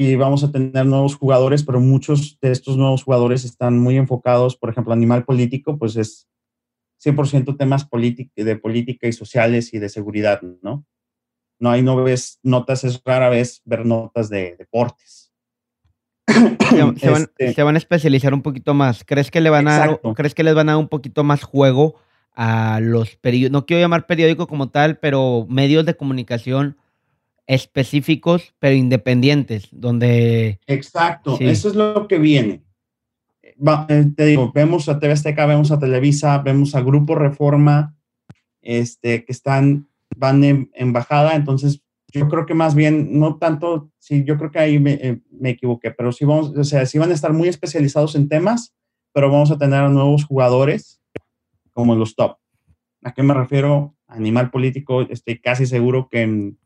y 0.00 0.14
vamos 0.14 0.44
a 0.44 0.52
tener 0.52 0.86
nuevos 0.86 1.16
jugadores, 1.16 1.64
pero 1.64 1.80
muchos 1.80 2.38
de 2.40 2.52
estos 2.52 2.76
nuevos 2.76 3.02
jugadores 3.02 3.44
están 3.44 3.80
muy 3.80 3.96
enfocados, 3.96 4.56
por 4.56 4.70
ejemplo, 4.70 4.92
Animal 4.92 5.24
Político, 5.24 5.76
pues 5.76 5.96
es 5.96 6.28
100% 7.04 7.56
temas 7.56 7.88
de 8.36 8.56
política 8.56 9.08
y 9.08 9.12
sociales 9.12 9.74
y 9.74 9.80
de 9.80 9.88
seguridad, 9.88 10.40
¿no? 10.62 10.86
No 11.58 11.70
hay, 11.70 11.82
no 11.82 11.96
ves 11.96 12.38
notas, 12.44 12.84
es 12.84 13.02
rara 13.04 13.28
vez 13.28 13.60
ver 13.64 13.84
notas 13.84 14.28
de 14.28 14.54
deportes. 14.56 15.27
Este 16.28 17.54
se, 17.54 17.62
van, 17.62 17.74
a 17.74 17.78
especializar 17.78 18.34
un 18.34 18.42
poquito 18.42 18.74
más. 18.74 19.02
¿Crees 19.04 19.30
que, 19.30 19.40
le 19.40 19.50
van 19.50 19.66
a 19.66 19.98
¿Crees 20.14 20.34
que 20.34 20.44
les 20.44 20.54
van 20.54 20.68
a 20.68 20.72
dar 20.72 20.80
un 20.80 20.88
poquito 20.88 21.24
más 21.24 21.42
juego 21.42 21.96
a 22.34 22.80
los 22.80 23.16
periódicos? 23.16 23.52
No 23.52 23.66
quiero 23.66 23.80
llamar 23.80 24.06
periódico 24.06 24.46
como 24.46 24.68
tal, 24.68 24.98
pero 24.98 25.46
medios 25.48 25.86
de 25.86 25.96
comunicación 25.96 26.76
específicos, 27.48 28.54
pero 28.58 28.74
independientes, 28.76 29.68
donde... 29.72 30.60
Exacto, 30.66 31.38
eso 31.40 31.68
es 31.68 31.74
lo 31.74 32.06
que 32.06 32.18
viene. 32.18 32.62
Eh, 33.32 34.06
te 34.14 34.26
digo, 34.26 34.52
vemos 34.54 34.88
a 34.88 35.00
TV 35.00 35.14
Azteca, 35.14 35.46
vemos 35.46 35.72
a 35.72 35.78
Televisa, 35.78 36.38
vemos 36.38 36.74
a 36.74 36.82
Grupo 36.82 37.14
Reforma, 37.14 37.96
este, 38.60 39.24
que 39.24 39.32
están, 39.32 39.88
van 40.14 40.44
en, 40.44 40.92
bajada, 40.92 41.34
entonces 41.34 41.82
yo 42.12 42.28
creo 42.28 42.46
que 42.46 42.54
más 42.54 42.74
bien, 42.74 43.18
no 43.18 43.36
tanto, 43.36 43.90
sí, 43.98 44.24
yo 44.24 44.38
creo 44.38 44.50
que 44.50 44.58
ahí 44.58 44.78
me, 44.78 44.92
eh, 44.94 45.20
me, 45.30 45.50
equivoqué, 45.50 45.90
pero 45.90 46.10
sí 46.12 46.24
vamos, 46.24 46.56
o 46.56 46.64
sea, 46.64 46.86
sí 46.86 46.98
van 46.98 47.10
a 47.10 47.14
estar 47.14 47.32
muy 47.32 47.48
especializados 47.48 48.14
en 48.14 48.28
temas, 48.28 48.74
pero 49.12 49.30
vamos 49.30 49.50
a 49.50 49.58
tener 49.58 49.80
a 49.80 49.88
nuevos 49.88 50.24
jugadores 50.24 51.02
como 51.72 51.94
los 51.94 52.16
top. 52.16 52.38
¿A 53.02 53.12
qué 53.12 53.22
me 53.22 53.34
refiero? 53.34 53.94
Animal 54.06 54.50
político, 54.50 55.02
estoy 55.02 55.40
casi 55.40 55.66
seguro 55.66 56.08
que 56.10 56.22
en 56.22 56.58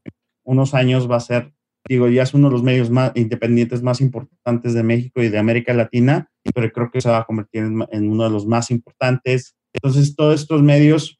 unos 0.44 0.74
años 0.74 1.10
va 1.10 1.16
a 1.16 1.20
ser, 1.20 1.52
digo, 1.88 2.08
ya 2.08 2.22
es 2.22 2.34
uno 2.34 2.48
de 2.48 2.52
los 2.52 2.62
medios 2.62 2.90
más 2.90 3.12
independientes 3.16 3.82
más 3.82 4.00
importantes 4.00 4.74
de 4.74 4.82
México 4.82 5.22
y 5.22 5.28
de 5.28 5.38
América 5.38 5.74
Latina, 5.74 6.30
pero 6.54 6.70
creo 6.70 6.90
que 6.90 7.00
se 7.00 7.10
va 7.10 7.18
a 7.18 7.24
convertir 7.24 7.62
en, 7.62 8.10
uno 8.10 8.24
de 8.24 8.30
los 8.30 8.46
más 8.46 8.70
importantes. 8.70 9.56
Entonces, 9.72 10.14
todos 10.14 10.40
estos 10.40 10.62
medios, 10.62 11.18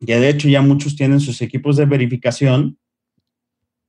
ya 0.00 0.18
de 0.18 0.28
hecho 0.28 0.48
ya 0.48 0.62
muchos 0.62 0.96
tienen 0.96 1.20
sus 1.20 1.42
equipos 1.42 1.76
de 1.76 1.86
verificación, 1.86 2.78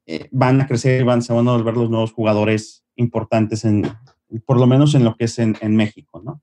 eh, 0.06 0.28
van 0.32 0.60
a 0.62 0.68
crecer 0.68 1.02
y 1.02 1.04
van, 1.04 1.22
se 1.22 1.34
van 1.34 1.48
a 1.48 1.52
volver 1.52 1.76
los 1.76 1.90
nuevos 1.90 2.12
jugadores 2.12 2.84
importantes 2.96 3.64
en, 3.66 3.84
por 4.46 4.60
lo 4.60 4.68
menos 4.68 4.96
en 4.96 5.04
lo 5.04 5.16
que 5.16 5.26
es 5.26 5.40
en, 5.40 5.76
México, 5.76 6.22
¿no? 6.24 6.42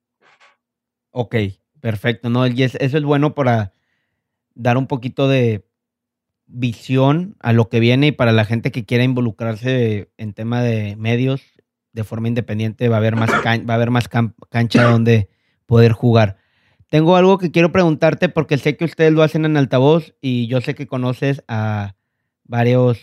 Ok, 1.11 1.37
perfecto, 1.81 2.31
¿no? 2.31 2.47
Y 2.47 2.63
eso 2.63 2.79
es 2.81 3.03
bueno 3.03 3.35
para 3.35 3.73
dar 4.55 4.79
un 4.79 4.87
poquito 4.87 5.29
de 5.29 5.67
visión 6.47 7.37
a 7.41 7.53
lo 7.53 7.69
que 7.69 7.81
viene 7.81 8.09
y 8.09 8.13
para 8.13 8.33
la 8.33 8.45
gente 8.45 8.73
que 8.73 8.85
quiera 8.85 9.05
involucrarse 9.05 10.11
en 10.17 10.33
tema 10.33 10.63
de 10.63 10.97
medios 10.97 11.43
de 11.93 12.05
forma 12.05 12.29
independiente 12.29 12.89
va 12.89 12.97
a 12.97 12.99
haber 12.99 13.17
más, 13.17 13.31
va 13.31 13.73
a 13.73 13.75
haber 13.75 13.91
más 13.91 14.09
cancha 14.09 14.85
donde 14.85 15.29
poder 15.67 15.93
jugar. 15.93 16.37
Tengo 16.89 17.17
algo 17.17 17.39
que 17.39 17.53
quiero 17.53 17.71
preguntarte 17.71 18.29
porque 18.29 18.59
sé 18.59 18.77
que 18.77 18.85
ustedes 18.85 19.13
lo 19.13 19.23
hacen 19.23 19.45
en 19.45 19.57
altavoz 19.57 20.15
y 20.21 20.49
yo 20.49 20.61
sé 20.61 20.75
que 20.75 20.89
conoces 20.89 21.45
a 21.47 21.95
varios 22.45 22.99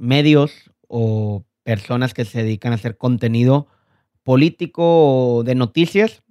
medios 0.00 0.72
o 0.88 1.44
personas 1.62 2.14
que 2.14 2.24
se 2.24 2.42
dedican 2.42 2.72
a 2.72 2.76
hacer 2.76 2.96
contenido 2.96 3.68
político 4.24 5.36
o 5.36 5.44
de 5.44 5.54
noticias, 5.54 6.22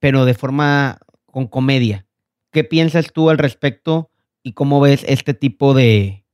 pero 0.00 0.24
de 0.24 0.34
forma 0.34 0.98
con 1.26 1.46
comedia. 1.46 2.06
¿Qué 2.50 2.64
piensas 2.64 3.12
tú 3.12 3.30
al 3.30 3.38
respecto 3.38 4.10
y 4.42 4.52
cómo 4.52 4.80
ves 4.80 5.04
este 5.08 5.34
tipo 5.34 5.74
de, 5.74 6.24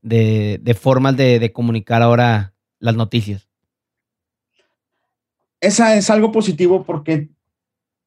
de, 0.00 0.74
formas 0.74 1.16
de, 1.16 1.52
comunicar 1.52 2.00
ahora 2.00 2.54
las 2.78 2.96
noticias. 2.96 3.48
Esa 5.60 5.96
es 5.96 6.08
algo 6.10 6.32
positivo 6.32 6.84
porque 6.84 7.28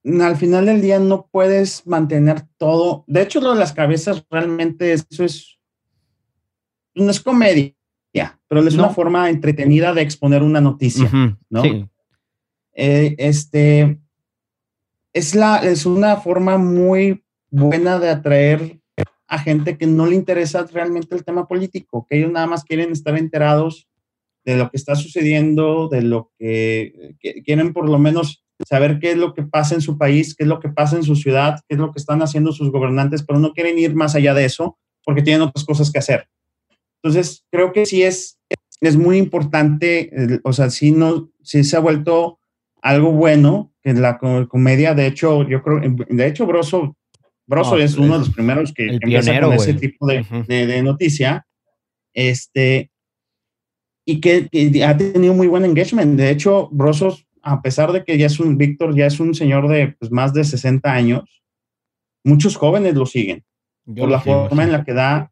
al 0.03 0.37
final 0.37 0.65
del 0.65 0.81
día 0.81 0.97
no 0.97 1.27
puedes 1.31 1.85
mantener 1.85 2.47
todo. 2.57 3.03
De 3.07 3.21
hecho, 3.21 3.41
lo 3.41 3.53
de 3.53 3.59
las 3.59 3.73
cabezas 3.73 4.25
realmente 4.29 4.93
eso 4.93 5.23
es 5.23 5.58
no 6.95 7.09
es 7.09 7.19
comedia, 7.19 7.73
pero 8.47 8.61
es 8.67 8.75
una 8.75 8.89
forma 8.89 9.29
entretenida 9.29 9.93
de 9.93 10.01
exponer 10.01 10.43
una 10.43 10.61
noticia, 10.61 11.09
¿no? 11.49 11.63
Eh, 12.73 13.15
este 13.17 13.99
es 15.13 15.35
la 15.35 15.57
es 15.57 15.85
una 15.85 16.17
forma 16.17 16.57
muy 16.57 17.23
buena 17.49 17.99
de 17.99 18.09
atraer 18.09 18.79
a 19.27 19.37
gente 19.37 19.77
que 19.77 19.85
no 19.85 20.05
le 20.07 20.15
interesa 20.15 20.65
realmente 20.71 21.15
el 21.15 21.23
tema 21.23 21.47
político, 21.47 22.07
que 22.09 22.17
ellos 22.17 22.31
nada 22.31 22.47
más 22.47 22.63
quieren 22.63 22.91
estar 22.91 23.17
enterados 23.17 23.87
de 24.43 24.57
lo 24.57 24.71
que 24.71 24.77
está 24.77 24.95
sucediendo, 24.95 25.87
de 25.87 26.01
lo 26.01 26.31
que, 26.39 27.15
quieren 27.45 27.73
por 27.73 27.87
lo 27.87 27.99
menos 27.99 28.43
saber 28.67 28.99
qué 28.99 29.11
es 29.11 29.17
lo 29.17 29.33
que 29.33 29.43
pasa 29.43 29.75
en 29.75 29.81
su 29.81 29.97
país, 29.97 30.35
qué 30.35 30.43
es 30.43 30.49
lo 30.49 30.59
que 30.59 30.69
pasa 30.69 30.95
en 30.95 31.03
su 31.03 31.15
ciudad, 31.15 31.59
qué 31.67 31.75
es 31.75 31.79
lo 31.79 31.91
que 31.91 31.99
están 31.99 32.21
haciendo 32.23 32.51
sus 32.51 32.71
gobernantes, 32.71 33.23
pero 33.23 33.39
no 33.39 33.53
quieren 33.53 33.77
ir 33.77 33.93
más 33.93 34.15
allá 34.15 34.33
de 34.33 34.45
eso 34.45 34.79
porque 35.03 35.21
tienen 35.21 35.43
otras 35.43 35.63
cosas 35.63 35.91
que 35.91 35.99
hacer. 35.99 36.27
Entonces, 37.01 37.45
creo 37.51 37.71
que 37.71 37.85
sí 37.85 38.03
es, 38.03 38.39
es 38.81 38.95
muy 38.95 39.17
importante, 39.17 40.41
o 40.43 40.53
sea, 40.53 40.69
sí, 40.69 40.91
no, 40.91 41.31
sí 41.41 41.63
se 41.63 41.77
ha 41.77 41.79
vuelto 41.79 42.39
algo 42.81 43.11
bueno 43.11 43.73
en 43.83 44.01
la 44.01 44.17
comedia. 44.17 44.93
De 44.93 45.07
hecho, 45.07 45.47
yo 45.47 45.61
creo, 45.61 45.81
de 45.81 46.27
hecho, 46.27 46.45
Broso 46.45 46.95
Broso 47.49 47.77
es 47.79 47.97
uno 47.97 48.13
de 48.13 48.19
los 48.19 48.29
primeros 48.29 48.71
que 48.71 48.85
empieza 48.85 49.41
con 49.41 49.53
ese 49.53 49.73
tipo 49.73 50.05
de, 50.05 50.23
de, 50.47 50.83
noticia. 50.83 51.47
Este, 52.13 52.91
y 54.05 54.21
que, 54.21 54.47
ha 54.85 54.95
tenido 54.95 55.33
muy 55.33 55.47
buen 55.47 55.65
engagement. 55.65 56.15
De 56.15 56.29
hecho, 56.29 56.69
Broso, 56.71 57.17
a 57.41 57.63
pesar 57.63 57.91
de 57.91 58.03
que 58.03 58.19
ya 58.19 58.27
es 58.27 58.39
un, 58.39 58.55
Víctor 58.55 58.95
ya 58.95 59.07
es 59.07 59.19
un 59.19 59.33
señor 59.33 59.67
de 59.67 59.95
pues, 59.99 60.11
más 60.11 60.31
de 60.31 60.43
60 60.43 60.93
años, 60.93 61.41
muchos 62.23 62.55
jóvenes 62.55 62.93
lo 62.93 63.07
siguen 63.07 63.43
por 63.97 64.09
la 64.09 64.21
forma 64.21 64.63
en 64.63 64.71
la 64.71 64.83
que 64.83 64.93
da, 64.93 65.31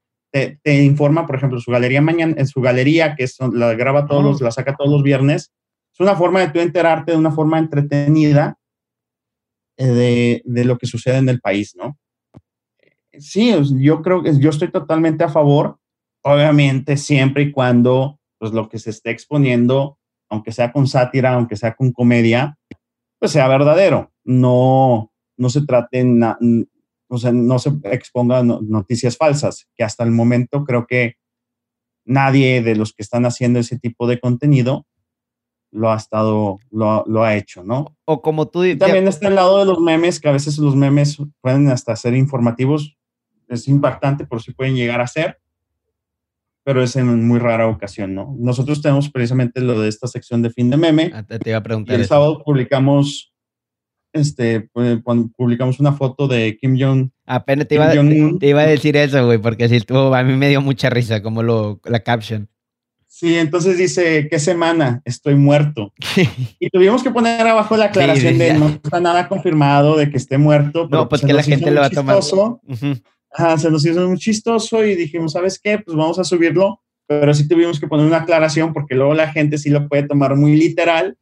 te, 0.63 0.83
informa, 0.83 1.25
por 1.25 1.35
ejemplo, 1.35 1.59
su 1.59 1.71
galería 1.71 2.01
mañana, 2.01 2.35
en 2.37 2.47
su 2.47 2.61
galería, 2.61 3.15
que 3.15 3.23
es, 3.23 3.37
la 3.53 3.73
graba 3.73 4.07
todos 4.07 4.23
los, 4.23 4.41
la 4.41 4.51
saca 4.51 4.75
todos 4.75 4.91
los 4.91 5.03
viernes, 5.03 5.51
es 5.93 5.99
una 5.99 6.15
forma 6.15 6.39
de 6.41 6.49
tú 6.49 6.59
enterarte 6.59 7.11
de 7.11 7.17
una 7.17 7.31
forma 7.31 7.59
entretenida 7.59 8.57
eh, 9.77 9.87
de, 9.87 10.41
de, 10.45 10.65
lo 10.65 10.77
que 10.77 10.87
sucede 10.87 11.17
en 11.17 11.29
el 11.29 11.39
país, 11.39 11.75
¿no? 11.75 11.97
sí, 13.19 13.53
yo 13.79 14.01
creo 14.01 14.23
que 14.23 14.37
yo 14.39 14.49
estoy 14.49 14.71
totalmente 14.71 15.23
a 15.23 15.29
favor, 15.29 15.79
obviamente 16.23 16.97
siempre 16.97 17.43
y 17.43 17.51
cuando 17.51 18.19
pues 18.39 18.51
lo 18.51 18.69
que 18.69 18.79
se 18.79 18.91
esté 18.91 19.09
exponiendo, 19.11 19.97
aunque 20.29 20.51
sea 20.51 20.71
con 20.71 20.87
sátira, 20.87 21.33
aunque 21.33 21.55
sea 21.55 21.75
con 21.75 21.91
comedia, 21.91 22.57
pues 23.19 23.31
sea 23.31 23.47
verdadero, 23.47 24.11
no, 24.23 25.11
no 25.37 25.49
se 25.49 25.65
traten, 25.65 26.23
o 27.07 27.17
sea, 27.17 27.31
no 27.31 27.59
se 27.59 27.71
expongan 27.83 28.47
noticias 28.67 29.17
falsas, 29.17 29.67
que 29.75 29.83
hasta 29.83 30.03
el 30.03 30.11
momento 30.11 30.63
creo 30.65 30.85
que 30.87 31.15
nadie 32.05 32.61
de 32.61 32.75
los 32.75 32.93
que 32.93 33.03
están 33.03 33.25
haciendo 33.25 33.59
ese 33.59 33.79
tipo 33.79 34.07
de 34.07 34.19
contenido 34.19 34.85
lo 35.71 35.91
ha 35.91 35.97
estado, 35.97 36.59
lo, 36.71 37.03
lo 37.07 37.23
ha 37.23 37.35
hecho, 37.35 37.63
¿no? 37.63 37.97
O 38.05 38.21
como 38.21 38.47
tú 38.47 38.61
También 38.77 39.07
está 39.07 39.27
el 39.27 39.35
lado 39.35 39.59
de 39.59 39.65
los 39.65 39.79
memes, 39.79 40.19
que 40.19 40.29
a 40.29 40.31
veces 40.31 40.57
los 40.57 40.75
memes 40.75 41.17
pueden 41.41 41.69
hasta 41.69 41.95
ser 41.95 42.15
informativos 42.15 42.97
es 43.47 43.67
impactante 43.67 44.25
por 44.25 44.41
si 44.41 44.53
pueden 44.53 44.75
llegar 44.75 45.01
a 45.01 45.07
ser, 45.07 45.39
pero 46.63 46.83
es 46.83 46.95
en 46.95 47.25
muy 47.25 47.39
rara 47.39 47.67
ocasión, 47.67 48.13
¿no? 48.13 48.35
Nosotros 48.37 48.81
tenemos 48.81 49.09
precisamente 49.09 49.61
lo 49.61 49.79
de 49.79 49.89
esta 49.89 50.07
sección 50.07 50.41
de 50.41 50.49
fin 50.49 50.69
de 50.69 50.77
meme. 50.77 51.11
Ah, 51.13 51.23
te 51.23 51.49
iba 51.49 51.57
a 51.57 51.63
preguntar. 51.63 51.95
el 51.95 52.05
sábado 52.05 52.43
publicamos, 52.43 53.33
este, 54.13 54.69
pues, 54.73 54.99
publicamos 55.35 55.79
una 55.79 55.93
foto 55.93 56.27
de 56.27 56.57
Kim 56.57 56.77
Jong. 56.79 57.09
Apenas 57.25 57.67
te 57.67 57.75
iba, 57.75 57.91
te 57.91 58.47
iba 58.47 58.61
a 58.61 58.67
decir 58.67 58.97
eso, 58.97 59.25
güey, 59.25 59.37
porque 59.37 59.69
si 59.69 59.75
estuvo, 59.75 60.13
a 60.15 60.23
mí 60.23 60.33
me 60.35 60.49
dio 60.49 60.61
mucha 60.61 60.89
risa 60.89 61.21
como 61.21 61.43
lo, 61.43 61.79
la 61.85 61.99
caption. 61.99 62.49
Sí, 63.07 63.35
entonces 63.35 63.77
dice, 63.77 64.27
¿qué 64.29 64.37
semana? 64.37 65.01
Estoy 65.03 65.35
muerto. 65.35 65.93
y 66.59 66.69
tuvimos 66.69 67.01
que 67.01 67.09
poner 67.09 67.47
abajo 67.47 67.75
la 67.75 67.85
aclaración 67.85 68.37
de 68.37 68.53
no 68.53 68.67
está 68.67 68.99
nada 68.99 69.27
confirmado 69.27 69.97
de 69.97 70.09
que 70.09 70.17
esté 70.17 70.37
muerto. 70.37 70.87
no, 70.91 71.09
pues 71.09 71.21
que 71.21 71.33
la 71.33 71.43
gente 71.43 71.71
lo 71.71 71.81
va 71.81 71.87
a 71.87 71.89
tomar 71.89 72.21
se 73.57 73.69
nos 73.71 73.85
hizo 73.85 74.07
muy 74.07 74.17
chistoso 74.17 74.83
y 74.83 74.95
dijimos, 74.95 75.33
¿sabes 75.33 75.59
qué? 75.59 75.79
Pues 75.79 75.95
vamos 75.95 76.19
a 76.19 76.23
subirlo, 76.23 76.81
pero 77.07 77.33
sí 77.33 77.47
tuvimos 77.47 77.79
que 77.79 77.87
poner 77.87 78.05
una 78.05 78.17
aclaración 78.17 78.73
porque 78.73 78.95
luego 78.95 79.13
la 79.13 79.31
gente 79.31 79.57
sí 79.57 79.69
lo 79.69 79.87
puede 79.87 80.03
tomar 80.03 80.35
muy 80.35 80.55
literal, 80.55 81.17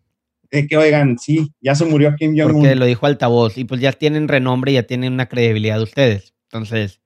de 0.52 0.68
que, 0.68 0.78
oigan, 0.78 1.18
sí, 1.18 1.52
ya 1.62 1.76
se 1.76 1.86
murió 1.86 2.16
Kim 2.16 2.36
Jong-un. 2.38 2.62
Porque 2.62 2.76
lo 2.76 2.86
dijo 2.86 3.06
altavoz 3.06 3.58
y 3.58 3.66
pues 3.66 3.82
ya 3.82 3.92
tienen 3.92 4.28
renombre, 4.28 4.74
ya 4.74 4.84
tienen 4.84 5.14
una 5.14 5.28
credibilidad 5.28 5.78
de 5.78 5.84
ustedes. 5.84 6.34
Entonces, 6.50 7.02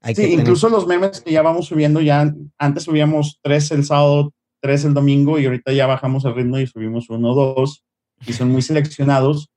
hay 0.00 0.14
sí, 0.14 0.32
incluso 0.32 0.68
los 0.68 0.86
memes 0.86 1.20
que 1.20 1.32
ya 1.32 1.42
vamos 1.42 1.66
subiendo, 1.66 2.00
ya 2.00 2.32
antes 2.58 2.84
subíamos 2.84 3.40
tres 3.42 3.70
el 3.70 3.84
sábado, 3.84 4.32
tres 4.60 4.84
el 4.84 4.94
domingo 4.94 5.38
y 5.38 5.46
ahorita 5.46 5.72
ya 5.72 5.86
bajamos 5.86 6.24
el 6.24 6.34
ritmo 6.34 6.58
y 6.58 6.66
subimos 6.66 7.10
uno, 7.10 7.34
dos. 7.34 7.84
y 8.26 8.32
son 8.32 8.50
muy 8.50 8.62
seleccionados, 8.62 9.50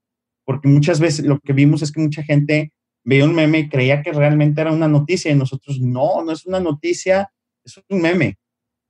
porque 0.46 0.68
muchas 0.68 1.00
veces 1.00 1.26
lo 1.26 1.40
que 1.40 1.54
vimos 1.54 1.82
es 1.82 1.92
que 1.92 2.02
mucha 2.02 2.24
gente 2.24 2.74
veía 3.04 3.26
un 3.26 3.36
meme 3.36 3.60
y 3.60 3.70
creía 3.70 4.02
que 4.02 4.12
realmente 4.12 4.62
era 4.62 4.72
una 4.72 4.88
noticia 4.88 5.32
y 5.32 5.36
nosotros 5.36 5.80
no, 5.80 6.24
no 6.24 6.32
es 6.32 6.46
una 6.46 6.60
noticia, 6.60 7.32
es 7.64 7.80
un 7.90 8.02
meme. 8.02 8.38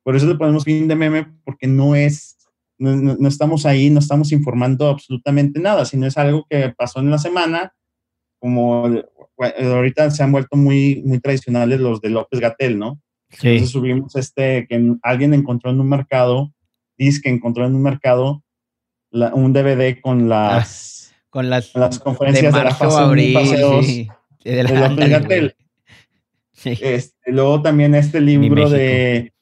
Por 0.03 0.15
eso 0.15 0.25
le 0.27 0.35
ponemos 0.35 0.63
fin 0.63 0.87
de 0.87 0.95
meme 0.95 1.27
porque 1.43 1.67
no 1.67 1.95
es, 1.95 2.37
no, 2.79 2.95
no, 2.95 3.27
estamos 3.27 3.65
ahí, 3.65 3.89
no 3.89 3.99
estamos 3.99 4.31
informando 4.31 4.87
absolutamente 4.87 5.59
nada, 5.59 5.85
sino 5.85 6.07
es 6.07 6.17
algo 6.17 6.45
que 6.49 6.73
pasó 6.75 6.99
en 6.99 7.11
la 7.11 7.17
semana, 7.17 7.73
como 8.39 8.89
ahorita 9.37 10.09
se 10.11 10.23
han 10.23 10.31
vuelto 10.31 10.55
muy, 10.55 11.03
muy 11.05 11.19
tradicionales 11.19 11.79
los 11.79 12.01
de 12.01 12.09
López 12.09 12.39
Gatel, 12.39 12.79
¿no? 12.79 13.01
Sí. 13.29 13.49
Entonces 13.49 13.69
subimos 13.69 14.15
este, 14.15 14.65
que 14.67 14.95
alguien 15.03 15.33
encontró 15.33 15.69
en 15.71 15.79
un 15.79 15.89
mercado, 15.89 16.53
dice 16.97 17.21
que 17.21 17.29
encontró 17.29 17.65
en 17.65 17.75
un 17.75 17.83
mercado 17.83 18.43
un 19.11 19.53
DVD 19.53 19.99
con 20.01 20.29
las, 20.29 21.11
ah, 21.11 21.25
con 21.29 21.49
las, 21.49 21.73
las 21.75 21.99
conferencias 21.99 22.53
de, 22.53 22.63
la 22.63 22.73
fase 22.73 22.99
abril, 22.99 23.33
paseos 23.33 23.85
sí, 23.85 24.07
de, 24.43 24.63
la, 24.63 24.71
de 24.71 24.89
López 24.89 25.09
Gatel. 25.09 25.55
Sí. 26.51 26.77
Este, 26.81 27.31
luego 27.31 27.61
también 27.61 27.95
este 27.95 28.21
libro 28.21 28.69
de 28.69 29.33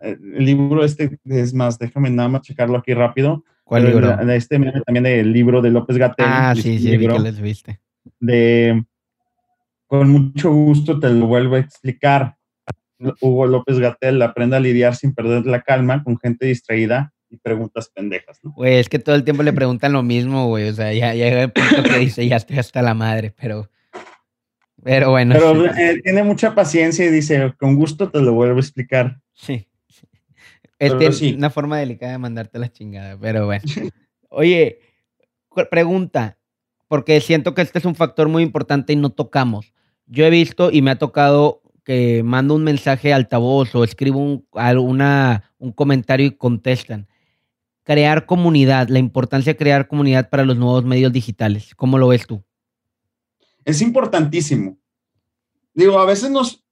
el 0.00 0.44
libro 0.44 0.84
este 0.84 1.18
es 1.24 1.54
más, 1.54 1.78
déjame 1.78 2.10
nada 2.10 2.28
más 2.28 2.42
checarlo 2.42 2.78
aquí 2.78 2.94
rápido. 2.94 3.44
¿Cuál 3.64 3.86
libro? 3.86 4.20
Este 4.30 4.58
también 4.84 5.06
el 5.06 5.32
libro 5.32 5.62
de 5.62 5.70
López 5.70 5.96
Gatel. 5.96 6.26
Ah, 6.28 6.54
sí, 6.54 6.78
sí, 6.78 6.96
vi 6.96 7.08
que 7.08 7.18
les 7.18 7.40
viste. 7.40 7.80
De, 8.20 8.84
con 9.86 10.10
mucho 10.10 10.52
gusto 10.52 11.00
te 11.00 11.08
lo 11.08 11.26
vuelvo 11.26 11.56
a 11.56 11.60
explicar. 11.60 12.36
Hugo 13.20 13.46
López 13.46 13.78
Gatel 13.78 14.20
aprende 14.22 14.56
a 14.56 14.60
lidiar 14.60 14.94
sin 14.94 15.14
perder 15.14 15.46
la 15.46 15.62
calma 15.62 16.02
con 16.04 16.18
gente 16.18 16.46
distraída 16.46 17.12
y 17.30 17.36
preguntas 17.38 17.90
pendejas, 17.94 18.38
¿no? 18.42 18.52
Güey, 18.52 18.76
es 18.76 18.88
que 18.88 18.98
todo 18.98 19.14
el 19.14 19.24
tiempo 19.24 19.42
le 19.42 19.52
preguntan 19.52 19.92
lo 19.92 20.02
mismo, 20.02 20.46
güey. 20.46 20.68
O 20.68 20.74
sea, 20.74 20.92
ya, 20.92 21.14
ya 21.14 21.24
llega 21.24 21.42
el 21.42 21.52
punto 21.52 21.82
que 21.82 21.98
dice, 21.98 22.26
ya 22.26 22.36
estoy 22.36 22.58
hasta 22.58 22.82
la 22.82 22.94
madre, 22.94 23.34
pero... 23.40 23.70
Pero 24.82 25.10
bueno. 25.10 25.34
Pero 25.34 25.64
eh, 25.66 26.00
tiene 26.02 26.22
mucha 26.22 26.54
paciencia 26.54 27.06
y 27.06 27.10
dice, 27.10 27.54
con 27.58 27.74
gusto 27.74 28.10
te 28.10 28.20
lo 28.20 28.34
vuelvo 28.34 28.58
a 28.58 28.60
explicar. 28.60 29.18
Sí. 29.32 29.66
Es 30.78 31.20
una 31.22 31.50
forma 31.50 31.78
delicada 31.78 32.12
de 32.12 32.18
mandarte 32.18 32.58
la 32.58 32.70
chingada, 32.70 33.18
pero 33.18 33.46
bueno. 33.46 33.62
Oye, 34.28 34.80
pregunta, 35.70 36.38
porque 36.88 37.20
siento 37.20 37.54
que 37.54 37.62
este 37.62 37.78
es 37.78 37.84
un 37.84 37.94
factor 37.94 38.28
muy 38.28 38.42
importante 38.42 38.92
y 38.92 38.96
no 38.96 39.10
tocamos. 39.10 39.72
Yo 40.06 40.24
he 40.24 40.30
visto 40.30 40.70
y 40.70 40.82
me 40.82 40.90
ha 40.90 40.98
tocado 40.98 41.62
que 41.84 42.22
mando 42.24 42.54
un 42.54 42.64
mensaje 42.64 43.12
altavoz 43.12 43.74
o 43.74 43.84
escribo 43.84 44.18
un, 44.18 44.46
un 45.58 45.72
comentario 45.72 46.26
y 46.26 46.36
contestan. 46.36 47.06
Crear 47.82 48.24
comunidad, 48.24 48.88
la 48.88 48.98
importancia 48.98 49.52
de 49.52 49.58
crear 49.58 49.86
comunidad 49.88 50.30
para 50.30 50.44
los 50.44 50.56
nuevos 50.56 50.84
medios 50.84 51.12
digitales. 51.12 51.74
¿Cómo 51.74 51.98
lo 51.98 52.08
ves 52.08 52.26
tú? 52.26 52.42
Es 53.64 53.82
importantísimo. 53.82 54.78
Digo, 55.74 55.98
a 55.98 56.06
veces 56.06 56.30
nos, 56.30 56.63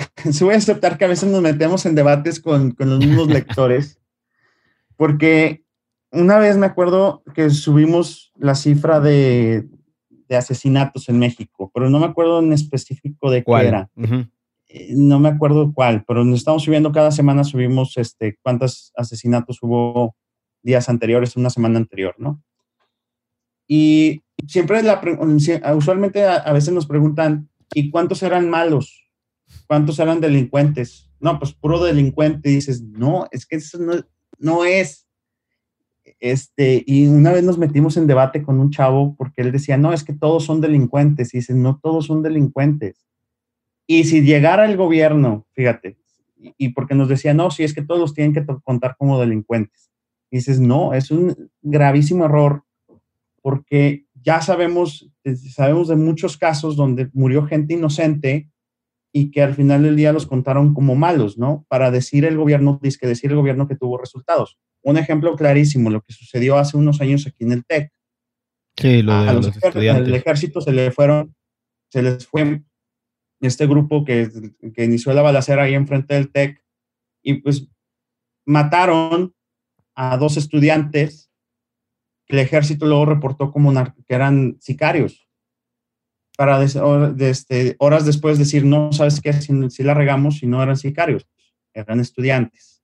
se 0.32 0.44
voy 0.44 0.54
a 0.54 0.58
aceptar 0.58 0.98
que 0.98 1.04
a 1.04 1.08
veces 1.08 1.30
nos 1.30 1.42
metemos 1.42 1.86
en 1.86 1.94
debates 1.94 2.40
con, 2.40 2.72
con 2.72 2.90
los 2.90 2.98
mismos 2.98 3.28
lectores, 3.28 4.00
porque 4.96 5.64
una 6.12 6.38
vez 6.38 6.56
me 6.56 6.66
acuerdo 6.66 7.22
que 7.34 7.50
subimos 7.50 8.32
la 8.36 8.54
cifra 8.54 9.00
de, 9.00 9.68
de 10.28 10.36
asesinatos 10.36 11.08
en 11.08 11.18
México, 11.18 11.70
pero 11.74 11.90
no 11.90 11.98
me 11.98 12.06
acuerdo 12.06 12.40
en 12.40 12.52
específico 12.52 13.30
de 13.30 13.42
cuál 13.44 13.66
era. 13.66 13.90
Eh, 14.68 14.92
no 14.96 15.18
me 15.18 15.28
acuerdo 15.28 15.72
cuál, 15.72 16.04
pero 16.06 16.24
nos 16.24 16.38
estamos 16.38 16.62
subiendo 16.62 16.92
cada 16.92 17.10
semana, 17.10 17.44
subimos 17.44 17.96
este, 17.96 18.38
cuántos 18.42 18.92
asesinatos 18.96 19.58
hubo 19.62 20.14
días 20.62 20.88
anteriores, 20.88 21.36
una 21.36 21.50
semana 21.50 21.78
anterior, 21.78 22.14
¿no? 22.18 22.42
Y 23.66 24.22
siempre, 24.46 24.82
la, 24.82 25.00
usualmente 25.74 26.24
a 26.24 26.52
veces 26.52 26.74
nos 26.74 26.86
preguntan, 26.86 27.48
¿y 27.72 27.90
cuántos 27.90 28.22
eran 28.22 28.50
malos? 28.50 28.99
¿Cuántos 29.70 30.00
eran 30.00 30.20
delincuentes? 30.20 31.08
No, 31.20 31.38
pues 31.38 31.52
puro 31.52 31.84
delincuente. 31.84 32.48
dices, 32.48 32.82
no, 32.82 33.28
es 33.30 33.46
que 33.46 33.54
eso 33.54 33.78
no, 34.40 34.64
es. 34.64 35.06
Este, 36.18 36.82
y 36.84 37.06
una 37.06 37.30
vez 37.30 37.44
nos 37.44 37.56
metimos 37.56 37.96
en 37.96 38.08
debate 38.08 38.42
con 38.42 38.58
un 38.58 38.72
chavo 38.72 39.14
porque 39.16 39.42
él 39.42 39.52
decía, 39.52 39.76
no, 39.76 39.92
es 39.92 40.02
que 40.02 40.12
todos 40.12 40.44
son 40.44 40.60
delincuentes. 40.60 41.32
Y 41.32 41.38
dices, 41.38 41.54
no 41.54 41.78
todos 41.80 42.06
son 42.06 42.20
delincuentes. 42.20 43.06
Y 43.86 44.02
si 44.02 44.22
llegara 44.22 44.68
el 44.68 44.76
gobierno, 44.76 45.46
fíjate, 45.52 45.98
y, 46.36 46.70
porque 46.70 46.96
nos 46.96 47.08
decía, 47.08 47.32
no, 47.32 47.52
si 47.52 47.62
es 47.62 47.72
que 47.72 47.82
todos 47.82 48.00
los 48.00 48.12
tienen 48.12 48.34
que 48.34 48.44
contar 48.64 48.96
como 48.98 49.20
delincuentes. 49.20 49.92
Y 50.32 50.38
dices, 50.38 50.58
no, 50.58 50.94
es 50.94 51.12
un 51.12 51.48
gravísimo 51.62 52.24
error 52.24 52.64
porque 53.40 54.04
ya 54.20 54.40
sabemos, 54.40 55.08
sabemos 55.54 55.86
de 55.86 55.94
muchos 55.94 56.36
casos 56.36 56.74
donde 56.74 57.08
murió 57.12 57.46
gente 57.46 57.74
inocente 57.74 58.49
y 59.12 59.30
que 59.30 59.42
al 59.42 59.54
final 59.54 59.82
del 59.82 59.96
día 59.96 60.12
los 60.12 60.26
contaron 60.26 60.74
como 60.74 60.94
malos, 60.94 61.36
¿no? 61.36 61.64
Para 61.68 61.90
decir 61.90 62.24
el 62.24 62.36
gobierno, 62.36 62.80
que 62.80 63.06
decir 63.06 63.30
el 63.30 63.36
gobierno 63.36 63.66
que 63.66 63.76
tuvo 63.76 63.98
resultados. 63.98 64.58
Un 64.82 64.96
ejemplo 64.98 65.34
clarísimo, 65.36 65.90
lo 65.90 66.00
que 66.02 66.12
sucedió 66.12 66.58
hace 66.58 66.76
unos 66.76 67.00
años 67.00 67.26
aquí 67.26 67.44
en 67.44 67.52
el 67.52 67.64
TEC. 67.64 67.92
Sí, 68.76 69.02
lo 69.02 69.22
de 69.22 69.28
a, 69.28 69.32
los, 69.32 69.48
estudiantes. 69.48 70.06
Al 70.06 70.14
ejército 70.14 70.60
se 70.60 70.72
le 70.72 70.90
fueron, 70.90 71.34
se 71.90 72.02
les 72.02 72.26
fue 72.26 72.62
este 73.40 73.66
grupo 73.66 74.04
que, 74.04 74.30
que 74.74 74.84
inició 74.84 75.12
la 75.12 75.22
balacera 75.22 75.64
ahí 75.64 75.74
enfrente 75.74 76.14
del 76.14 76.30
TEC 76.30 76.62
y 77.22 77.34
pues 77.34 77.68
mataron 78.46 79.34
a 79.94 80.16
dos 80.16 80.36
estudiantes 80.36 81.30
que 82.26 82.36
el 82.36 82.42
ejército 82.42 82.86
luego 82.86 83.06
reportó 83.06 83.50
como 83.50 83.72
que 84.06 84.14
eran 84.14 84.56
sicarios 84.60 85.29
para 86.40 86.64
este, 86.64 87.76
horas 87.80 88.06
después 88.06 88.38
decir, 88.38 88.64
no, 88.64 88.94
¿sabes 88.94 89.20
qué? 89.20 89.30
Si, 89.34 89.82
la 89.82 89.92
regamos, 89.92 90.38
si 90.38 90.46
no 90.46 90.62
eran 90.62 90.78
sicarios, 90.78 91.28
eran 91.74 92.00
estudiantes. 92.00 92.82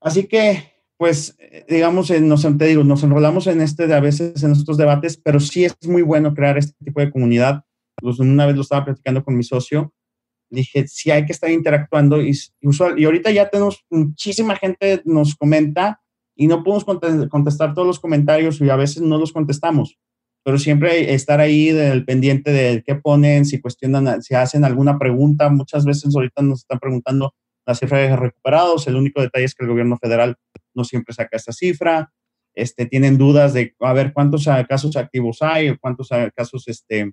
Así 0.00 0.26
que, 0.26 0.72
pues, 0.96 1.38
digamos, 1.68 2.10
nos, 2.10 2.58
te 2.58 2.64
digo, 2.64 2.82
nos 2.82 3.04
enrolamos 3.04 3.46
en 3.46 3.60
este, 3.60 3.86
de 3.86 3.94
a 3.94 4.00
veces 4.00 4.42
en 4.42 4.50
estos 4.50 4.76
debates, 4.76 5.16
pero 5.18 5.38
sí 5.38 5.64
es 5.64 5.76
muy 5.86 6.02
bueno 6.02 6.34
crear 6.34 6.58
este 6.58 6.74
tipo 6.84 6.98
de 7.00 7.12
comunidad. 7.12 7.62
Una 8.02 8.46
vez 8.46 8.56
lo 8.56 8.62
estaba 8.62 8.86
platicando 8.86 9.22
con 9.22 9.36
mi 9.36 9.44
socio, 9.44 9.94
dije, 10.50 10.88
sí 10.88 11.12
hay 11.12 11.24
que 11.24 11.32
estar 11.32 11.52
interactuando 11.52 12.20
y, 12.20 12.36
usual, 12.64 12.98
y 12.98 13.04
ahorita 13.04 13.30
ya 13.30 13.48
tenemos 13.48 13.84
muchísima 13.88 14.56
gente 14.56 15.00
nos 15.04 15.36
comenta 15.36 16.00
y 16.34 16.48
no 16.48 16.64
podemos 16.64 16.84
contestar 17.30 17.72
todos 17.72 17.86
los 17.86 18.00
comentarios 18.00 18.60
y 18.60 18.68
a 18.68 18.74
veces 18.74 19.00
no 19.00 19.16
los 19.16 19.32
contestamos 19.32 19.96
pero 20.44 20.58
siempre 20.58 21.14
estar 21.14 21.40
ahí 21.40 21.70
del 21.70 22.04
pendiente 22.04 22.52
de 22.52 22.82
qué 22.86 22.94
ponen, 22.94 23.46
si 23.46 23.60
cuestionan, 23.60 24.22
si 24.22 24.34
hacen 24.34 24.64
alguna 24.64 24.98
pregunta. 24.98 25.48
Muchas 25.48 25.86
veces 25.86 26.14
ahorita 26.14 26.42
nos 26.42 26.60
están 26.60 26.78
preguntando 26.78 27.34
la 27.66 27.74
cifra 27.74 27.98
de 27.98 28.14
recuperados. 28.14 28.86
El 28.86 28.96
único 28.96 29.22
detalle 29.22 29.46
es 29.46 29.54
que 29.54 29.64
el 29.64 29.70
gobierno 29.70 29.96
federal 29.96 30.36
no 30.74 30.84
siempre 30.84 31.14
saca 31.14 31.38
esta 31.38 31.52
cifra. 31.52 32.12
Este, 32.54 32.84
tienen 32.84 33.16
dudas 33.16 33.54
de 33.54 33.74
a 33.80 33.92
ver 33.94 34.12
cuántos 34.12 34.44
casos 34.68 34.96
activos 34.96 35.38
hay 35.40 35.76
cuántos 35.76 36.08
casos, 36.36 36.68
este, 36.68 37.10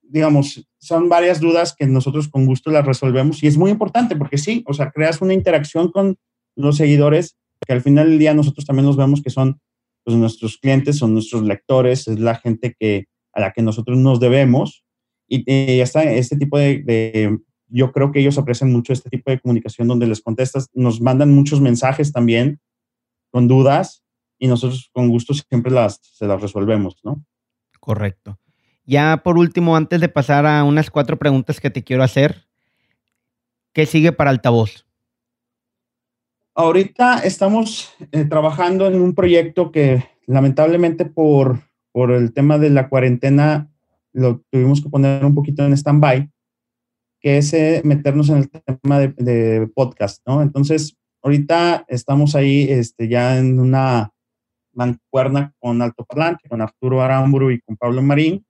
digamos, 0.00 0.66
son 0.78 1.10
varias 1.10 1.38
dudas 1.38 1.74
que 1.78 1.86
nosotros 1.86 2.28
con 2.28 2.46
gusto 2.46 2.70
las 2.70 2.86
resolvemos 2.86 3.42
y 3.42 3.46
es 3.46 3.58
muy 3.58 3.70
importante 3.70 4.16
porque 4.16 4.38
sí, 4.38 4.64
o 4.66 4.72
sea, 4.72 4.90
creas 4.90 5.20
una 5.20 5.34
interacción 5.34 5.90
con 5.90 6.16
los 6.56 6.78
seguidores 6.78 7.36
que 7.66 7.74
al 7.74 7.82
final 7.82 8.08
del 8.08 8.18
día 8.18 8.32
nosotros 8.32 8.64
también 8.64 8.86
los 8.86 8.96
vemos 8.96 9.20
que 9.22 9.28
son 9.28 9.60
pues 10.08 10.16
nuestros 10.16 10.56
clientes 10.56 10.96
son 10.96 11.12
nuestros 11.12 11.42
lectores, 11.42 12.08
es 12.08 12.18
la 12.18 12.34
gente 12.34 12.74
que, 12.80 13.08
a 13.34 13.42
la 13.42 13.52
que 13.52 13.60
nosotros 13.60 13.98
nos 13.98 14.20
debemos. 14.20 14.82
Y, 15.28 15.44
y 15.46 15.80
está 15.80 16.02
este 16.02 16.38
tipo 16.38 16.56
de, 16.56 17.36
yo 17.66 17.92
creo 17.92 18.10
que 18.10 18.20
ellos 18.20 18.38
aprecian 18.38 18.72
mucho 18.72 18.94
este 18.94 19.10
tipo 19.10 19.30
de 19.30 19.38
comunicación 19.38 19.86
donde 19.86 20.06
les 20.06 20.22
contestas, 20.22 20.70
nos 20.72 21.02
mandan 21.02 21.34
muchos 21.34 21.60
mensajes 21.60 22.10
también 22.10 22.58
con 23.30 23.48
dudas 23.48 24.02
y 24.38 24.48
nosotros 24.48 24.88
con 24.94 25.10
gusto 25.10 25.34
siempre 25.34 25.70
las, 25.70 26.00
se 26.00 26.26
las 26.26 26.40
resolvemos, 26.40 26.96
¿no? 27.04 27.22
Correcto. 27.78 28.38
Ya 28.86 29.20
por 29.22 29.36
último, 29.36 29.76
antes 29.76 30.00
de 30.00 30.08
pasar 30.08 30.46
a 30.46 30.64
unas 30.64 30.90
cuatro 30.90 31.18
preguntas 31.18 31.60
que 31.60 31.68
te 31.68 31.84
quiero 31.84 32.02
hacer, 32.02 32.46
¿qué 33.74 33.84
sigue 33.84 34.12
para 34.12 34.30
altavoz? 34.30 34.86
Ahorita 36.58 37.20
estamos 37.20 37.94
eh, 38.10 38.24
trabajando 38.24 38.88
en 38.88 39.00
un 39.00 39.14
proyecto 39.14 39.70
que 39.70 40.02
lamentablemente 40.26 41.04
por, 41.04 41.60
por 41.92 42.10
el 42.10 42.32
tema 42.32 42.58
de 42.58 42.68
la 42.68 42.88
cuarentena 42.88 43.70
lo 44.12 44.40
tuvimos 44.50 44.82
que 44.82 44.88
poner 44.88 45.24
un 45.24 45.36
poquito 45.36 45.64
en 45.64 45.72
stand-by, 45.72 46.28
que 47.20 47.38
es 47.38 47.54
eh, 47.54 47.80
meternos 47.84 48.28
en 48.30 48.38
el 48.38 48.50
tema 48.50 48.98
de, 48.98 49.70
podcast, 49.72 50.20
¿no? 50.26 50.42
Entonces, 50.42 50.96
ahorita 51.22 51.84
estamos 51.86 52.34
ahí 52.34 52.66
este, 52.68 53.06
ya 53.06 53.38
en 53.38 53.60
una 53.60 54.12
mancuerna 54.72 55.54
con 55.60 55.80
Alto 55.80 56.04
Parlante, 56.06 56.48
con 56.48 56.60
Arturo 56.60 57.02
Aramburu 57.02 57.52
y 57.52 57.60
con 57.60 57.76
Pablo 57.76 58.02
Marín, 58.02 58.44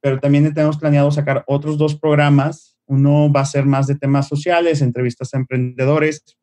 pero 0.00 0.18
también 0.20 0.54
tenemos 0.54 0.78
planeado 0.78 1.10
sacar 1.10 1.44
otros 1.46 1.76
dos 1.76 1.96
programas. 1.96 2.78
Uno 2.86 3.30
va 3.30 3.42
a 3.42 3.44
ser 3.44 3.66
más 3.66 3.86
de 3.86 3.96
temas 3.96 4.26
sociales, 4.26 4.80
entrevistas 4.80 5.34
a 5.34 5.36
emprendedores, 5.36 6.38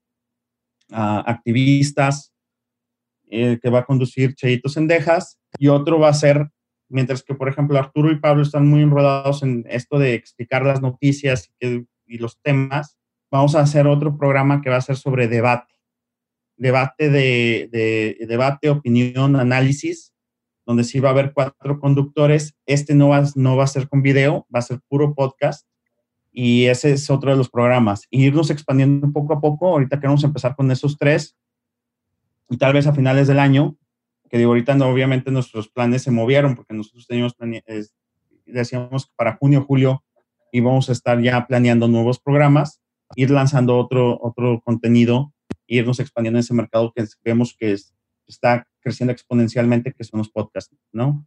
activistas, 0.94 2.34
eh, 3.30 3.60
que 3.62 3.70
va 3.70 3.80
a 3.80 3.86
conducir 3.86 4.36
Chayito 4.36 4.70
Sendejas, 4.70 5.40
y 5.58 5.68
otro 5.68 6.00
va 6.00 6.10
a 6.10 6.14
ser, 6.14 6.50
mientras 6.90 7.24
que, 7.24 7.36
por 7.36 7.50
ejemplo, 7.50 7.78
Arturo 7.78 8.12
y 8.12 8.20
Pablo 8.20 8.44
están 8.44 8.68
muy 8.68 8.82
enrolados 8.82 9.44
en 9.44 9.66
esto 9.70 9.98
de 9.98 10.14
explicar 10.14 10.64
las 10.64 10.82
noticias 10.82 11.52
y, 11.60 11.88
y 12.06 12.18
los 12.18 12.40
temas, 12.42 12.98
vamos 13.32 13.56
a 13.56 13.62
hacer 13.62 13.88
otro 13.88 14.18
programa 14.18 14.62
que 14.62 14.70
va 14.70 14.78
a 14.78 14.82
ser 14.82 14.96
sobre 14.96 15.28
debate. 15.28 15.74
Debate 16.56 17.10
de, 17.10 17.68
de 17.72 18.26
debate, 18.28 18.70
opinión, 18.70 19.36
análisis, 19.36 20.14
donde 20.66 20.84
sí 20.84 21.00
va 21.00 21.10
a 21.10 21.12
haber 21.14 21.34
cuatro 21.34 21.80
conductores. 21.80 22.56
Este 22.68 22.94
no 22.94 23.10
va, 23.10 23.24
no 23.36 23.58
va 23.58 23.64
a 23.64 23.68
ser 23.68 23.90
con 23.90 24.04
video, 24.04 24.48
va 24.54 24.60
a 24.60 24.62
ser 24.62 24.80
puro 24.88 25.16
podcast. 25.16 25.68
Y 26.36 26.66
ese 26.66 26.94
es 26.94 27.10
otro 27.12 27.30
de 27.30 27.38
los 27.38 27.50
programas. 27.50 28.08
Irnos 28.10 28.50
expandiendo 28.50 29.12
poco 29.12 29.34
a 29.34 29.40
poco. 29.40 29.68
Ahorita 29.68 30.00
queremos 30.00 30.24
empezar 30.24 30.56
con 30.56 30.72
esos 30.72 30.98
tres. 30.98 31.38
Y 32.50 32.58
tal 32.58 32.74
vez 32.74 32.88
a 32.88 32.94
finales 32.94 33.28
del 33.28 33.40
año, 33.40 33.78
que 34.30 34.40
digo, 34.40 34.50
ahorita 34.50 34.74
no, 34.74 34.90
obviamente 34.90 35.30
nuestros 35.30 35.70
planes 35.70 36.02
se 36.02 36.12
movieron 36.12 36.56
porque 36.56 36.74
nosotros 36.74 37.06
teníamos, 37.06 37.36
decíamos 38.48 39.06
que 39.06 39.12
para 39.16 39.38
junio, 39.38 39.64
julio 39.64 40.04
íbamos 40.52 40.90
a 40.90 40.92
estar 40.92 41.22
ya 41.22 41.46
planeando 41.48 41.88
nuevos 41.88 42.20
programas, 42.20 42.82
ir 43.16 43.32
lanzando 43.32 43.78
otro, 43.78 44.20
otro 44.22 44.62
contenido, 44.62 45.34
irnos 45.68 46.00
expandiendo 46.00 46.38
en 46.38 46.42
ese 46.42 46.54
mercado 46.54 46.92
que 46.96 47.06
vemos 47.24 47.56
que 47.58 47.76
está 48.28 48.68
creciendo 48.80 49.12
exponencialmente, 49.12 49.94
que 49.94 50.04
son 50.04 50.20
los 50.20 50.30
podcasts, 50.30 50.76
¿no? 50.92 51.26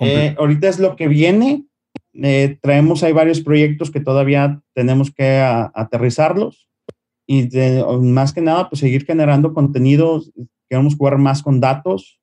Eh, 0.00 0.34
ahorita 0.38 0.68
es 0.68 0.78
lo 0.78 0.96
que 0.96 1.08
viene. 1.08 1.64
Eh, 2.20 2.58
traemos, 2.60 3.02
hay 3.02 3.12
varios 3.12 3.40
proyectos 3.40 3.90
que 3.90 4.00
todavía 4.00 4.60
tenemos 4.74 5.12
que 5.12 5.38
aterrizarlos 5.74 6.68
y 7.26 7.48
más 8.00 8.32
que 8.32 8.40
nada, 8.40 8.68
pues 8.68 8.80
seguir 8.80 9.04
generando 9.04 9.52
contenidos. 9.52 10.32
Queremos 10.68 10.96
jugar 10.96 11.18
más 11.18 11.42
con 11.42 11.60
datos, 11.60 12.18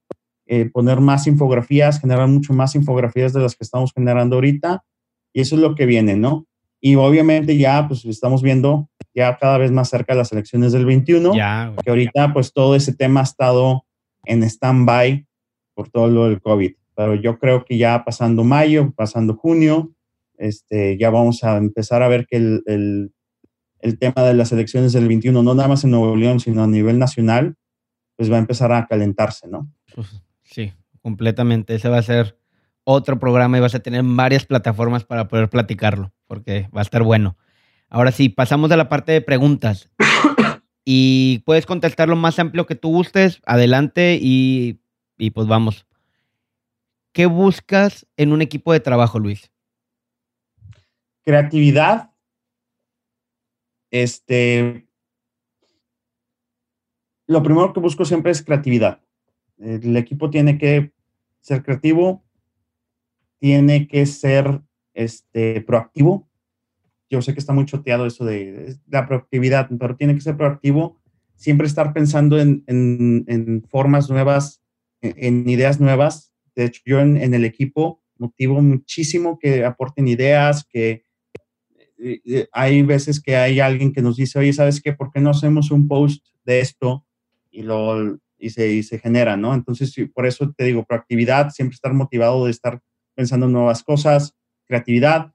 eh, 0.48 0.66
poner 0.66 1.00
más 1.00 1.28
infografías, 1.28 2.02
generar 2.02 2.28
mucho 2.28 2.54
más 2.54 2.76
infografías 2.76 3.32
de 3.32 3.40
las 3.40 3.56
que 3.56 3.64
estamos 3.64 3.94
generando 3.94 4.36
ahorita. 4.36 4.84
Y 5.32 5.42
eso 5.42 5.56
es 5.56 5.62
lo 5.62 5.76
que 5.76 5.86
viene, 5.86 6.16
¿no? 6.16 6.48
Y 6.82 6.96
obviamente 6.96 7.58
ya, 7.58 7.88
pues 7.88 8.04
estamos 8.06 8.42
viendo 8.42 8.90
ya 9.14 9.38
cada 9.38 9.58
vez 9.58 9.72
más 9.72 9.90
cerca 9.90 10.14
de 10.14 10.20
las 10.20 10.32
elecciones 10.32 10.72
del 10.74 10.86
21, 10.86 11.36
ya, 11.36 11.74
que 11.84 11.90
ahorita 11.90 12.34
pues 12.34 12.52
todo 12.52 12.76
ese 12.76 12.94
tema 12.94 13.22
ha 13.22 13.24
estado 13.24 13.86
en 14.26 14.44
stand-by 14.44 15.26
por 15.74 15.90
todo 15.90 16.08
lo 16.08 16.26
del 16.26 16.42
COVID. 16.42 16.74
Pero 16.96 17.16
yo 17.16 17.38
creo 17.40 17.66
que 17.66 17.78
ya 17.78 18.04
pasando 18.06 18.44
mayo, 18.44 18.94
pasando 18.96 19.36
junio, 19.36 19.92
este, 20.38 20.98
ya 20.98 21.10
vamos 21.10 21.44
a 21.44 21.58
empezar 21.58 22.02
a 22.02 22.08
ver 22.08 22.26
que 22.28 22.38
el, 22.38 22.64
el, 22.66 24.00
tema 24.00 24.24
de 24.24 24.34
las 24.34 24.52
elecciones 24.52 24.94
del 24.94 25.08
21, 25.08 25.44
no 25.44 25.56
nada 25.56 25.70
más 25.70 25.84
en 25.84 25.92
Nuevo 25.92 26.16
León, 26.16 26.40
sino 26.40 26.64
a 26.64 26.68
nivel 26.68 27.00
nacional, 27.00 27.56
pues 28.16 28.32
va 28.32 28.36
a 28.38 28.40
empezar 28.40 28.72
a 28.72 28.88
calentarse, 28.88 29.48
¿no? 29.48 29.72
Pues, 29.94 30.22
sí, 30.44 30.74
completamente. 31.02 31.76
Ese 31.76 31.90
va 31.90 31.98
a 31.98 32.04
ser 32.04 32.38
otro 32.84 33.20
programa 33.20 33.58
y 33.58 33.62
vas 33.62 33.76
a 33.76 33.80
tener 33.80 34.02
varias 34.04 34.46
plataformas 34.46 35.04
para 35.04 35.28
poder 35.28 35.50
platicarlo, 35.50 36.14
porque 36.28 36.70
va 36.76 36.82
a 36.82 36.84
estar 36.84 37.04
bueno. 37.04 37.38
Ahora 37.90 38.12
sí, 38.12 38.30
pasamos 38.30 38.72
a 38.72 38.78
la 38.78 38.90
parte 38.90 39.12
de 39.12 39.22
preguntas 39.22 39.90
y 40.86 41.40
puedes 41.46 41.66
contestar 41.66 42.08
lo 42.08 42.16
más 42.16 42.40
amplio 42.40 42.66
que 42.66 42.76
tú 42.76 42.90
gustes, 42.90 43.42
adelante 43.46 44.20
y, 44.22 44.80
pues 45.34 45.48
vamos. 45.48 45.86
¿Qué 47.16 47.28
buscas 47.28 48.06
en 48.18 48.34
un 48.34 48.42
equipo 48.42 48.74
de 48.74 48.82
trabajo, 48.82 49.20
Luis? 49.20 49.50
Creatividad. 51.24 52.12
Este. 53.90 54.86
Lo 57.26 57.42
primero 57.42 57.72
que 57.72 57.80
busco 57.80 58.04
siempre 58.04 58.34
es 58.34 58.44
creatividad. 58.44 59.02
El 59.58 59.96
equipo 59.96 60.30
tiene 60.30 60.58
que 60.58 60.92
ser 61.40 61.64
creativo, 61.64 62.26
tiene 63.40 63.88
que 63.88 64.06
ser 64.06 64.62
este, 64.94 65.62
proactivo, 65.62 66.28
yo 67.10 67.22
sé 67.22 67.34
que 67.34 67.40
está 67.40 67.54
muy 67.54 67.66
choteado 67.66 68.06
eso 68.06 68.26
de, 68.26 68.76
la 68.88 69.08
proactividad, 69.08 69.70
pero 69.80 69.96
tiene 69.96 70.16
que 70.16 70.22
ser 70.22 70.36
proactivo, 70.36 71.00
siempre 71.36 71.66
estar 71.66 71.94
pensando 71.94 72.38
en, 72.40 72.66
en, 72.68 73.64
formas 73.70 74.10
nuevas, 74.10 74.62
en, 75.02 75.48
ideas 75.48 75.80
nuevas. 75.80 76.35
De 76.56 76.66
hecho, 76.66 76.82
yo 76.86 77.00
en, 77.00 77.18
el 77.18 77.46
equipo 77.46 78.02
motivo 78.18 78.62
muchísimo 78.62 79.38
que 79.38 79.66
aporten 79.66 80.08
ideas, 80.08 80.66
que 80.66 81.04
eh, 81.98 82.22
eh, 82.26 82.48
hay 82.52 82.82
veces 82.82 83.22
que 83.22 83.36
hay 83.36 83.60
alguien 83.60 83.92
que 83.92 84.02
nos 84.02 84.16
dice, 84.16 84.40
oye, 84.40 84.54
¿sabes 84.54 84.82
qué? 84.82 84.94
¿Por 84.94 85.12
qué 85.12 85.20
no 85.20 85.32
hacemos 85.32 85.72
un 85.72 85.88
post 85.88 86.26
de 86.46 86.62
esto? 86.62 87.06
Y, 87.52 87.64
lo, 87.64 88.18
y, 88.38 88.50
se, 88.50 88.72
y 88.72 88.84
se 88.84 89.00
genera, 89.00 89.38
¿no? 89.38 89.54
Entonces, 89.54 89.94
por 90.14 90.26
eso 90.26 90.54
te 90.58 90.64
digo, 90.64 90.86
proactividad, 90.86 91.50
siempre 91.50 91.76
estar 91.76 91.94
motivado 91.94 92.46
de 92.46 92.52
estar 92.52 92.82
pensando 93.16 93.46
en 93.46 93.54
nuevas 93.54 93.84
cosas, 93.84 94.36
creatividad, 94.66 95.34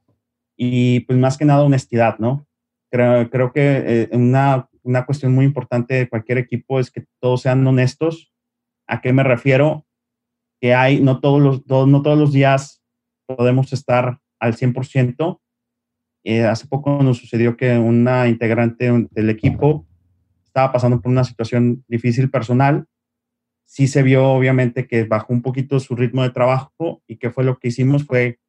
y 0.56 1.00
pues 1.00 1.18
más 1.18 1.38
que 1.38 1.46
nada 1.46 1.64
honestidad, 1.64 2.18
¿no? 2.18 2.46
Creo, 2.90 3.30
creo 3.30 3.52
que 3.52 3.62
eh, 3.86 4.08
una, 4.12 4.68
una 4.82 5.06
cuestión 5.06 5.32
muy 5.32 5.44
importante 5.44 5.94
de 5.94 6.08
cualquier 6.08 6.38
equipo 6.38 6.80
es 6.80 6.90
que 6.90 7.06
todos 7.20 7.42
sean 7.42 7.66
honestos. 7.66 8.32
¿A 8.86 9.00
qué 9.00 9.12
me 9.12 9.22
refiero? 9.22 9.86
Que 10.60 10.74
hay, 10.74 11.00
no 11.00 11.20
todos 11.20 11.40
los, 11.40 11.88
no 11.88 12.02
todos 12.02 12.18
los 12.18 12.32
días 12.32 12.82
podemos 13.26 13.72
estar 13.72 14.20
al 14.38 14.56
100%. 14.56 15.40
Eh, 16.24 16.44
hace 16.44 16.66
poco 16.66 17.02
nos 17.02 17.18
sucedió 17.18 17.56
que 17.56 17.78
una 17.78 18.28
integrante 18.28 19.08
del 19.10 19.30
equipo 19.30 19.86
estaba 20.44 20.72
pasando 20.72 21.00
por 21.00 21.10
una 21.10 21.24
situación 21.24 21.84
difícil 21.88 22.30
personal. 22.30 22.86
Sí 23.64 23.86
se 23.86 24.02
vio 24.02 24.28
obviamente 24.30 24.86
que 24.86 25.04
bajó 25.04 25.32
un 25.32 25.42
poquito 25.42 25.78
su 25.78 25.94
ritmo 25.94 26.22
de 26.22 26.30
trabajo 26.30 27.02
y 27.06 27.16
que 27.16 27.30
fue 27.30 27.44
lo 27.44 27.58
que 27.58 27.68
hicimos 27.68 28.04
fue, 28.04 28.40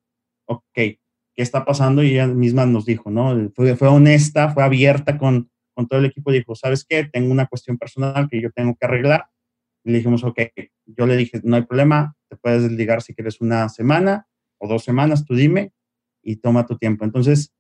ok, 0.46 0.64
qué 0.74 0.98
está 1.36 1.64
pasando 1.64 2.04
y 2.04 2.12
ella 2.12 2.28
misma 2.28 2.66
nos 2.66 2.86
dijo, 2.86 3.12
¿no? 3.12 3.52
Fue, 3.56 3.76
fue 3.76 3.88
honesta, 3.88 4.50
fue 4.50 4.64
abierta 4.64 5.18
con, 5.18 5.50
con 5.76 5.88
todo 5.88 6.00
el 6.00 6.08
equipo, 6.08 6.32
dijo, 6.32 6.56
¿sabes 6.56 6.84
qué? 6.84 7.06
Tengo 7.06 7.32
una 7.32 7.46
cuestión 7.46 7.78
personal 7.78 8.28
que 8.30 8.42
yo 8.42 8.50
tengo 8.52 8.76
que 8.76 8.86
arreglar. 8.86 9.28
Y 9.84 9.92
le 9.92 9.98
dijimos, 9.98 10.24
ok, 10.24 10.40
yo 10.86 11.06
le 11.06 11.18
dije, 11.18 11.42
no 11.44 11.56
hay 11.56 11.64
problema, 11.64 12.16
te 12.30 12.36
puedes 12.36 12.64
desligar 12.64 13.02
si 13.02 13.14
quieres 13.14 13.42
una 13.42 13.68
semana 13.70 14.28
o 14.58 14.68
dos 14.68 14.84
semanas, 14.84 15.26
tú 15.26 15.36
dime 15.36 15.74
y 16.22 16.38
toma 16.38 16.66
tu 16.66 16.78
tiempo. 16.78 17.04
Entonces, 17.04 17.54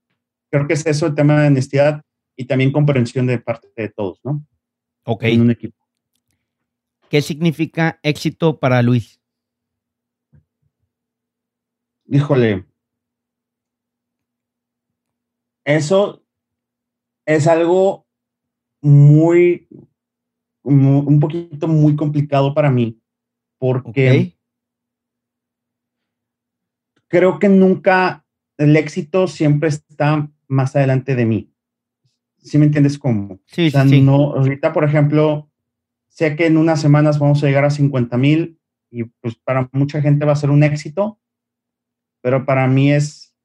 creo 0.50 0.68
que 0.68 0.74
es 0.74 0.86
eso 0.86 1.08
el 1.08 1.16
tema 1.16 1.42
de 1.42 1.48
honestidad 1.48 2.04
y 2.36 2.46
también 2.46 2.72
comprensión 2.72 3.26
de 3.28 3.40
parte 3.40 3.70
de 3.76 3.90
todos, 3.90 4.20
¿no? 4.24 4.46
Ok. 5.04 5.24
En 5.24 5.42
un 5.42 5.52
equipo. 5.52 5.78
¿Qué 7.10 7.22
significa 7.22 8.00
éxito 8.04 8.60
para 8.60 8.82
Luis? 8.82 9.20
Híjole, 12.08 12.66
eso 15.64 16.24
es 17.26 17.48
algo 17.48 18.08
muy, 18.82 19.68
un 20.64 21.20
poquito 21.20 21.68
muy 21.68 21.95
complicado 21.95 22.53
para 22.53 22.70
mí, 22.70 22.99
porque 23.57 24.36
creo 27.07 27.39
que 27.39 27.49
nunca 27.49 28.26
el 28.57 28.76
éxito 28.78 29.28
siempre 29.28 29.70
está 29.70 30.30
más 30.47 30.76
adelante 30.76 31.16
de 31.16 31.26
mí. 31.26 31.51
¿Sí 32.38 32.57
me 32.57 32.66
entiendes 32.66 32.97
cómo? 32.97 33.39
Sí, 33.45 33.70
sí. 33.72 34.01
No, 34.01 34.34
ahorita, 34.34 34.74
por 34.74 34.84
ejemplo, 34.84 35.49
sé 36.07 36.36
que 36.36 36.47
en 36.47 36.57
unas 36.57 36.82
semanas 36.82 37.20
vamos 37.20 37.43
a 37.43 37.47
llegar 37.47 37.66
a 37.66 37.70
50 37.70 38.18
mil 38.18 38.59
y 38.89 39.03
pues 39.03 39.36
para 39.36 39.70
mucha 39.72 40.01
gente 40.01 40.26
va 40.26 40.34
a 40.34 40.38
ser 40.38 40.49
un 40.49 40.64
éxito, 40.64 41.20
pero 42.22 42.45
para 42.45 42.68
mí 42.68 42.91
es 42.91 43.36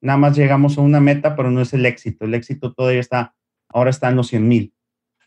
nada 0.00 0.18
más 0.18 0.36
llegamos 0.36 0.78
a 0.78 0.82
una 0.82 1.00
meta, 1.00 1.36
pero 1.36 1.50
no 1.50 1.60
es 1.60 1.72
el 1.72 1.86
éxito. 1.86 2.24
El 2.24 2.34
éxito 2.34 2.72
todavía 2.72 3.00
está, 3.00 3.34
ahora 3.68 3.90
está 3.90 4.08
en 4.08 4.16
los 4.16 4.28
100 4.28 4.48
mil. 4.48 4.74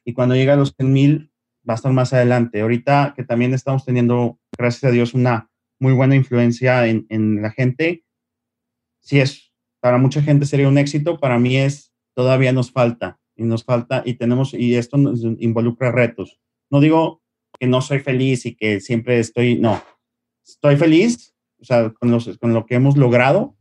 Y 0.04 0.14
cuando 0.14 0.36
llega 0.36 0.54
a 0.54 0.58
los 0.58 0.74
100 0.76 0.94
mil, 0.94 1.31
va 1.68 1.74
a 1.74 1.76
estar 1.76 1.92
más 1.92 2.14
adelante. 2.14 2.62
Ahorita 2.62 3.14
que 3.16 3.24
también 3.24 3.54
estamos 3.54 3.86
teniendo, 3.86 4.40
gracias 4.58 4.86
a 4.86 4.92
Dios, 4.94 5.14
una 5.14 5.50
muy 5.80 5.94
buena 5.94 6.16
influencia 6.16 6.88
en, 6.88 7.06
en 7.10 7.42
la 7.42 7.52
gente, 7.52 8.04
sí 9.00 9.20
es, 9.20 9.52
para 9.82 9.98
mucha 9.98 10.22
gente 10.22 10.46
sería 10.46 10.68
un 10.68 10.78
éxito, 10.78 11.20
para 11.20 11.40
mí 11.40 11.58
es, 11.58 11.92
todavía 12.16 12.54
nos 12.54 12.72
falta, 12.72 13.20
y 13.36 13.44
nos 13.44 13.64
falta, 13.64 14.04
y 14.06 14.14
tenemos, 14.14 14.54
y 14.54 14.76
esto 14.76 14.98
nos 14.98 15.24
involucra 15.40 15.92
retos. 15.92 16.40
No 16.70 16.80
digo 16.80 17.22
que 17.60 17.68
no 17.68 17.82
soy 17.82 18.00
feliz 18.00 18.46
y 18.46 18.56
que 18.56 18.80
siempre 18.80 19.20
estoy, 19.20 19.60
no, 19.60 19.82
estoy 20.46 20.78
feliz, 20.78 21.36
o 21.60 21.66
sea, 21.66 21.90
con, 21.92 22.12
los, 22.12 22.38
con 22.38 22.54
lo 22.54 22.66
que 22.66 22.76
hemos 22.76 22.98
logrado, 22.98 23.56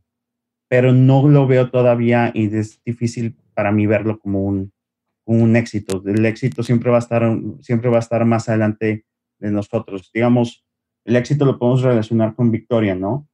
pero 0.68 0.92
no 0.92 1.26
lo 1.26 1.46
veo 1.46 1.70
todavía 1.70 2.30
y 2.34 2.54
es 2.54 2.80
difícil 2.84 3.36
para 3.54 3.72
mí 3.72 3.86
verlo 3.86 4.18
como 4.20 4.44
un, 4.44 4.72
un 5.38 5.56
éxito. 5.56 6.02
El 6.06 6.24
éxito 6.26 6.62
siempre 6.62 6.90
va 6.90 6.96
a 6.96 7.00
estar, 7.00 7.22
siempre 7.60 7.88
va 7.88 7.96
a 7.96 8.00
estar 8.00 8.24
más 8.24 8.48
adelante 8.48 9.04
de 9.38 9.50
nosotros. 9.50 10.10
Digamos, 10.12 10.64
el 11.04 11.16
éxito 11.16 11.44
lo 11.44 11.58
podemos 11.58 11.82
relacionar 11.82 12.34
con 12.34 12.50
victoria, 12.50 12.94
¿no? 12.94 13.28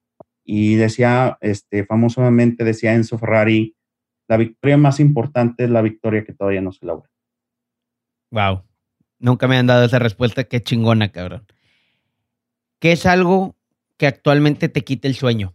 Y 0.45 0.77
decía, 0.77 1.39
este, 1.41 1.85
famosamente 1.85 2.65
decía 2.65 2.95
Enzo 2.95 3.19
Ferrari, 3.19 3.77
la 4.29 4.37
victoria 4.37 4.77
más 4.77 5.01
importante 5.01 5.65
es 5.65 5.71
la 5.71 5.83
victoria 5.83 6.25
que 6.25 6.33
todavía 6.33 6.61
no 6.61 6.73
se 6.73 6.87
logra. 6.87 7.11
Wow, 8.31 8.63
Nunca 9.19 9.49
me 9.49 9.57
han 9.57 9.67
dado 9.67 9.85
esa 9.85 9.99
respuesta. 9.99 10.45
Qué 10.45 10.63
chingona, 10.63 11.11
cabrón. 11.11 11.47
¿Qué 12.79 12.93
es 12.93 13.07
algo 13.07 13.57
que 13.97 14.07
actualmente 14.07 14.69
te 14.69 14.85
quite 14.85 15.09
el 15.09 15.15
sueño? 15.15 15.55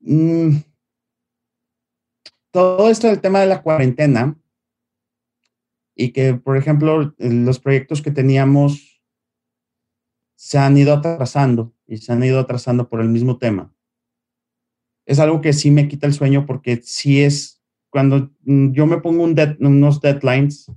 Mm. 0.00 0.58
Todo 2.56 2.88
esto 2.88 3.06
del 3.08 3.20
tema 3.20 3.40
de 3.40 3.48
la 3.48 3.60
cuarentena 3.60 4.34
y 5.94 6.12
que, 6.12 6.32
por 6.32 6.56
ejemplo, 6.56 7.14
los 7.18 7.58
proyectos 7.58 8.00
que 8.00 8.10
teníamos 8.10 9.02
se 10.36 10.56
han 10.56 10.78
ido 10.78 10.94
atrasando 10.94 11.74
y 11.86 11.98
se 11.98 12.14
han 12.14 12.24
ido 12.24 12.40
atrasando 12.40 12.88
por 12.88 13.02
el 13.02 13.10
mismo 13.10 13.36
tema. 13.36 13.74
Es 15.04 15.18
algo 15.18 15.42
que 15.42 15.52
sí 15.52 15.70
me 15.70 15.86
quita 15.86 16.06
el 16.06 16.14
sueño 16.14 16.46
porque 16.46 16.80
sí 16.82 17.20
es, 17.20 17.62
cuando 17.90 18.30
yo 18.42 18.86
me 18.86 19.02
pongo 19.02 19.24
unos 19.24 20.00
deadlines, 20.00 20.72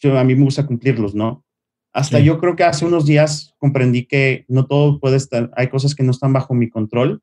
yo, 0.00 0.18
a 0.18 0.24
mí 0.24 0.34
me 0.34 0.44
gusta 0.44 0.66
cumplirlos, 0.66 1.14
¿no? 1.14 1.46
Hasta 1.94 2.20
yo 2.20 2.38
creo 2.38 2.56
que 2.56 2.64
hace 2.64 2.84
unos 2.84 3.06
días 3.06 3.54
comprendí 3.56 4.04
que 4.04 4.44
no 4.48 4.66
todo 4.66 5.00
puede 5.00 5.16
estar, 5.16 5.50
hay 5.56 5.68
cosas 5.68 5.94
que 5.94 6.02
no 6.02 6.10
están 6.10 6.34
bajo 6.34 6.52
mi 6.52 6.68
control. 6.68 7.22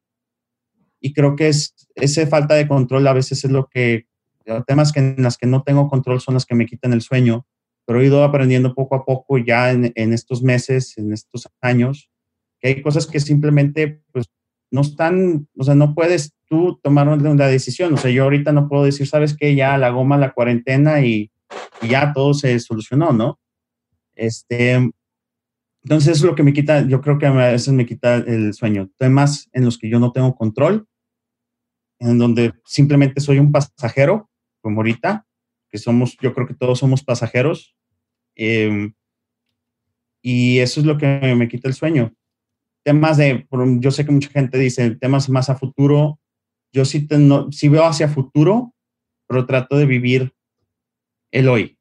Y 1.05 1.13
creo 1.13 1.35
que 1.35 1.49
es 1.49 1.75
esa 1.93 2.25
falta 2.25 2.55
de 2.55 2.67
control 2.67 3.05
a 3.05 3.13
veces 3.13 3.45
es 3.45 3.51
lo 3.51 3.67
que, 3.67 4.07
temas 4.65 4.91
que 4.91 5.01
en 5.01 5.21
las 5.21 5.37
que 5.37 5.45
no 5.45 5.61
tengo 5.61 5.87
control 5.87 6.19
son 6.19 6.33
las 6.33 6.47
que 6.47 6.55
me 6.55 6.65
quitan 6.65 6.93
el 6.93 7.03
sueño, 7.03 7.45
pero 7.85 8.01
he 8.01 8.07
ido 8.07 8.23
aprendiendo 8.23 8.73
poco 8.73 8.95
a 8.95 9.05
poco 9.05 9.37
ya 9.37 9.69
en, 9.69 9.93
en 9.93 10.13
estos 10.13 10.41
meses, 10.41 10.97
en 10.97 11.13
estos 11.13 11.47
años, 11.61 12.09
que 12.59 12.69
hay 12.69 12.81
cosas 12.81 13.05
que 13.05 13.19
simplemente 13.19 14.01
pues 14.11 14.25
no 14.71 14.81
están, 14.81 15.47
o 15.55 15.63
sea, 15.63 15.75
no 15.75 15.93
puedes 15.93 16.33
tú 16.47 16.79
tomar 16.81 17.07
una 17.07 17.45
decisión. 17.45 17.93
O 17.93 17.97
sea, 17.97 18.09
yo 18.09 18.23
ahorita 18.23 18.51
no 18.51 18.67
puedo 18.67 18.83
decir, 18.83 19.05
sabes 19.05 19.37
qué, 19.37 19.53
ya 19.53 19.77
la 19.77 19.91
goma, 19.91 20.17
la 20.17 20.33
cuarentena 20.33 21.01
y, 21.01 21.29
y 21.83 21.87
ya 21.87 22.13
todo 22.13 22.33
se 22.33 22.59
solucionó, 22.59 23.13
¿no? 23.13 23.39
Este, 24.15 24.89
entonces, 25.83 26.17
es 26.17 26.23
lo 26.23 26.33
que 26.33 26.41
me 26.41 26.51
quita, 26.51 26.81
yo 26.87 26.99
creo 26.99 27.19
que 27.19 27.27
a 27.27 27.31
veces 27.31 27.71
me 27.71 27.85
quita 27.85 28.15
el 28.15 28.55
sueño. 28.55 28.89
Temas 28.97 29.47
en 29.53 29.65
los 29.65 29.77
que 29.77 29.87
yo 29.87 29.99
no 29.99 30.11
tengo 30.11 30.35
control, 30.35 30.87
en 31.99 32.17
donde 32.17 32.53
simplemente 32.65 33.21
soy 33.21 33.39
un 33.39 33.51
pasajero, 33.51 34.29
como 34.61 34.77
ahorita, 34.77 35.25
que 35.69 35.77
somos, 35.77 36.17
yo 36.21 36.33
creo 36.33 36.47
que 36.47 36.53
todos 36.53 36.79
somos 36.79 37.03
pasajeros. 37.03 37.75
Em, 38.35 38.93
y 40.21 40.59
eso 40.59 40.79
es 40.79 40.85
lo 40.85 40.97
que 40.97 41.35
me 41.35 41.47
quita 41.47 41.67
el 41.67 41.73
sueño. 41.73 42.13
Temas 42.83 43.17
de, 43.17 43.47
yo 43.79 43.91
sé 43.91 44.05
que 44.05 44.11
mucha 44.11 44.29
gente 44.29 44.57
dice 44.57 44.95
temas 44.95 45.29
más 45.29 45.49
a 45.49 45.55
futuro. 45.55 46.19
Yo 46.71 46.85
sí, 46.85 47.07
sí 47.51 47.69
veo 47.69 47.85
hacia 47.85 48.07
futuro, 48.07 48.73
pero 49.27 49.45
trato 49.45 49.77
de 49.77 49.85
vivir 49.85 50.33
el 51.31 51.47
hoy 51.47 51.75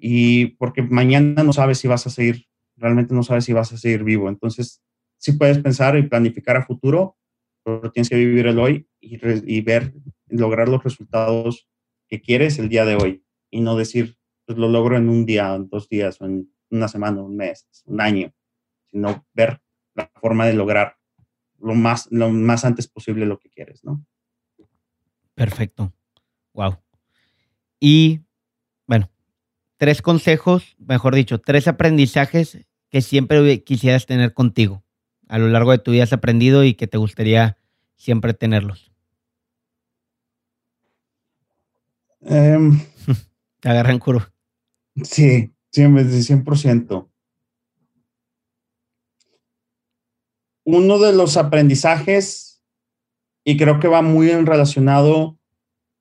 y 0.00 0.46
porque 0.56 0.82
mañana 0.82 1.42
no 1.42 1.52
sabes 1.52 1.78
si 1.78 1.88
vas 1.88 2.06
a 2.06 2.10
seguir, 2.10 2.46
realmente 2.76 3.14
no 3.14 3.22
sabes 3.22 3.44
si 3.44 3.52
vas 3.52 3.72
a 3.72 3.76
seguir 3.76 4.02
vivo. 4.02 4.28
Entonces, 4.28 4.82
sí 5.18 5.32
puedes 5.32 5.58
pensar 5.58 5.96
y 5.96 6.08
planificar 6.08 6.56
a 6.56 6.64
futuro, 6.64 7.16
tienes 7.92 8.08
que 8.08 8.16
vivir 8.16 8.46
el 8.46 8.58
hoy 8.58 8.88
y, 9.00 9.18
y 9.46 9.60
ver, 9.60 9.94
lograr 10.28 10.68
los 10.68 10.82
resultados 10.82 11.68
que 12.08 12.20
quieres 12.20 12.58
el 12.58 12.68
día 12.68 12.84
de 12.84 12.96
hoy 12.96 13.24
y 13.50 13.60
no 13.60 13.76
decir, 13.76 14.16
pues 14.46 14.58
lo 14.58 14.68
logro 14.68 14.96
en 14.96 15.08
un 15.08 15.26
día, 15.26 15.54
en 15.54 15.68
dos 15.68 15.88
días, 15.88 16.20
o 16.20 16.26
en 16.26 16.52
una 16.70 16.88
semana, 16.88 17.22
un 17.22 17.36
mes, 17.36 17.68
un 17.84 18.00
año, 18.00 18.32
sino 18.90 19.26
ver 19.32 19.60
la 19.94 20.10
forma 20.20 20.46
de 20.46 20.54
lograr 20.54 20.96
lo 21.58 21.74
más, 21.74 22.08
lo 22.10 22.30
más 22.30 22.64
antes 22.64 22.88
posible 22.88 23.26
lo 23.26 23.38
que 23.38 23.50
quieres, 23.50 23.84
¿no? 23.84 24.04
Perfecto. 25.34 25.92
Wow. 26.52 26.78
Y 27.78 28.20
bueno, 28.86 29.10
tres 29.76 30.02
consejos, 30.02 30.76
mejor 30.78 31.14
dicho, 31.14 31.40
tres 31.40 31.68
aprendizajes 31.68 32.66
que 32.90 33.02
siempre 33.02 33.62
quisieras 33.62 34.06
tener 34.06 34.34
contigo. 34.34 34.84
A 35.30 35.38
lo 35.38 35.46
largo 35.46 35.70
de 35.70 35.78
tu 35.78 35.92
vida 35.92 36.02
has 36.02 36.12
aprendido 36.12 36.64
y 36.64 36.74
que 36.74 36.88
te 36.88 36.98
gustaría 36.98 37.56
siempre 37.94 38.34
tenerlos. 38.34 38.90
Um, 42.18 42.80
te 43.60 43.68
agarran 43.68 44.00
curva. 44.00 44.32
Sí, 45.04 45.54
siempre, 45.70 46.02
100%. 46.02 47.08
Uno 50.64 50.98
de 50.98 51.12
los 51.12 51.36
aprendizajes, 51.36 52.60
y 53.44 53.56
creo 53.56 53.78
que 53.78 53.86
va 53.86 54.02
muy 54.02 54.32
relacionado 54.32 55.38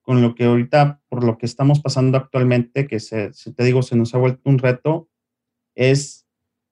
con 0.02 0.24
lo 0.24 0.34
que 0.34 0.46
ahorita, 0.46 1.04
por 1.08 1.24
lo 1.24 1.38
que 1.38 1.46
estamos 1.46 1.82
pasando 1.82 2.18
actualmente, 2.18 2.88
que 2.88 3.00
se, 3.00 3.32
si 3.34 3.54
te 3.54 3.64
digo, 3.64 3.84
se 3.84 3.96
nos 3.96 4.16
ha 4.16 4.18
vuelto 4.18 4.50
un 4.50 4.58
reto, 4.58 5.08
es 5.76 6.26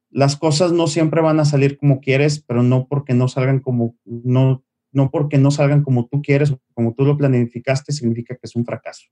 las 0.10 0.36
cosas 0.36 0.72
no 0.72 0.88
siempre 0.88 1.22
van 1.22 1.40
a 1.40 1.46
salir 1.46 1.78
como 1.78 2.00
quieres, 2.00 2.40
pero 2.40 2.64
no 2.64 2.88
porque 2.88 3.14
no 3.14 3.28
salgan 3.28 3.60
como, 3.60 3.96
no, 4.06 4.64
no 4.92 5.12
porque 5.12 5.38
no 5.38 5.52
salgan 5.52 5.84
como 5.84 6.08
tú 6.08 6.22
quieres 6.22 6.56
como 6.74 6.94
tú 6.94 7.06
lo 7.06 7.18
planificaste, 7.18 7.92
significa 7.92 8.36
que 8.36 8.42
es 8.44 8.56
un 8.56 8.66
fracaso. 8.66 9.08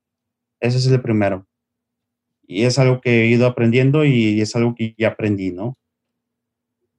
Ese 0.59 0.77
es 0.77 0.87
el 0.87 1.01
primero. 1.01 1.47
Y 2.47 2.63
es 2.63 2.77
algo 2.79 3.01
que 3.01 3.23
he 3.23 3.27
ido 3.27 3.47
aprendiendo 3.47 4.05
y 4.05 4.39
es 4.39 4.55
algo 4.55 4.75
que 4.75 4.95
ya 4.97 5.09
aprendí, 5.09 5.51
¿no? 5.51 5.77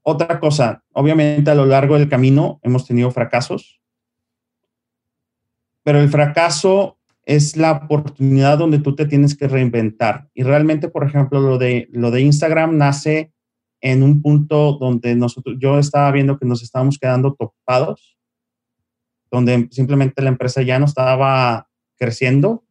Otra 0.03 0.39
cosa, 0.39 0.85
obviamente 0.93 1.51
a 1.51 1.55
lo 1.55 1.67
largo 1.67 1.99
del 1.99 2.09
camino 2.09 2.61
hemos 2.63 2.87
tenido 2.87 3.11
fracasos, 3.11 3.81
pero 5.83 6.01
el 6.01 6.09
fracaso 6.09 6.99
es 7.25 7.57
la 7.57 7.73
oportunidad 7.73 8.59
donde 8.59 8.79
tú 8.79 8.95
te 8.95 9.07
tienes 9.07 9.37
que 9.37 9.49
reinventar. 9.49 10.29
Y 10.33 10.45
realmente, 10.45 10.89
por 10.89 11.05
ejemplo, 11.05 11.41
lo 11.41 11.59
de, 11.59 11.89
lo 11.91 12.11
de 12.13 12.23
Instagram 12.23 12.77
nace 12.77 13.33
en 13.81 14.03
un 14.03 14.22
punto 14.22 14.79
donde 14.79 15.14
nosotros, 15.14 15.57
yo 15.59 15.79
estaba 15.79 16.11
viendo 16.11 16.39
que 16.39 16.47
nos 16.47 16.62
estábamos 16.62 16.99
quedando 16.99 17.35
topados, 17.35 18.16
donde 19.31 19.68
simplemente 19.70 20.22
la 20.22 20.31
empresa 20.31 20.62
ya 20.62 20.79
no 20.79 20.87
estaba 20.87 21.68
creciendo, 21.99 22.64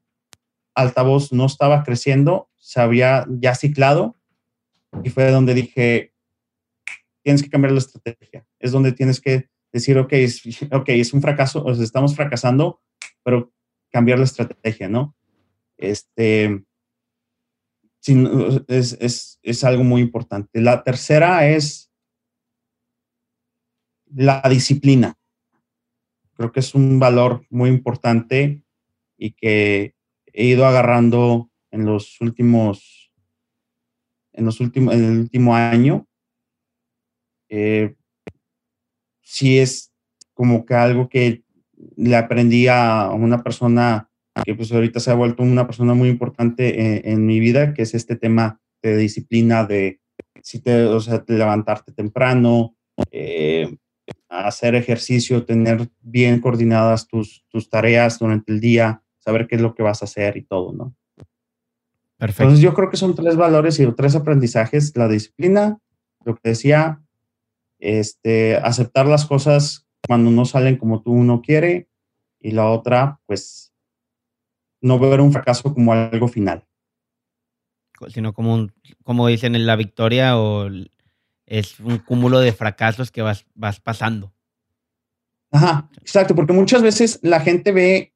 altavoz 0.74 1.32
no 1.32 1.46
estaba 1.46 1.84
creciendo, 1.84 2.50
se 2.58 2.82
había 2.82 3.26
ya 3.30 3.56
ciclado 3.56 4.18
y 5.04 5.10
fue 5.10 5.30
donde 5.32 5.54
dije, 5.54 6.14
tienes 7.24 7.44
que 7.44 7.50
cambiar 7.50 7.74
la 7.74 7.80
estrategia. 7.80 8.46
Es 8.60 8.72
donde 8.72 8.92
tienes 8.92 9.20
que 9.20 9.50
decir, 9.72 9.98
ok, 9.98 10.14
es, 10.14 10.42
okay, 10.72 11.02
es 11.02 11.14
un 11.14 11.22
fracaso, 11.22 11.64
o 11.64 11.72
estamos 11.72 12.16
fracasando, 12.16 12.82
pero 13.24 13.52
cambiar 13.92 14.20
la 14.20 14.26
estrategia, 14.26 14.88
¿no? 14.88 15.16
Este, 15.78 16.64
es, 18.68 19.40
es, 19.42 19.64
algo 19.64 19.84
muy 19.84 20.02
importante. 20.02 20.62
La 20.62 20.84
tercera 20.84 21.48
es 21.48 21.92
la 24.14 24.42
disciplina. 24.50 25.18
Creo 26.34 26.52
que 26.52 26.60
es 26.60 26.76
un 26.76 27.00
valor 27.00 27.46
muy 27.50 27.70
importante 27.70 28.62
y 29.18 29.32
que 29.32 29.96
he 30.34 30.46
ido 30.46 30.66
agarrando 30.66 31.50
en 31.72 31.86
los 31.86 32.20
últimos, 32.22 33.12
en 34.34 34.46
los 34.46 34.60
últimos, 34.60 34.94
en 34.94 35.04
el 35.04 35.20
último 35.20 35.56
año. 35.56 36.08
Eh, 37.50 37.96
sí 39.22 39.60
es 39.60 39.94
como 40.34 40.66
que 40.66 40.74
algo 40.74 41.10
que 41.10 41.44
le 41.96 42.16
aprendí 42.16 42.68
a 42.68 43.10
una 43.12 43.44
persona 43.44 44.10
que 44.44 44.56
pues 44.56 44.72
ahorita 44.72 45.00
se 45.00 45.12
ha 45.12 45.16
vuelto 45.16 45.44
una 45.44 45.66
persona 45.66 45.94
muy 45.94 46.10
importante 46.10 47.10
en, 47.10 47.26
mi 47.26 47.40
vida, 47.40 47.74
que 47.74 47.84
es 47.84 47.94
este 47.94 48.16
tema 48.16 48.60
de 48.82 48.98
disciplina, 48.98 49.66
de, 49.66 50.02
si 50.42 50.60
te, 50.60 50.86
o 50.86 51.00
sea, 51.00 51.24
levantarte 51.28 51.92
temprano, 51.94 52.76
eh, 53.12 53.78
hacer 54.30 54.76
ejercicio, 54.76 55.46
tener 55.46 55.90
bien 56.02 56.40
coordinadas 56.42 57.08
tus, 57.08 57.46
tus 57.50 57.70
tareas 57.70 58.20
durante 58.20 58.52
el 58.52 58.60
día, 58.60 59.02
saber 59.20 59.48
qué 59.48 59.56
es 59.56 59.62
lo 59.62 59.74
que 59.74 59.84
vas 59.84 60.02
a 60.02 60.06
hacer 60.06 60.38
y 60.38 60.44
todo, 60.44 60.74
¿no? 60.74 60.96
Perfecto. 62.18 62.44
Entonces 62.44 62.64
yo 62.64 62.74
creo 62.74 62.90
que 62.90 62.98
son 62.98 63.16
tres 63.16 63.36
valores 63.36 63.80
y 63.80 63.92
tres 63.94 64.16
aprendizajes, 64.16 64.96
la 64.96 65.08
disciplina, 65.08 65.80
lo 66.24 66.36
que 66.36 66.50
decía, 66.50 67.02
este, 67.80 68.56
aceptar 68.58 69.06
las 69.06 69.26
cosas 69.26 69.88
cuando 70.08 70.32
no 70.32 70.46
salen 70.46 70.78
como 70.78 71.02
tú 71.02 71.12
uno 71.12 71.42
quiere 71.42 71.90
y 72.40 72.52
la 72.52 72.68
otra, 72.68 73.20
pues, 73.26 73.74
no 74.86 75.00
ver 75.00 75.20
un 75.20 75.32
fracaso 75.32 75.74
como 75.74 75.94
algo 75.94 76.28
final. 76.28 76.64
Sino 78.10 78.34
como, 78.34 78.54
un, 78.54 78.72
como 79.04 79.28
dicen 79.28 79.56
en 79.56 79.66
la 79.66 79.76
victoria 79.76 80.38
o 80.38 80.70
es 81.48 81.80
un 81.80 81.98
cúmulo 81.98 82.40
de 82.40 82.54
fracasos 82.54 83.10
que 83.10 83.24
vas, 83.24 83.46
vas 83.56 83.80
pasando. 83.80 84.32
Ajá, 85.52 85.90
exacto, 86.02 86.36
porque 86.36 86.54
muchas 86.54 86.84
veces 86.84 87.20
la 87.24 87.40
gente 87.40 87.72
ve, 87.72 88.14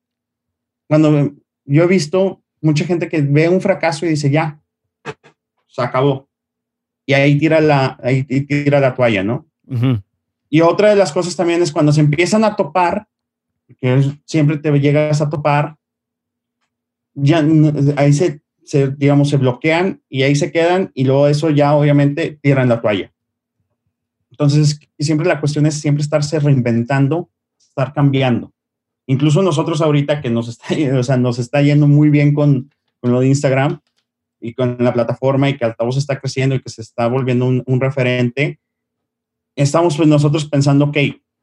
cuando 0.87 1.31
yo 1.65 1.83
he 1.83 1.87
visto 1.87 2.43
mucha 2.61 2.85
gente 2.85 3.09
que 3.09 3.21
ve 3.21 3.49
un 3.49 3.61
fracaso 3.61 4.05
y 4.05 4.09
dice, 4.09 4.29
ya, 4.29 4.61
se 5.67 5.81
acabó. 5.81 6.29
Y 7.05 7.13
ahí 7.13 7.39
tira 7.39 7.61
la, 7.61 7.97
ahí 8.03 8.23
tira 8.25 8.79
la 8.79 8.93
toalla, 8.93 9.23
¿no? 9.23 9.47
Y 10.49 10.61
otra 10.61 10.89
de 10.89 10.95
las 10.95 11.11
cosas 11.11 11.35
también 11.35 11.63
es 11.63 11.71
cuando 11.71 11.91
se 11.91 12.01
empiezan 12.01 12.43
a 12.43 12.55
topar, 12.55 13.07
que 13.79 14.13
siempre 14.25 14.57
te 14.57 14.71
llegas 14.79 15.21
a 15.21 15.29
topar, 15.29 15.78
ya 17.21 17.45
ahí 17.97 18.13
se, 18.13 18.41
digamos, 18.97 19.29
se 19.29 19.37
bloquean 19.37 20.01
y 20.09 20.23
ahí 20.23 20.35
se 20.35 20.51
quedan 20.51 20.91
y 20.93 21.05
luego 21.05 21.27
eso 21.27 21.49
ya 21.49 21.75
obviamente 21.75 22.39
tiran 22.41 22.69
la 22.69 22.81
toalla. 22.81 23.11
Entonces, 24.31 24.79
siempre 24.97 25.27
la 25.27 25.39
cuestión 25.39 25.65
es 25.65 25.79
siempre 25.79 26.01
estarse 26.01 26.39
reinventando, 26.39 27.29
estar 27.59 27.93
cambiando. 27.93 28.53
Incluso 29.05 29.41
nosotros 29.41 29.81
ahorita 29.81 30.21
que 30.21 30.29
nos 30.29 30.47
está, 30.47 30.65
o 30.97 31.03
sea, 31.03 31.17
nos 31.17 31.39
está 31.39 31.61
yendo 31.61 31.87
muy 31.87 32.09
bien 32.09 32.33
con, 32.33 32.71
con 32.99 33.11
lo 33.11 33.19
de 33.19 33.27
Instagram 33.27 33.79
y 34.39 34.53
con 34.53 34.77
la 34.79 34.93
plataforma 34.93 35.49
y 35.49 35.57
que 35.57 35.65
Altavoz 35.65 35.97
está 35.97 36.19
creciendo 36.19 36.55
y 36.55 36.61
que 36.61 36.69
se 36.69 36.81
está 36.81 37.07
volviendo 37.07 37.45
un, 37.45 37.63
un 37.65 37.81
referente, 37.81 38.59
estamos 39.55 39.97
pues 39.97 40.07
nosotros 40.07 40.45
pensando, 40.45 40.85
ok, 40.85 40.97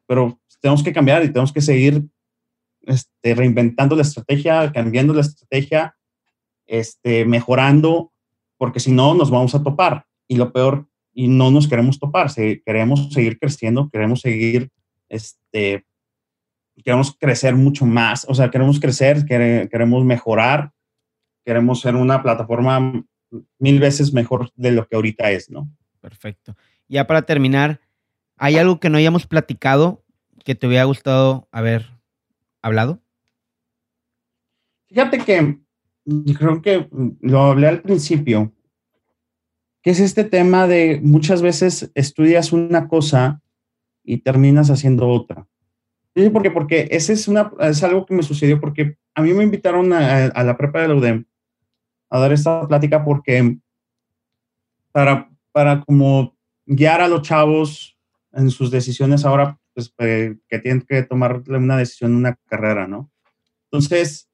pero 0.06 0.38
tenemos 0.60 0.82
que 0.82 0.92
cambiar 0.92 1.22
y 1.24 1.28
tenemos 1.28 1.52
que 1.52 1.60
seguir 1.60 2.02
este, 2.86 3.34
reinventando 3.34 3.96
la 3.96 4.02
estrategia, 4.02 4.72
cambiando 4.72 5.12
la 5.12 5.20
estrategia, 5.20 5.96
este, 6.66 7.24
mejorando, 7.24 8.12
porque 8.56 8.80
si 8.80 8.92
no 8.92 9.14
nos 9.14 9.30
vamos 9.30 9.54
a 9.54 9.62
topar. 9.62 10.06
Y 10.28 10.36
lo 10.36 10.52
peor, 10.52 10.88
y 11.12 11.28
no 11.28 11.50
nos 11.50 11.68
queremos 11.68 11.98
topar, 11.98 12.32
queremos 12.64 13.12
seguir 13.12 13.38
creciendo, 13.38 13.88
queremos 13.90 14.20
seguir, 14.20 14.70
este, 15.08 15.86
queremos 16.84 17.16
crecer 17.18 17.54
mucho 17.54 17.86
más, 17.86 18.26
o 18.28 18.34
sea, 18.34 18.50
queremos 18.50 18.80
crecer, 18.80 19.24
queremos 19.24 20.04
mejorar, 20.04 20.72
queremos 21.44 21.80
ser 21.80 21.94
una 21.94 22.22
plataforma 22.22 23.04
mil 23.58 23.80
veces 23.80 24.12
mejor 24.12 24.50
de 24.56 24.72
lo 24.72 24.86
que 24.86 24.96
ahorita 24.96 25.30
es, 25.30 25.50
¿no? 25.50 25.70
Perfecto. 26.00 26.56
Ya 26.88 27.06
para 27.06 27.22
terminar, 27.22 27.80
¿hay 28.36 28.56
algo 28.56 28.78
que 28.78 28.90
no 28.90 28.98
hayamos 28.98 29.26
platicado 29.26 30.04
que 30.44 30.54
te 30.54 30.66
hubiera 30.66 30.84
gustado 30.84 31.48
haber 31.50 31.95
hablado? 32.66 33.00
Fíjate 34.88 35.18
que 35.18 35.58
creo 36.36 36.62
que 36.62 36.88
lo 37.20 37.40
hablé 37.42 37.68
al 37.68 37.82
principio, 37.82 38.52
que 39.82 39.90
es 39.90 40.00
este 40.00 40.24
tema 40.24 40.66
de 40.66 41.00
muchas 41.02 41.42
veces 41.42 41.90
estudias 41.94 42.52
una 42.52 42.88
cosa 42.88 43.42
y 44.04 44.18
terminas 44.18 44.70
haciendo 44.70 45.08
otra. 45.08 45.46
¿Por 46.32 46.42
qué? 46.42 46.50
Porque 46.50 46.88
ese 46.90 47.12
es, 47.12 47.28
una, 47.28 47.52
es 47.60 47.82
algo 47.82 48.06
que 48.06 48.14
me 48.14 48.22
sucedió 48.22 48.58
porque 48.60 48.96
a 49.14 49.22
mí 49.22 49.34
me 49.34 49.44
invitaron 49.44 49.92
a, 49.92 50.26
a 50.26 50.44
la 50.44 50.56
prepa 50.56 50.80
de 50.80 50.88
la 50.88 50.94
UDEM 50.94 51.24
a 52.08 52.18
dar 52.18 52.32
esta 52.32 52.66
plática 52.66 53.04
porque 53.04 53.58
para, 54.92 55.30
para 55.52 55.82
como 55.82 56.34
guiar 56.64 57.02
a 57.02 57.08
los 57.08 57.22
chavos 57.22 57.98
en 58.32 58.50
sus 58.50 58.70
decisiones 58.70 59.24
ahora 59.24 59.58
pues, 59.76 59.92
eh, 59.98 60.36
que 60.48 60.58
tienen 60.58 60.80
que 60.80 61.02
tomar 61.02 61.42
una 61.48 61.76
decisión, 61.76 62.16
una 62.16 62.34
carrera, 62.46 62.88
¿no? 62.88 63.10
Entonces, 63.70 64.26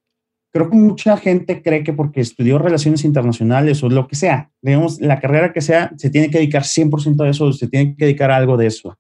creo 0.53 0.71
que 0.71 0.77
mucha 0.77 1.17
gente 1.17 1.63
cree 1.63 1.83
que 1.83 1.93
porque 1.93 2.21
estudió 2.21 2.59
relaciones 2.59 3.05
internacionales 3.05 3.83
o 3.83 3.89
lo 3.89 4.07
que 4.07 4.15
sea, 4.15 4.53
digamos, 4.61 5.01
la 5.01 5.19
carrera 5.19 5.53
que 5.53 5.61
sea, 5.61 5.93
se 5.97 6.11
tiene 6.11 6.31
que 6.31 6.39
dedicar 6.39 6.63
100% 6.63 7.25
a 7.25 7.29
eso, 7.29 7.53
se 7.53 7.67
tiene 7.67 7.97
que 7.97 8.05
dedicar 8.05 8.31
a 8.31 8.37
algo 8.37 8.57
de 8.57 8.69
eso. 8.69 8.97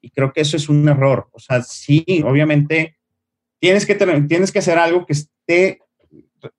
Y 0.00 0.10
creo 0.10 0.32
que 0.32 0.42
eso 0.42 0.56
es 0.56 0.68
un 0.68 0.88
error. 0.88 1.28
O 1.32 1.40
sea, 1.40 1.60
sí, 1.62 2.22
obviamente, 2.24 2.96
tienes 3.58 3.84
que, 3.84 3.96
tienes 4.28 4.52
que 4.52 4.60
hacer 4.60 4.78
algo 4.78 5.06
que 5.06 5.14
esté 5.14 5.80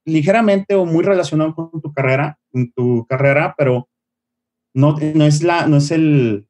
ligeramente 0.04 0.76
o 0.76 0.86
muy 0.86 1.06
relacionado 1.06 1.56
con 1.56 1.82
tu 1.82 1.94
carrera, 1.94 2.38
con 2.52 2.70
tu 2.74 3.06
carrera, 3.08 3.56
pero 3.58 3.88
no, 4.74 4.98
no, 5.14 5.26
es, 5.26 5.42
la, 5.42 5.68
no 5.68 5.78
es 5.78 5.92
el, 5.92 6.50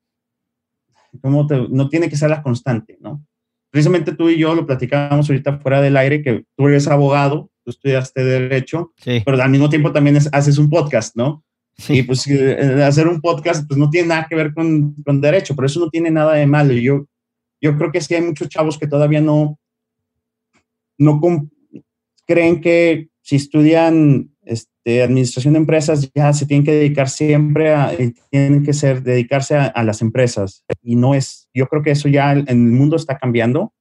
no 1.24 1.90
tiene 1.90 2.10
que 2.10 2.18
ser 2.18 2.30
la 2.30 2.42
constante, 2.42 2.98
¿no? 3.02 3.26
Precisamente 3.72 4.14
tú 4.14 4.30
y 4.30 4.38
yo 4.38 4.56
lo 4.56 4.66
platicábamos 4.66 5.30
ahorita 5.30 5.60
fuera 5.60 5.82
del 5.82 5.98
aire, 5.98 6.22
que 6.24 6.46
tú 6.56 6.68
eres 6.68 6.88
abogado, 6.88 7.50
tú 7.64 7.72
estudiaste 7.72 8.24
derecho, 8.24 8.94
pero 9.04 9.42
al 9.42 9.50
mismo 9.50 9.70
tiempo 9.70 9.92
también 9.92 10.18
haces 10.32 10.58
un 10.58 10.70
podcast, 10.70 11.16
¿no? 11.16 11.44
Sí. 11.78 12.00
Y 12.00 12.04
pues 12.04 12.26
eh, 12.28 12.82
hacer 12.84 13.08
un 13.08 13.20
podcast 13.20 13.68
pues 13.68 13.78
no 13.78 13.90
tiene 13.90 14.08
nada 14.08 14.28
que 14.30 14.36
ver 14.36 14.54
con, 14.54 14.94
con 15.04 15.20
derecho, 15.20 15.56
pero 15.56 15.66
eso 15.66 15.82
no 15.82 15.90
tiene 15.90 16.10
nada 16.10 16.36
de 16.36 16.48
malo. 16.48 16.74
Yo, 16.74 17.06
yo 17.60 17.78
creo 17.78 17.92
que 17.92 18.00
sí 18.00 18.16
hay 18.16 18.22
muchos 18.22 18.48
chavos 18.48 18.78
que 18.78 18.88
todavía 18.88 19.20
no, 19.20 19.60
no 20.98 21.20
creen 22.26 22.62
que 22.62 23.10
si 23.22 23.36
estudian 23.36 24.30
este, 24.86 25.02
administración 25.02 25.56
de 25.56 25.60
empresas 25.60 26.12
ya 26.14 26.32
se 26.32 26.46
tienen 26.46 26.64
que 26.64 26.72
dedicar 26.72 27.10
siempre 27.10 27.74
a, 27.74 27.92
eh, 27.94 28.14
tienen 28.30 28.64
que 28.64 28.72
ser, 28.72 29.02
dedicarse 29.02 29.56
a, 29.56 29.84
las 29.84 30.02
empresas. 30.04 30.64
Y 30.84 30.96
no 30.96 31.16
es, 31.16 31.50
yo 31.56 31.66
creo 31.68 31.82
que 31.82 31.92
eso 31.92 32.08
ya 32.08 32.34
en 32.34 32.48
el 32.48 32.72
mundo 32.72 32.96
está 32.96 33.18
cambiando. 33.18 33.74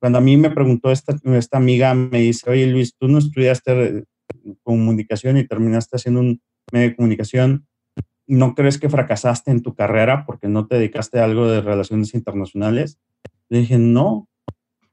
Cuando 0.00 0.18
a 0.18 0.22
mí 0.22 0.38
me 0.38 0.50
preguntó 0.50 0.90
esta, 0.90 1.14
esta 1.24 1.58
amiga, 1.58 1.92
me 1.92 2.20
dice, 2.20 2.48
oye 2.50 2.66
Luis, 2.66 2.96
tú 2.96 3.08
no 3.08 3.18
estudiaste 3.18 4.04
comunicación 4.62 5.36
y 5.36 5.46
terminaste 5.46 5.96
haciendo 5.96 6.20
un 6.20 6.40
medio 6.72 6.88
de 6.88 6.96
comunicación. 6.96 7.66
¿No 8.26 8.54
crees 8.54 8.78
que 8.78 8.88
fracasaste 8.88 9.50
en 9.50 9.62
tu 9.62 9.74
carrera 9.74 10.24
porque 10.24 10.48
no 10.48 10.66
te 10.66 10.76
dedicaste 10.76 11.20
a 11.20 11.24
algo 11.24 11.48
de 11.48 11.60
relaciones 11.60 12.14
internacionales? 12.14 12.98
Le 13.50 13.58
dije, 13.60 13.78
no, 13.78 14.28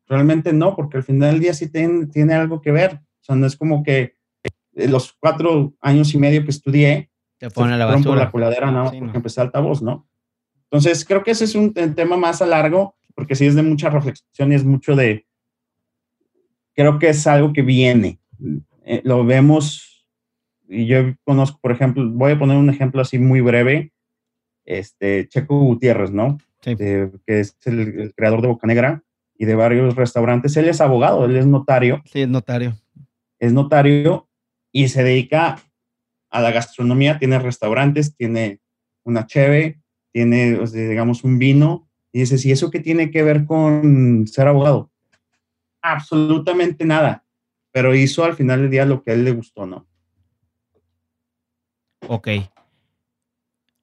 realmente 0.08 0.52
no, 0.52 0.76
porque 0.76 0.98
al 0.98 1.04
final 1.04 1.32
del 1.32 1.40
día 1.40 1.54
sí 1.54 1.70
tiene, 1.70 2.08
tiene 2.08 2.34
algo 2.34 2.62
que 2.62 2.72
ver. 2.72 2.96
O 2.96 3.24
sea, 3.24 3.36
no 3.36 3.48
es 3.48 3.56
como 3.56 3.84
que 3.84 4.16
los 4.76 5.14
cuatro 5.14 5.74
años 5.82 6.14
y 6.14 6.18
medio 6.18 6.44
que 6.44 6.52
estudié, 6.52 7.10
te 7.38 7.50
pone 7.50 7.78
la 7.78 7.86
basura. 7.86 8.22
la 8.22 8.32
coladera, 8.32 8.72
¿no? 8.72 8.86
porque 8.86 9.02
no. 9.02 9.14
empecé 9.14 9.42
altavoz, 9.42 9.82
¿no? 9.82 10.08
Entonces, 10.72 11.06
creo 11.06 11.24
que 11.24 11.32
ese 11.32 11.46
es 11.46 11.56
un 11.56 11.74
tema 11.74 12.18
más 12.18 12.42
a 12.42 12.46
largo, 12.46 12.96
porque 13.16 13.36
sí 13.36 13.46
es 13.46 13.56
de 13.56 13.62
mucha 13.62 13.90
reflexión 13.90 14.52
y 14.52 14.56
es 14.56 14.64
mucho 14.64 14.96
de, 14.96 15.26
creo 16.74 17.00
que 17.00 17.10
es 17.10 17.28
algo 17.28 17.54
que 17.54 17.62
viene. 17.62 18.20
Eh, 18.86 19.02
lo 19.04 19.24
vemos, 19.24 20.08
y 20.68 20.88
yo 20.88 21.14
conozco, 21.24 21.60
por 21.62 21.72
ejemplo, 21.72 22.10
voy 22.10 22.32
a 22.32 22.40
poner 22.40 22.58
un 22.58 22.70
ejemplo 22.70 23.02
así 23.02 23.20
muy 23.20 23.42
breve, 23.42 23.94
este, 24.66 25.28
Checo 25.28 25.60
Gutiérrez, 25.60 26.12
¿no? 26.12 26.40
Sí. 26.62 26.78
que 26.78 27.12
es 27.26 27.58
el, 27.66 27.80
el, 28.00 28.14
creador 28.16 28.42
de 28.42 28.48
Boca 28.48 28.66
Negra 28.66 29.04
y 29.38 29.44
de 29.44 29.54
varios 29.54 29.96
restaurantes. 29.96 30.56
Él 30.56 30.70
es 30.70 30.80
abogado, 30.80 31.26
él 31.26 31.36
es 31.36 31.46
notario. 31.46 32.02
Sí, 32.06 32.22
es 32.22 32.30
notario. 32.30 32.74
Es 33.38 33.52
notario 33.52 34.30
y 34.74 34.90
se 34.90 35.04
dedica 35.04 35.62
a 36.30 36.42
la 36.42 36.52
gastronomía, 36.52 37.20
tiene 37.20 37.40
restaurantes, 37.40 38.18
tiene 38.18 38.60
una 39.06 39.28
cheve, 39.28 39.80
tiene, 40.12 40.58
digamos, 40.74 41.24
un 41.24 41.40
vino, 41.40 41.88
y 42.12 42.20
dice, 42.20 42.36
¿y 42.48 42.52
eso 42.52 42.72
qué 42.72 42.80
tiene 42.80 43.12
que 43.12 43.24
ver 43.24 43.46
con 43.46 44.26
ser 44.28 44.48
abogado? 44.48 44.92
Absolutamente 45.82 46.86
nada, 46.86 47.24
pero 47.72 47.96
hizo 47.96 48.24
al 48.24 48.36
final 48.36 48.62
del 48.62 48.72
día 48.72 48.86
lo 48.86 49.04
que 49.04 49.12
a 49.12 49.14
él 49.14 49.24
le 49.24 49.32
gustó, 49.32 49.66
¿no? 49.66 49.88
Ok. 52.08 52.30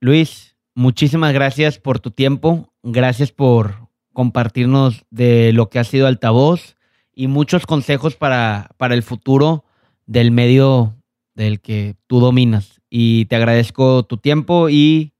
Luis, 0.00 0.56
muchísimas 0.74 1.32
gracias 1.32 1.78
por 1.78 2.00
tu 2.00 2.10
tiempo, 2.10 2.72
gracias 2.82 3.32
por 3.32 3.88
compartirnos 4.12 5.04
de 5.10 5.52
lo 5.52 5.70
que 5.70 5.78
ha 5.78 5.84
sido 5.84 6.06
altavoz 6.06 6.76
y 7.14 7.28
muchos 7.28 7.64
consejos 7.66 8.16
para, 8.16 8.70
para 8.76 8.94
el 8.94 9.02
futuro 9.02 9.64
del 10.10 10.32
medio 10.32 10.96
del 11.34 11.60
que 11.60 11.94
tú 12.08 12.18
dominas. 12.18 12.80
Y 12.90 13.26
te 13.26 13.36
agradezco 13.36 14.02
tu 14.02 14.16
tiempo 14.16 14.68
y 14.68 15.12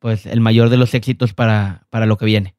pues 0.00 0.26
el 0.26 0.40
mayor 0.40 0.68
de 0.68 0.76
los 0.76 0.94
éxitos 0.94 1.32
para, 1.32 1.86
para 1.88 2.06
lo 2.06 2.16
que 2.18 2.26
viene. 2.26 2.56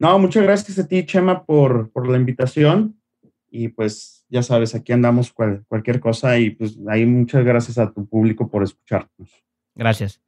No, 0.00 0.18
muchas 0.18 0.42
gracias 0.42 0.76
a 0.80 0.88
ti, 0.88 1.06
Chema, 1.06 1.44
por, 1.44 1.92
por 1.92 2.08
la 2.08 2.18
invitación. 2.18 3.00
Y 3.48 3.68
pues 3.68 4.26
ya 4.28 4.42
sabes, 4.42 4.74
aquí 4.74 4.92
andamos 4.92 5.32
cualquier 5.32 6.00
cosa 6.00 6.36
y 6.36 6.50
pues 6.50 6.76
ahí 6.88 7.06
muchas 7.06 7.44
gracias 7.44 7.78
a 7.78 7.92
tu 7.92 8.04
público 8.04 8.50
por 8.50 8.64
escucharnos. 8.64 9.44
Gracias. 9.76 10.20